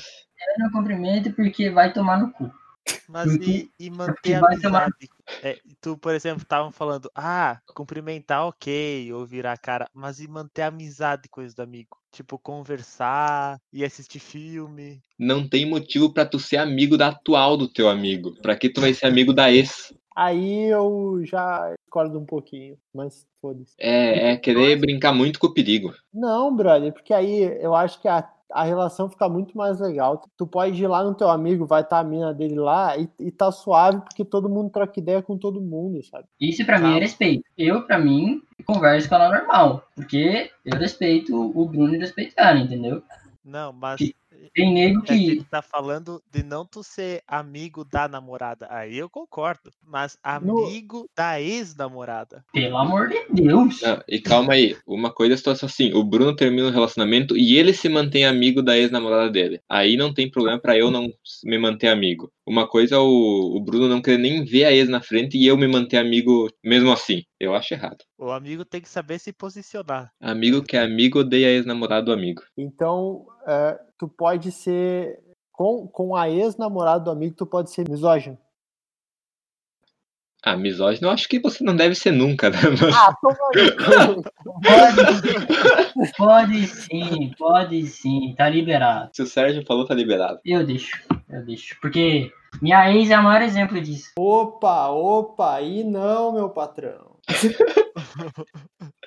não 0.57 0.71
cumprimento 0.71 1.31
porque 1.33 1.69
vai 1.69 1.91
tomar 1.91 2.19
no 2.19 2.31
cu. 2.31 2.49
Mas 3.07 3.33
e, 3.35 3.69
e 3.79 3.89
manter 3.89 4.35
a 4.35 4.45
amizade? 4.45 5.09
É, 5.41 5.57
tu, 5.81 5.97
por 5.97 6.13
exemplo, 6.13 6.41
estavam 6.41 6.71
falando, 6.71 7.09
ah, 7.15 7.59
cumprimentar 7.73 8.45
ok, 8.45 9.11
ou 9.13 9.25
virar 9.25 9.53
a 9.53 9.57
cara, 9.57 9.89
mas 9.93 10.19
e 10.19 10.27
manter 10.27 10.63
a 10.63 10.67
amizade 10.67 11.29
com 11.29 11.41
os 11.41 11.57
amigo? 11.59 11.97
Tipo, 12.11 12.37
conversar 12.37 13.59
e 13.71 13.83
assistir 13.83 14.19
filme. 14.19 15.01
Não 15.17 15.47
tem 15.47 15.65
motivo 15.65 16.13
pra 16.13 16.25
tu 16.25 16.39
ser 16.39 16.57
amigo 16.57 16.97
da 16.97 17.09
atual 17.09 17.57
do 17.57 17.67
teu 17.67 17.89
amigo. 17.89 18.35
Pra 18.41 18.55
que 18.55 18.69
tu 18.69 18.81
vai 18.81 18.93
ser 18.93 19.07
amigo 19.07 19.33
da 19.33 19.51
ex? 19.51 19.93
Aí 20.15 20.65
eu 20.69 21.21
já 21.23 21.73
discordo 21.79 22.19
um 22.19 22.25
pouquinho, 22.25 22.77
mas 22.93 23.25
foda-se. 23.41 23.73
É, 23.79 24.31
é 24.31 24.37
querer 24.37 24.79
brincar 24.79 25.11
muito 25.11 25.39
com 25.39 25.47
o 25.47 25.53
perigo. 25.53 25.93
Não, 26.13 26.55
brother, 26.55 26.93
porque 26.93 27.13
aí 27.13 27.41
eu 27.59 27.73
acho 27.73 27.99
que 27.99 28.07
a, 28.07 28.27
a 28.53 28.63
relação 28.63 29.09
fica 29.09 29.27
muito 29.27 29.57
mais 29.57 29.79
legal. 29.79 30.23
Tu 30.37 30.45
pode 30.47 30.81
ir 30.81 30.87
lá 30.87 31.03
no 31.03 31.13
teu 31.15 31.29
amigo, 31.29 31.65
vai 31.65 31.81
estar 31.81 31.99
a 31.99 32.03
mina 32.03 32.33
dele 32.33 32.55
lá 32.55 32.97
e, 32.97 33.09
e 33.19 33.31
tá 33.31 33.51
suave, 33.51 34.01
porque 34.01 34.23
todo 34.23 34.47
mundo 34.49 34.69
troca 34.69 34.99
ideia 34.99 35.21
com 35.21 35.37
todo 35.37 35.59
mundo, 35.59 36.03
sabe? 36.03 36.25
Isso 36.39 36.65
pra 36.65 36.79
mim 36.79 36.95
é 36.95 36.99
respeito. 36.99 37.43
Eu, 37.57 37.85
pra 37.85 37.97
mim, 37.97 38.41
converso 38.65 39.09
com 39.09 39.15
ela 39.15 39.29
normal. 39.29 39.83
Porque 39.95 40.51
eu 40.63 40.77
respeito 40.77 41.35
o 41.35 41.65
Bruno 41.67 41.95
e 41.95 41.97
respeito 41.97 42.33
ela, 42.37 42.59
entendeu? 42.59 43.01
Não, 43.43 43.73
mas 43.73 43.97
Que- 43.97 44.15
Tem 44.53 44.73
nego 44.73 45.01
é 45.03 45.05
que 45.05 45.13
ele 45.13 45.35
que. 45.37 45.49
tá 45.49 45.61
falando 45.61 46.21
de 46.31 46.43
não 46.43 46.65
tu 46.65 46.83
ser 46.83 47.21
amigo 47.27 47.83
da 47.83 48.07
namorada. 48.07 48.67
Aí 48.69 48.97
eu 48.97 49.09
concordo. 49.09 49.71
Mas 49.85 50.17
No- 50.41 50.65
amigo 50.65 51.07
da 51.15 51.39
ex-namorada. 51.41 52.43
Pelo 52.53 52.77
amor 52.77 53.09
de 53.09 53.23
Deus. 53.29 53.81
Não, 53.81 54.01
e 54.07 54.19
calma 54.19 54.53
aí, 54.53 54.75
uma 54.85 55.11
coisa 55.11 55.33
é 55.33 55.35
a 55.35 55.37
situação 55.37 55.67
assim, 55.67 55.93
o 55.93 56.03
Bruno 56.03 56.35
termina 56.35 56.67
o 56.67 56.71
relacionamento 56.71 57.37
e 57.37 57.57
ele 57.57 57.73
se 57.73 57.87
mantém 57.89 58.25
amigo 58.25 58.61
da 58.61 58.77
ex-namorada 58.77 59.29
dele. 59.29 59.59
Aí 59.69 59.95
não 59.97 60.13
tem 60.13 60.29
problema 60.29 60.59
pra 60.59 60.77
eu 60.77 60.91
não 60.91 61.07
me 61.43 61.57
manter 61.57 61.87
amigo. 61.87 62.31
Uma 62.45 62.67
coisa 62.67 62.95
é 62.95 62.97
o, 62.97 63.53
o 63.55 63.59
Bruno 63.61 63.87
não 63.87 64.01
querer 64.01 64.17
nem 64.17 64.43
ver 64.43 64.65
a 64.65 64.71
ex 64.73 64.89
na 64.89 65.01
frente 65.01 65.37
e 65.37 65.47
eu 65.47 65.55
me 65.57 65.67
manter 65.67 65.97
amigo 65.97 66.49
mesmo 66.63 66.91
assim. 66.91 67.23
Eu 67.39 67.55
acho 67.55 67.73
errado. 67.73 67.97
O 68.17 68.31
amigo 68.31 68.63
tem 68.65 68.81
que 68.81 68.89
saber 68.89 69.19
se 69.19 69.31
posicionar. 69.33 70.11
Amigo 70.21 70.61
que 70.63 70.75
é 70.77 70.81
amigo 70.81 71.19
odeia 71.19 71.47
a 71.47 71.51
ex-namorada 71.51 72.05
do 72.05 72.11
amigo. 72.13 72.41
Então, 72.57 73.25
é, 73.47 73.79
tu 74.03 74.07
pode 74.09 74.51
ser. 74.51 75.19
Com, 75.51 75.87
com 75.87 76.15
a 76.15 76.27
ex-namorada 76.29 77.05
do 77.05 77.11
amigo, 77.11 77.35
tu 77.35 77.45
pode 77.45 77.69
ser 77.71 77.87
misógino. 77.87 78.37
Ah, 80.43 80.57
misógino, 80.57 81.07
eu 81.07 81.11
acho 81.11 81.29
que 81.29 81.39
você 81.39 81.63
não 81.63 81.73
deve 81.75 81.93
ser 81.95 82.11
nunca, 82.11 82.49
né? 82.49 82.57
Mas- 82.81 82.95
Ah. 82.95 83.15
Pode, 84.63 86.11
pode 86.17 86.67
sim, 86.67 87.31
pode 87.37 87.85
sim. 87.87 88.33
Tá 88.35 88.49
liberado. 88.49 89.11
Se 89.13 89.21
o 89.21 89.27
Sérgio 89.27 89.63
falou, 89.65 89.85
tá 89.85 89.93
liberado. 89.93 90.39
Eu 90.43 90.65
deixo, 90.65 90.91
eu 91.29 91.45
deixo. 91.45 91.77
Porque 91.79 92.29
minha 92.61 92.91
ex 92.91 93.09
é 93.09 93.17
o 93.17 93.23
maior 93.23 93.41
exemplo 93.43 93.79
disso. 93.79 94.11
Opa, 94.17 94.89
opa, 94.89 95.53
aí 95.55 95.83
não, 95.83 96.33
meu 96.33 96.49
patrão. 96.49 97.15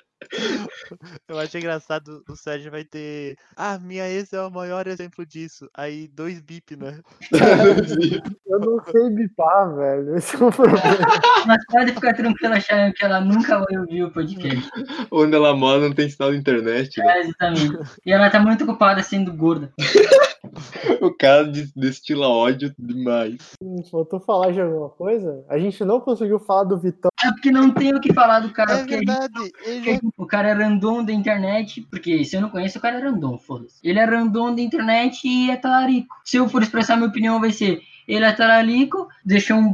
Eu 1.27 1.39
acho 1.39 1.57
engraçado, 1.57 2.23
o 2.27 2.35
Sérgio 2.35 2.71
vai 2.71 2.83
ter. 2.83 3.37
Ah, 3.55 3.77
minha 3.79 4.07
ex 4.09 4.31
é 4.33 4.41
o 4.41 4.51
maior 4.51 4.87
exemplo 4.87 5.25
disso. 5.25 5.69
Aí 5.73 6.07
dois 6.07 6.41
bip, 6.41 6.75
né? 6.75 6.99
Eu 8.47 8.59
não 8.59 8.81
sei 8.91 9.09
bipar, 9.09 9.75
velho. 9.75 10.15
Esse 10.15 10.35
é 10.35 10.45
o 10.45 10.51
problema. 10.51 10.81
Mas 11.45 11.65
pode 11.65 11.91
ficar 11.91 12.13
tranquilo 12.13 12.53
achando 12.53 12.93
que 12.93 13.03
ela 13.03 13.19
nunca 13.21 13.59
vai 13.59 13.77
ouvir 13.77 14.03
o 14.03 14.11
podcast. 14.11 14.69
Onde 15.11 15.35
ela 15.35 15.55
mora 15.55 15.81
não 15.81 15.93
tem 15.93 16.09
sinal 16.09 16.31
de 16.31 16.37
internet, 16.37 16.99
né? 16.99 17.17
É, 17.17 17.21
exatamente. 17.21 17.77
E 18.05 18.11
ela 18.11 18.29
tá 18.29 18.39
muito 18.39 18.63
ocupada 18.63 19.03
sendo 19.03 19.33
gorda. 19.33 19.71
O 21.01 21.11
cara 21.13 21.43
des- 21.45 21.71
destila 21.73 22.27
ódio 22.27 22.73
demais. 22.77 23.37
Faltou 23.91 24.19
falar 24.19 24.51
de 24.51 24.61
alguma 24.61 24.89
coisa? 24.89 25.43
A 25.49 25.57
gente 25.57 25.83
não 25.85 25.99
conseguiu 25.99 26.39
falar 26.39 26.63
do 26.63 26.77
Vitão. 26.77 27.09
É 27.23 27.29
porque 27.31 27.51
não 27.51 27.69
tem 27.71 27.93
o 27.93 27.99
que 28.01 28.13
falar 28.13 28.39
do 28.39 28.49
cara. 28.51 28.73
É 28.73 28.77
porque 28.79 28.95
a 28.95 28.97
gente 28.97 29.05
verdade, 29.07 29.51
ele 29.65 29.99
O 30.17 30.25
cara 30.25 30.49
é 30.49 30.53
random 30.53 31.03
da 31.03 31.13
internet, 31.13 31.81
porque 31.89 32.23
se 32.25 32.35
eu 32.35 32.41
não 32.41 32.49
conheço, 32.49 32.77
o 32.77 32.81
cara 32.81 32.97
é 32.99 33.01
random, 33.01 33.37
foda-se. 33.37 33.79
Ele 33.83 33.99
é 33.99 34.05
random 34.05 34.55
da 34.55 34.61
internet 34.61 35.27
e 35.27 35.49
é 35.51 35.55
talarico. 35.55 36.15
Se 36.25 36.37
eu 36.37 36.47
for 36.49 36.61
expressar 36.61 36.95
minha 36.97 37.09
opinião, 37.09 37.39
vai 37.39 37.51
ser 37.51 37.81
ele 38.07 38.25
é 38.25 38.31
talarico, 38.31 39.07
deixou 39.25 39.57
um, 39.57 39.71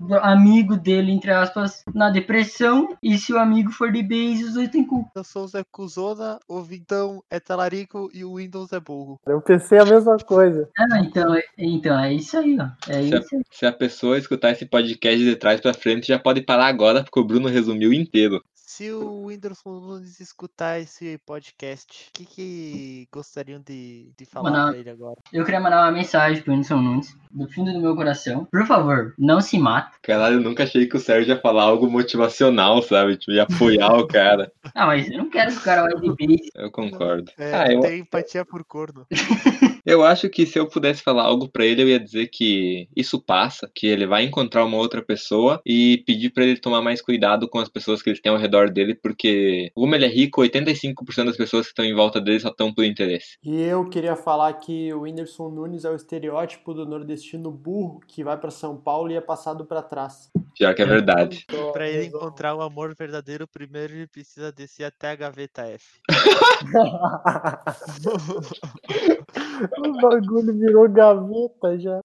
um 0.00 0.14
amigo 0.22 0.76
dele, 0.76 1.12
entre 1.12 1.30
aspas, 1.30 1.82
na 1.94 2.10
depressão, 2.10 2.96
e 3.02 3.16
se 3.18 3.32
o 3.32 3.38
amigo 3.38 3.70
for 3.70 3.92
de 3.92 4.02
base, 4.02 4.44
os 4.44 4.54
dois 4.54 4.68
têm 4.68 4.84
cu. 4.84 5.06
Eu 5.14 5.24
sou 5.24 5.44
o 5.44 5.48
Zé 5.48 5.62
Cuzona, 5.70 6.38
o 6.48 6.60
Vintão 6.62 7.22
é 7.30 7.38
talarico 7.38 8.10
e 8.12 8.24
o 8.24 8.36
Windows 8.36 8.72
é 8.72 8.80
burro. 8.80 9.20
Eu 9.26 9.40
pensei 9.40 9.78
a 9.78 9.84
mesma 9.84 10.16
coisa. 10.18 10.68
Ah, 10.78 11.00
então, 11.00 11.34
é- 11.34 11.44
então 11.58 11.98
é 11.98 12.12
isso 12.14 12.36
aí, 12.36 12.56
ó. 12.60 12.68
É 12.90 13.02
Se 13.02 13.14
a- 13.14 13.18
isso 13.18 13.36
aí. 13.36 13.42
Se 13.50 13.66
a 13.66 13.72
pessoa 13.72 14.18
escutar 14.18 14.50
esse 14.50 14.66
podcast 14.66 15.18
de 15.22 15.36
trás 15.36 15.60
pra 15.60 15.74
frente, 15.74 16.08
já 16.08 16.18
pode 16.18 16.42
parar 16.42 16.66
agora, 16.66 17.02
porque 17.04 17.20
o 17.20 17.24
Bruno 17.24 17.48
resumiu 17.48 17.92
inteiro. 17.92 18.42
Se 18.80 18.90
o 18.92 19.26
Whindersson 19.26 19.78
Nunes 19.78 20.20
escutar 20.20 20.80
esse 20.80 21.18
podcast, 21.26 22.08
o 22.08 22.12
que, 22.14 22.24
que 22.24 23.08
gostariam 23.12 23.60
de, 23.60 24.10
de 24.16 24.24
falar 24.24 24.50
Mano, 24.50 24.70
pra 24.70 24.80
ele 24.80 24.88
agora? 24.88 25.18
Eu 25.30 25.44
queria 25.44 25.60
mandar 25.60 25.82
uma 25.82 25.92
mensagem 25.92 26.42
pro 26.42 26.54
Whindersson 26.54 26.80
Nunes, 26.80 27.14
do 27.30 27.46
fundo 27.46 27.74
do 27.74 27.78
meu 27.78 27.94
coração. 27.94 28.46
Por 28.50 28.66
favor, 28.66 29.12
não 29.18 29.42
se 29.42 29.58
mata. 29.58 29.98
Caralho, 30.00 30.36
eu 30.36 30.40
nunca 30.40 30.62
achei 30.62 30.86
que 30.86 30.96
o 30.96 30.98
Sérgio 30.98 31.34
ia 31.34 31.40
falar 31.42 31.64
algo 31.64 31.90
motivacional, 31.90 32.80
sabe? 32.80 33.18
Tipo, 33.18 33.32
ia 33.32 33.42
apoiar 33.42 33.92
o 33.98 34.06
cara. 34.06 34.50
Ah, 34.72 34.86
mas 34.86 35.10
eu 35.10 35.18
não 35.18 35.28
quero 35.28 35.50
que 35.50 35.58
o 35.58 35.62
cara 35.62 35.82
vá 35.82 35.88
de 35.88 36.08
base. 36.08 36.50
Eu 36.54 36.70
concordo. 36.70 37.30
É, 37.36 37.54
Ah, 37.54 37.72
eu, 37.72 37.80
tem 37.80 38.00
empatia 38.00 38.44
por 38.44 38.64
corno. 38.64 39.06
eu 39.84 40.02
acho 40.02 40.28
que 40.28 40.46
se 40.46 40.58
eu 40.58 40.66
pudesse 40.66 41.02
falar 41.02 41.24
algo 41.24 41.48
pra 41.48 41.64
ele, 41.64 41.82
eu 41.82 41.88
ia 41.88 42.00
dizer 42.00 42.28
que 42.28 42.88
isso 42.96 43.20
passa, 43.20 43.70
que 43.74 43.86
ele 43.86 44.06
vai 44.06 44.24
encontrar 44.24 44.64
uma 44.64 44.76
outra 44.76 45.02
pessoa 45.02 45.60
e 45.64 46.02
pedir 46.06 46.30
pra 46.30 46.44
ele 46.44 46.58
tomar 46.58 46.82
mais 46.82 47.02
cuidado 47.02 47.48
com 47.48 47.58
as 47.58 47.68
pessoas 47.68 48.02
que 48.02 48.10
ele 48.10 48.20
tem 48.20 48.32
ao 48.32 48.38
redor 48.38 48.70
dele, 48.70 48.94
porque 48.94 49.70
como 49.74 49.94
ele 49.94 50.04
é 50.04 50.08
rico, 50.08 50.42
85% 50.42 51.24
das 51.24 51.36
pessoas 51.36 51.66
que 51.66 51.72
estão 51.72 51.84
em 51.84 51.94
volta 51.94 52.20
dele 52.20 52.40
só 52.40 52.48
estão 52.48 52.72
por 52.72 52.84
interesse. 52.84 53.38
E 53.42 53.62
eu 53.62 53.88
queria 53.88 54.16
falar 54.16 54.52
que 54.54 54.92
o 54.92 55.02
Whindersson 55.02 55.48
Nunes 55.48 55.84
é 55.84 55.90
o 55.90 55.96
estereótipo 55.96 56.74
do 56.74 56.86
nordestino 56.86 57.50
burro 57.50 58.00
que 58.06 58.24
vai 58.24 58.36
pra 58.36 58.50
São 58.50 58.76
Paulo 58.76 59.10
e 59.10 59.16
é 59.16 59.20
passado 59.20 59.64
pra 59.64 59.82
trás. 59.82 60.30
Pior 60.56 60.74
que 60.74 60.82
é 60.82 60.86
verdade. 60.86 61.46
Pra 61.72 61.88
ele 61.88 62.06
encontrar 62.06 62.54
o 62.54 62.62
amor 62.62 62.94
verdadeiro, 62.94 63.46
primeiro 63.46 63.94
ele 63.94 64.06
precisa 64.06 64.52
descer 64.52 64.84
até 64.84 65.10
a 65.10 65.14
gaveta 65.14 65.62
F. 65.62 66.00
o 69.78 70.00
bagulho 70.00 70.52
virou 70.58 70.88
gaveta 70.88 71.78
já. 71.78 72.00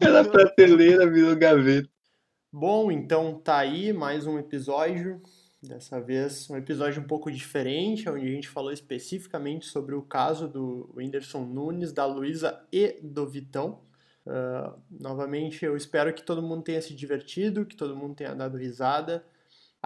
Era 0.00 0.24
prateleira, 0.24 1.08
virou 1.08 1.36
gaveta. 1.36 1.88
Bom, 2.52 2.90
então 2.90 3.40
tá 3.42 3.58
aí 3.58 3.92
mais 3.92 4.26
um 4.26 4.38
episódio. 4.38 5.20
Dessa 5.62 5.98
vez 5.98 6.48
um 6.50 6.56
episódio 6.56 7.02
um 7.02 7.06
pouco 7.06 7.30
diferente, 7.30 8.08
onde 8.08 8.26
a 8.26 8.30
gente 8.30 8.48
falou 8.48 8.70
especificamente 8.70 9.66
sobre 9.66 9.94
o 9.94 10.02
caso 10.02 10.46
do 10.46 10.90
Whindersson 10.94 11.40
Nunes, 11.40 11.92
da 11.92 12.04
Luísa 12.04 12.60
e 12.70 12.98
do 13.02 13.26
Vitão. 13.26 13.80
Ah, 14.26 14.74
novamente, 14.90 15.64
eu 15.64 15.76
espero 15.76 16.12
que 16.12 16.22
todo 16.22 16.42
mundo 16.42 16.62
tenha 16.62 16.80
se 16.80 16.94
divertido, 16.94 17.66
que 17.66 17.76
todo 17.76 17.96
mundo 17.96 18.14
tenha 18.14 18.34
dado 18.34 18.56
risada. 18.56 19.24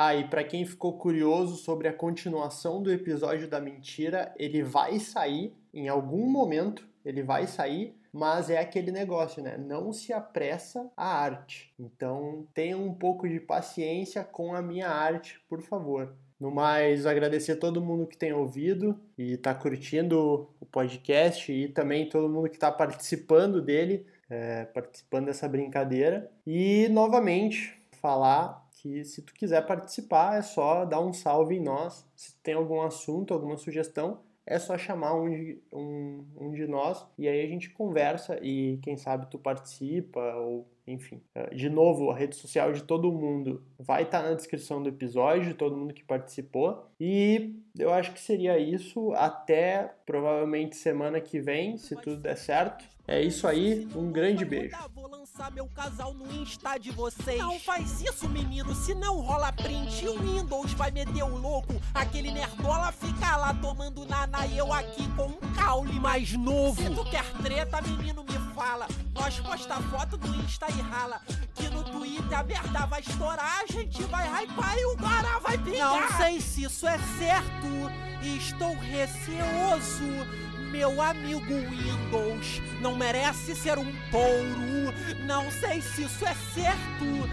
Ah, 0.00 0.14
e 0.14 0.28
para 0.28 0.44
quem 0.44 0.64
ficou 0.64 0.96
curioso 0.96 1.56
sobre 1.56 1.88
a 1.88 1.92
continuação 1.92 2.80
do 2.80 2.92
episódio 2.92 3.48
da 3.48 3.60
mentira, 3.60 4.32
ele 4.38 4.62
vai 4.62 5.00
sair 5.00 5.52
em 5.74 5.88
algum 5.88 6.24
momento, 6.30 6.86
ele 7.04 7.20
vai 7.20 7.48
sair, 7.48 7.96
mas 8.12 8.48
é 8.48 8.60
aquele 8.60 8.92
negócio, 8.92 9.42
né? 9.42 9.58
Não 9.58 9.92
se 9.92 10.12
apressa 10.12 10.88
a 10.96 11.18
arte. 11.20 11.74
Então, 11.76 12.46
tenha 12.54 12.78
um 12.78 12.94
pouco 12.94 13.28
de 13.28 13.40
paciência 13.40 14.22
com 14.22 14.54
a 14.54 14.62
minha 14.62 14.88
arte, 14.88 15.40
por 15.48 15.62
favor. 15.62 16.14
No 16.38 16.52
mais, 16.52 17.04
agradecer 17.04 17.50
a 17.50 17.56
todo 17.56 17.84
mundo 17.84 18.06
que 18.06 18.16
tem 18.16 18.32
ouvido 18.32 18.96
e 19.18 19.32
está 19.32 19.52
curtindo 19.52 20.48
o 20.60 20.66
podcast 20.66 21.50
e 21.50 21.66
também 21.66 22.08
todo 22.08 22.32
mundo 22.32 22.48
que 22.48 22.54
está 22.54 22.70
participando 22.70 23.60
dele, 23.60 24.06
é, 24.30 24.64
participando 24.66 25.26
dessa 25.26 25.48
brincadeira. 25.48 26.30
E, 26.46 26.86
novamente, 26.88 27.76
falar 27.90 28.67
que 28.80 29.04
se 29.04 29.22
tu 29.22 29.34
quiser 29.34 29.66
participar, 29.66 30.38
é 30.38 30.42
só 30.42 30.84
dar 30.84 31.00
um 31.00 31.12
salve 31.12 31.56
em 31.56 31.60
nós. 31.62 32.06
Se 32.14 32.34
tem 32.42 32.54
algum 32.54 32.80
assunto, 32.80 33.34
alguma 33.34 33.56
sugestão, 33.56 34.20
é 34.46 34.58
só 34.58 34.78
chamar 34.78 35.14
um 35.14 35.28
de, 35.28 35.62
um, 35.72 36.24
um 36.36 36.52
de 36.52 36.66
nós 36.66 37.06
e 37.18 37.28
aí 37.28 37.44
a 37.44 37.48
gente 37.48 37.68
conversa 37.70 38.38
e 38.42 38.78
quem 38.82 38.96
sabe 38.96 39.28
tu 39.30 39.38
participa 39.38 40.20
ou 40.36 40.66
enfim. 40.92 41.20
Eh, 41.34 41.54
De 41.54 41.68
novo, 41.68 42.10
a 42.10 42.16
rede 42.16 42.36
social 42.36 42.72
de 42.72 42.82
todo 42.82 43.12
mundo 43.12 43.62
vai 43.78 44.02
estar 44.02 44.22
na 44.22 44.34
descrição 44.34 44.82
do 44.82 44.88
episódio, 44.88 45.46
de 45.46 45.54
todo 45.54 45.76
mundo 45.76 45.94
que 45.94 46.04
participou. 46.04 46.86
E 47.00 47.54
eu 47.78 47.92
acho 47.92 48.12
que 48.12 48.20
seria 48.20 48.58
isso 48.58 49.12
até 49.14 49.94
provavelmente 50.04 50.76
semana 50.76 51.20
que 51.20 51.40
vem, 51.40 51.76
se 51.76 51.94
tudo 51.96 52.16
der 52.16 52.36
certo. 52.36 52.84
É 53.06 53.22
isso 53.22 53.46
aí, 53.46 53.88
um 53.96 54.12
grande 54.12 54.44
beijo. 54.44 54.76
Vou 54.94 55.08
lançar 55.08 55.50
meu 55.50 55.66
casal 55.68 56.12
no 56.12 56.30
Insta 56.42 56.76
de 56.76 56.90
vocês. 56.90 57.38
Não 57.38 57.58
faz 57.58 58.02
isso, 58.02 58.28
menino, 58.28 58.74
se 58.74 58.94
não 58.94 59.20
rola 59.20 59.50
print. 59.50 60.04
E 60.04 60.08
o 60.08 60.18
Windows 60.18 60.74
vai 60.74 60.90
meter 60.90 61.22
o 61.22 61.38
louco. 61.38 61.72
Aquele 61.94 62.30
nerdola 62.30 62.92
fica 62.92 63.34
lá 63.38 63.54
tomando 63.54 64.04
nana 64.04 64.46
e 64.46 64.58
eu 64.58 64.70
aqui 64.70 65.08
com 65.16 65.24
um 65.26 65.54
caule 65.54 65.98
mais 65.98 66.34
novo. 66.36 66.82
Se 66.82 66.94
tu 66.94 67.02
quer 67.10 67.24
treta, 67.42 67.80
menino, 67.80 68.22
me 68.24 68.36
vala. 68.54 68.86
Nós 69.18 69.40
posta 69.40 69.74
foto 69.90 70.16
no 70.16 70.36
Insta 70.36 70.66
e 70.70 70.80
rala. 70.80 71.20
Que 71.54 71.68
no 71.68 71.82
Twitter 71.82 72.38
a 72.38 72.44
merda 72.44 72.86
vai 72.86 73.00
estourar, 73.00 73.62
a 73.62 73.72
gente 73.72 74.02
vai 74.04 74.26
hypar 74.28 74.78
e 74.78 74.84
o 74.86 74.96
Guará 74.96 75.38
vai 75.40 75.58
pingar. 75.58 76.10
Não 76.10 76.16
sei 76.16 76.40
se 76.40 76.62
isso 76.62 76.86
é 76.86 76.98
certo, 77.18 77.90
estou 78.22 78.74
receoso. 78.76 80.48
Meu 80.70 81.00
amigo 81.02 81.40
Windows 81.40 82.62
não 82.80 82.94
merece 82.94 83.56
ser 83.56 83.78
um 83.78 83.92
touro. 84.10 84.94
Não 85.26 85.50
sei 85.50 85.80
se 85.80 86.02
isso 86.02 86.24
é 86.24 86.34
certo. 86.54 87.28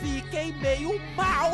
Fiquei 0.00 0.52
meio 0.52 1.00
mal. 1.16 1.52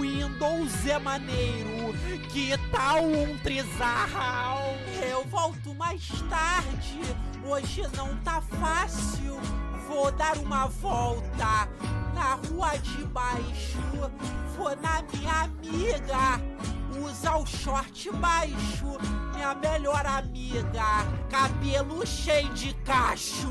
Windows 0.00 0.86
é 0.86 0.98
maneiro. 0.98 1.92
Que 2.30 2.56
tal 2.70 3.04
um 3.04 3.36
trisal? 3.38 4.76
Eu 5.10 5.24
volto 5.24 5.74
mais 5.74 6.06
tarde. 6.28 7.00
Hoje 7.44 7.82
não 7.96 8.16
tá 8.18 8.40
fácil. 8.40 9.40
Vou 9.88 10.10
dar 10.12 10.36
uma 10.38 10.66
volta 10.66 11.68
na 12.14 12.34
rua 12.34 12.76
de 12.78 13.04
baixo. 13.06 13.78
Vou 14.56 14.74
na 14.76 15.02
minha 15.12 15.42
amiga 15.42 16.40
usar 17.04 17.36
o 17.36 17.46
short 17.46 18.10
baixo. 18.12 18.98
Minha 19.34 19.54
melhor 19.54 20.06
amiga, 20.06 20.84
cabelo 21.28 22.06
cheio 22.06 22.52
de 22.54 22.74
cacho. 22.84 23.50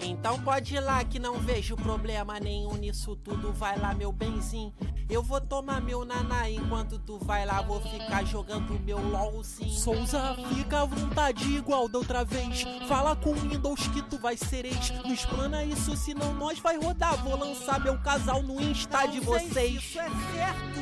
Então 0.00 0.40
pode 0.42 0.74
ir 0.74 0.80
lá 0.80 1.04
que 1.04 1.18
não 1.18 1.38
vejo 1.38 1.76
problema 1.76 2.38
nenhum 2.38 2.74
nisso 2.74 3.16
tudo. 3.16 3.52
Vai 3.52 3.78
lá, 3.78 3.94
meu 3.94 4.12
benzinho. 4.12 4.72
Eu 5.10 5.24
vou 5.24 5.40
tomar 5.40 5.80
meu 5.80 6.04
naná 6.04 6.48
enquanto 6.48 6.96
tu 7.00 7.18
vai 7.18 7.44
lá. 7.44 7.60
Vou 7.60 7.80
ficar 7.80 8.24
jogando 8.24 8.78
meu 8.84 8.98
LOL 8.98 9.42
sim. 9.42 9.68
Souza, 9.68 10.36
fica 10.54 10.82
à 10.82 10.84
vontade 10.84 11.44
igual 11.52 11.88
da 11.88 11.98
outra 11.98 12.24
vez. 12.24 12.62
Fala 12.86 13.16
com 13.16 13.30
o 13.30 13.34
Windows 13.34 13.88
que 13.88 14.02
tu 14.02 14.16
vai 14.18 14.36
ser 14.36 14.64
ex. 14.64 14.90
Não 14.90 15.12
explana 15.12 15.64
isso, 15.64 15.96
senão 15.96 16.32
nós 16.34 16.60
vai 16.60 16.78
rodar. 16.78 17.16
Vou 17.24 17.36
lançar 17.36 17.80
meu 17.80 17.98
casal 17.98 18.40
no 18.40 18.60
Insta 18.60 19.06
de 19.06 19.18
vocês. 19.18 19.82
isso 19.82 19.98
é 19.98 20.08
certo. 20.32 20.80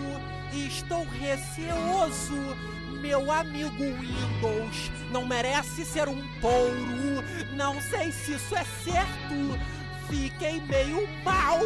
Estou 0.53 1.05
receoso. 1.05 2.35
Meu 3.01 3.33
amigo 3.33 3.71
Windows 3.79 4.91
não 5.11 5.25
merece 5.25 5.87
ser 5.87 6.07
um 6.07 6.21
touro. 6.41 7.25
Não 7.57 7.81
sei 7.81 8.13
se 8.13 8.35
isso 8.35 8.55
é 8.55 8.65
certo. 8.85 9.79
Fiquei 10.09 10.61
meio 10.61 11.09
mal. 11.25 11.61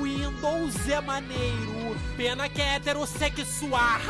Windows 0.00 0.88
é 0.88 1.00
maneiro. 1.00 1.96
Pena 2.16 2.48
que 2.48 2.62
é 2.62 2.76
heterossexual. 2.76 4.00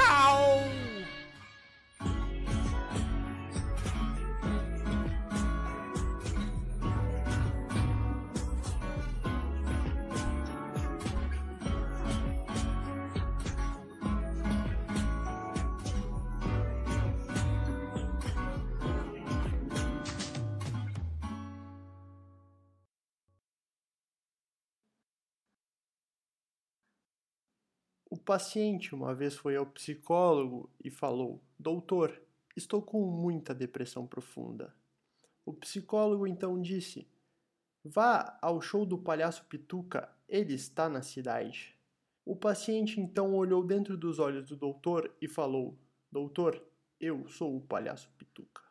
Paciente 28.25 28.95
uma 28.95 29.15
vez 29.15 29.35
foi 29.35 29.57
ao 29.57 29.67
psicólogo 29.67 30.71
e 30.83 30.91
falou: 30.91 31.43
Doutor, 31.59 32.21
estou 32.57 32.81
com 32.81 33.05
muita 33.07 33.55
depressão 33.55 34.07
profunda. 34.07 34.75
O 35.45 35.53
psicólogo 35.53 36.27
então 36.27 36.61
disse: 36.61 37.07
Vá 37.85 38.39
ao 38.41 38.61
show 38.63 38.87
do 38.87 38.97
palhaço 38.97 39.45
Pituca, 39.45 40.11
ele 40.27 40.55
está 40.55 40.89
na 40.89 41.03
cidade. 41.03 41.79
O 42.25 42.35
paciente 42.35 42.99
então 42.99 43.35
olhou 43.35 43.63
dentro 43.63 43.97
dos 43.97 44.19
olhos 44.19 44.49
do 44.49 44.57
doutor 44.57 45.15
e 45.21 45.29
falou: 45.29 45.79
Doutor, 46.11 46.63
eu 46.99 47.29
sou 47.29 47.55
o 47.57 47.61
palhaço 47.61 48.11
Pituca. 48.17 48.64